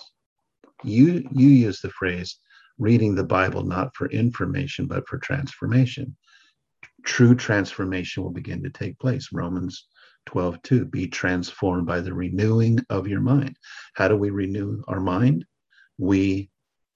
You 0.85 1.29
you 1.33 1.49
use 1.49 1.81
the 1.81 1.91
phrase 1.91 2.39
reading 2.79 3.15
the 3.15 3.25
Bible 3.25 3.65
not 3.65 3.97
for 3.97 4.09
information 4.11 4.87
but 4.87 5.09
for 5.09 5.19
transformation. 5.19 6.17
True 7.05 7.35
transformation 7.35 8.23
will 8.23 8.31
begin 8.31 8.63
to 8.63 8.71
take 8.71 8.99
place. 8.99 9.31
Romans 9.33 9.89
12, 10.29 10.61
2. 10.63 10.85
Be 10.85 11.09
transformed 11.09 11.87
by 11.87 12.01
the 12.01 12.13
renewing 12.13 12.79
of 12.91 13.09
your 13.09 13.23
mind. 13.23 13.57
How 13.95 14.09
do 14.09 14.17
we 14.17 14.29
renew 14.29 14.83
our 14.87 15.01
mind? 15.01 15.47
We 15.97 16.51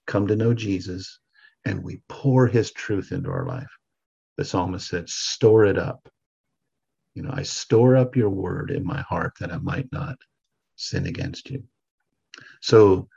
come 0.07 0.26
to 0.26 0.37
know 0.37 0.53
Jesus 0.53 1.18
and 1.64 1.83
we 1.83 2.03
pour 2.11 2.47
his 2.47 2.72
truth 2.72 3.11
into 3.11 3.30
our 3.30 3.47
life. 3.47 3.70
The 4.37 4.45
psalmist 4.45 4.87
said, 4.87 5.09
store 5.09 5.64
it 5.64 5.78
up. 5.78 6.07
You 7.14 7.22
know, 7.22 7.30
I 7.33 7.43
store 7.43 7.97
up 7.97 8.16
your 8.16 8.28
word 8.28 8.70
in 8.70 8.85
my 8.85 9.01
heart 9.01 9.33
that 9.41 9.51
I 9.51 9.57
might 9.57 9.91
not 9.93 10.16
sin 10.76 11.07
against 11.07 11.49
you. 11.49 11.64
So, 12.61 13.09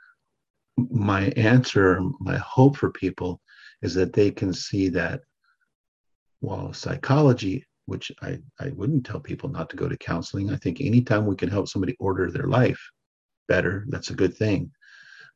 my 0.78 1.26
answer, 1.36 2.00
my 2.20 2.38
hope 2.38 2.78
for 2.78 2.90
people 2.90 3.42
is 3.82 3.94
that 3.96 4.14
they 4.14 4.30
can 4.30 4.54
see 4.54 4.88
that 4.90 5.20
while 6.40 6.72
psychology, 6.72 7.66
which 7.86 8.12
I, 8.22 8.38
I 8.60 8.70
wouldn't 8.70 9.06
tell 9.06 9.20
people 9.20 9.48
not 9.48 9.70
to 9.70 9.76
go 9.76 9.88
to 9.88 9.96
counseling, 9.96 10.50
I 10.50 10.56
think 10.56 10.80
anytime 10.80 11.26
we 11.26 11.36
can 11.36 11.48
help 11.48 11.68
somebody 11.68 11.96
order 11.98 12.30
their 12.30 12.48
life 12.48 12.80
better, 13.48 13.86
that's 13.88 14.10
a 14.10 14.14
good 14.14 14.36
thing. 14.36 14.70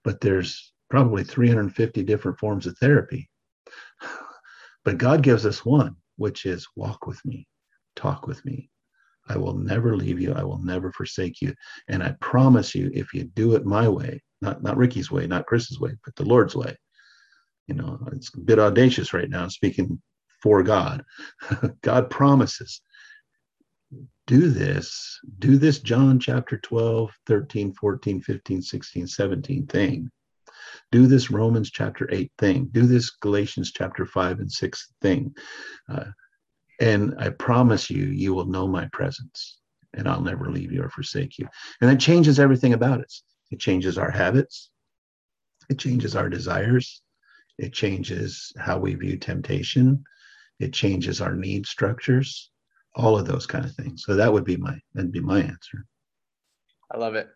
But 0.04 0.20
there's 0.20 0.72
probably 0.90 1.24
350 1.24 2.02
different 2.02 2.38
forms 2.38 2.66
of 2.66 2.76
therapy. 2.78 3.28
But 4.82 4.96
God 4.96 5.22
gives 5.22 5.44
us 5.44 5.62
one, 5.62 5.94
which 6.16 6.46
is 6.46 6.66
walk 6.74 7.06
with 7.06 7.22
me, 7.26 7.46
talk 7.96 8.26
with 8.26 8.42
me. 8.46 8.70
I 9.28 9.36
will 9.36 9.52
never 9.52 9.94
leave 9.94 10.18
you. 10.18 10.32
I 10.32 10.42
will 10.42 10.58
never 10.58 10.90
forsake 10.90 11.42
you. 11.42 11.54
And 11.88 12.02
I 12.02 12.14
promise 12.22 12.74
you, 12.74 12.90
if 12.94 13.12
you 13.12 13.24
do 13.24 13.56
it 13.56 13.66
my 13.66 13.86
way, 13.86 14.22
not, 14.40 14.62
not 14.62 14.78
Ricky's 14.78 15.10
way, 15.10 15.26
not 15.26 15.44
Chris's 15.44 15.78
way, 15.78 15.90
but 16.02 16.16
the 16.16 16.24
Lord's 16.24 16.56
way, 16.56 16.74
you 17.68 17.74
know, 17.74 18.00
it's 18.12 18.34
a 18.34 18.40
bit 18.40 18.58
audacious 18.58 19.12
right 19.12 19.28
now 19.28 19.48
speaking 19.48 20.00
for 20.42 20.62
God. 20.62 21.04
God 21.82 22.10
promises 22.10 22.82
do 24.26 24.48
this, 24.48 25.18
do 25.40 25.56
this 25.56 25.80
John 25.80 26.20
chapter 26.20 26.56
12, 26.56 27.10
13, 27.26 27.72
14, 27.72 28.20
15, 28.20 28.62
16, 28.62 29.06
17 29.06 29.66
thing 29.66 30.10
do 30.92 31.06
this 31.06 31.30
Romans 31.30 31.70
chapter 31.70 32.08
8 32.10 32.30
thing. 32.38 32.68
Do 32.72 32.86
this 32.86 33.10
Galatians 33.10 33.72
chapter 33.72 34.04
5 34.06 34.40
and 34.40 34.50
6 34.50 34.92
thing. 35.00 35.34
Uh, 35.88 36.06
And 36.80 37.14
I 37.18 37.30
promise 37.30 37.90
you, 37.90 38.06
you 38.06 38.34
will 38.34 38.46
know 38.46 38.66
my 38.66 38.88
presence 38.92 39.58
and 39.92 40.08
I'll 40.08 40.22
never 40.22 40.50
leave 40.50 40.72
you 40.72 40.82
or 40.82 40.88
forsake 40.88 41.38
you. 41.38 41.46
And 41.80 41.90
that 41.90 42.00
changes 42.00 42.40
everything 42.40 42.72
about 42.72 43.00
us. 43.00 43.22
It 43.50 43.60
changes 43.60 43.98
our 43.98 44.10
habits, 44.10 44.70
it 45.68 45.78
changes 45.78 46.14
our 46.16 46.28
desires, 46.28 47.02
it 47.58 47.72
changes 47.72 48.52
how 48.56 48.78
we 48.78 48.94
view 48.94 49.18
temptation, 49.18 50.04
it 50.60 50.72
changes 50.72 51.20
our 51.20 51.34
need 51.34 51.66
structures, 51.66 52.50
all 52.94 53.18
of 53.18 53.26
those 53.26 53.46
kind 53.46 53.64
of 53.64 53.74
things. 53.74 54.04
So 54.04 54.14
that 54.14 54.32
would 54.32 54.44
be 54.44 54.56
my 54.56 54.78
that'd 54.94 55.10
be 55.10 55.20
my 55.20 55.40
answer. 55.40 55.86
I 56.90 56.98
love 56.98 57.14
it. 57.14 57.28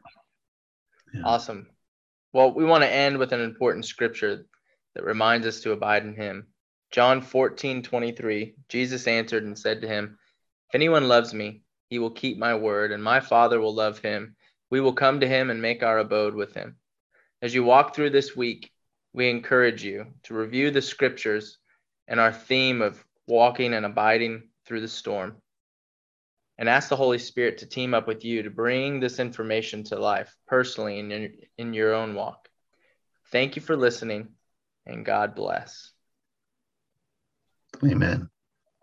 Yeah. 1.13 1.23
Awesome. 1.25 1.69
Well, 2.33 2.53
we 2.53 2.65
want 2.65 2.83
to 2.83 2.93
end 2.93 3.19
with 3.19 3.33
an 3.33 3.41
important 3.41 3.87
scripture 3.87 4.47
that 4.95 5.05
reminds 5.05 5.47
us 5.47 5.61
to 5.61 5.73
abide 5.73 6.05
in 6.05 6.15
him. 6.15 6.49
John 6.91 7.23
14, 7.23 7.83
23, 7.83 8.55
Jesus 8.69 9.07
answered 9.07 9.45
and 9.45 9.59
said 9.59 9.81
to 9.81 9.89
him, 9.89 10.19
If 10.69 10.75
anyone 10.75 11.09
loves 11.09 11.33
me, 11.33 11.63
he 11.89 11.99
will 11.99 12.11
keep 12.11 12.39
my 12.39 12.55
word, 12.55 12.93
and 12.93 13.03
my 13.03 13.21
Father 13.21 13.61
will 13.61 13.75
love 13.75 14.01
him. 14.01 14.37
We 14.71 14.81
will 14.81 14.93
come 14.93 15.21
to 15.21 15.29
him 15.29 15.51
and 15.51 15.63
make 15.63 15.83
our 15.83 15.99
abode 15.99 16.35
with 16.35 16.55
him. 16.55 16.77
As 17.41 17.55
you 17.55 17.63
walk 17.63 17.95
through 17.95 18.11
this 18.11 18.37
week, 18.37 18.73
we 19.13 19.31
encourage 19.31 19.85
you 19.85 20.07
to 20.25 20.35
review 20.35 20.71
the 20.71 20.83
scriptures 20.83 21.59
and 22.09 22.19
our 22.19 22.33
theme 22.33 22.83
of 22.83 23.05
walking 23.27 23.75
and 23.75 23.87
abiding 23.87 24.49
through 24.67 24.81
the 24.81 24.89
storm. 24.89 25.37
And 26.57 26.69
ask 26.69 26.89
the 26.89 26.97
Holy 26.97 27.19
Spirit 27.19 27.59
to 27.59 27.67
team 27.67 27.95
up 27.95 28.07
with 28.07 28.25
you 28.25 28.45
to 28.45 28.51
bring 28.51 29.01
this 29.01 29.19
information 29.19 29.83
to 29.85 29.99
life 29.99 30.35
personally 30.47 31.01
in 31.01 31.11
your, 31.11 31.29
in 31.59 31.75
your 31.75 31.95
own 31.95 32.15
walk. 32.15 32.49
Thank 33.33 33.57
you 33.57 33.63
for 33.63 33.77
listening, 33.77 34.29
and 34.87 35.05
God 35.05 35.35
bless. 35.35 35.91
Amen. 37.85 38.31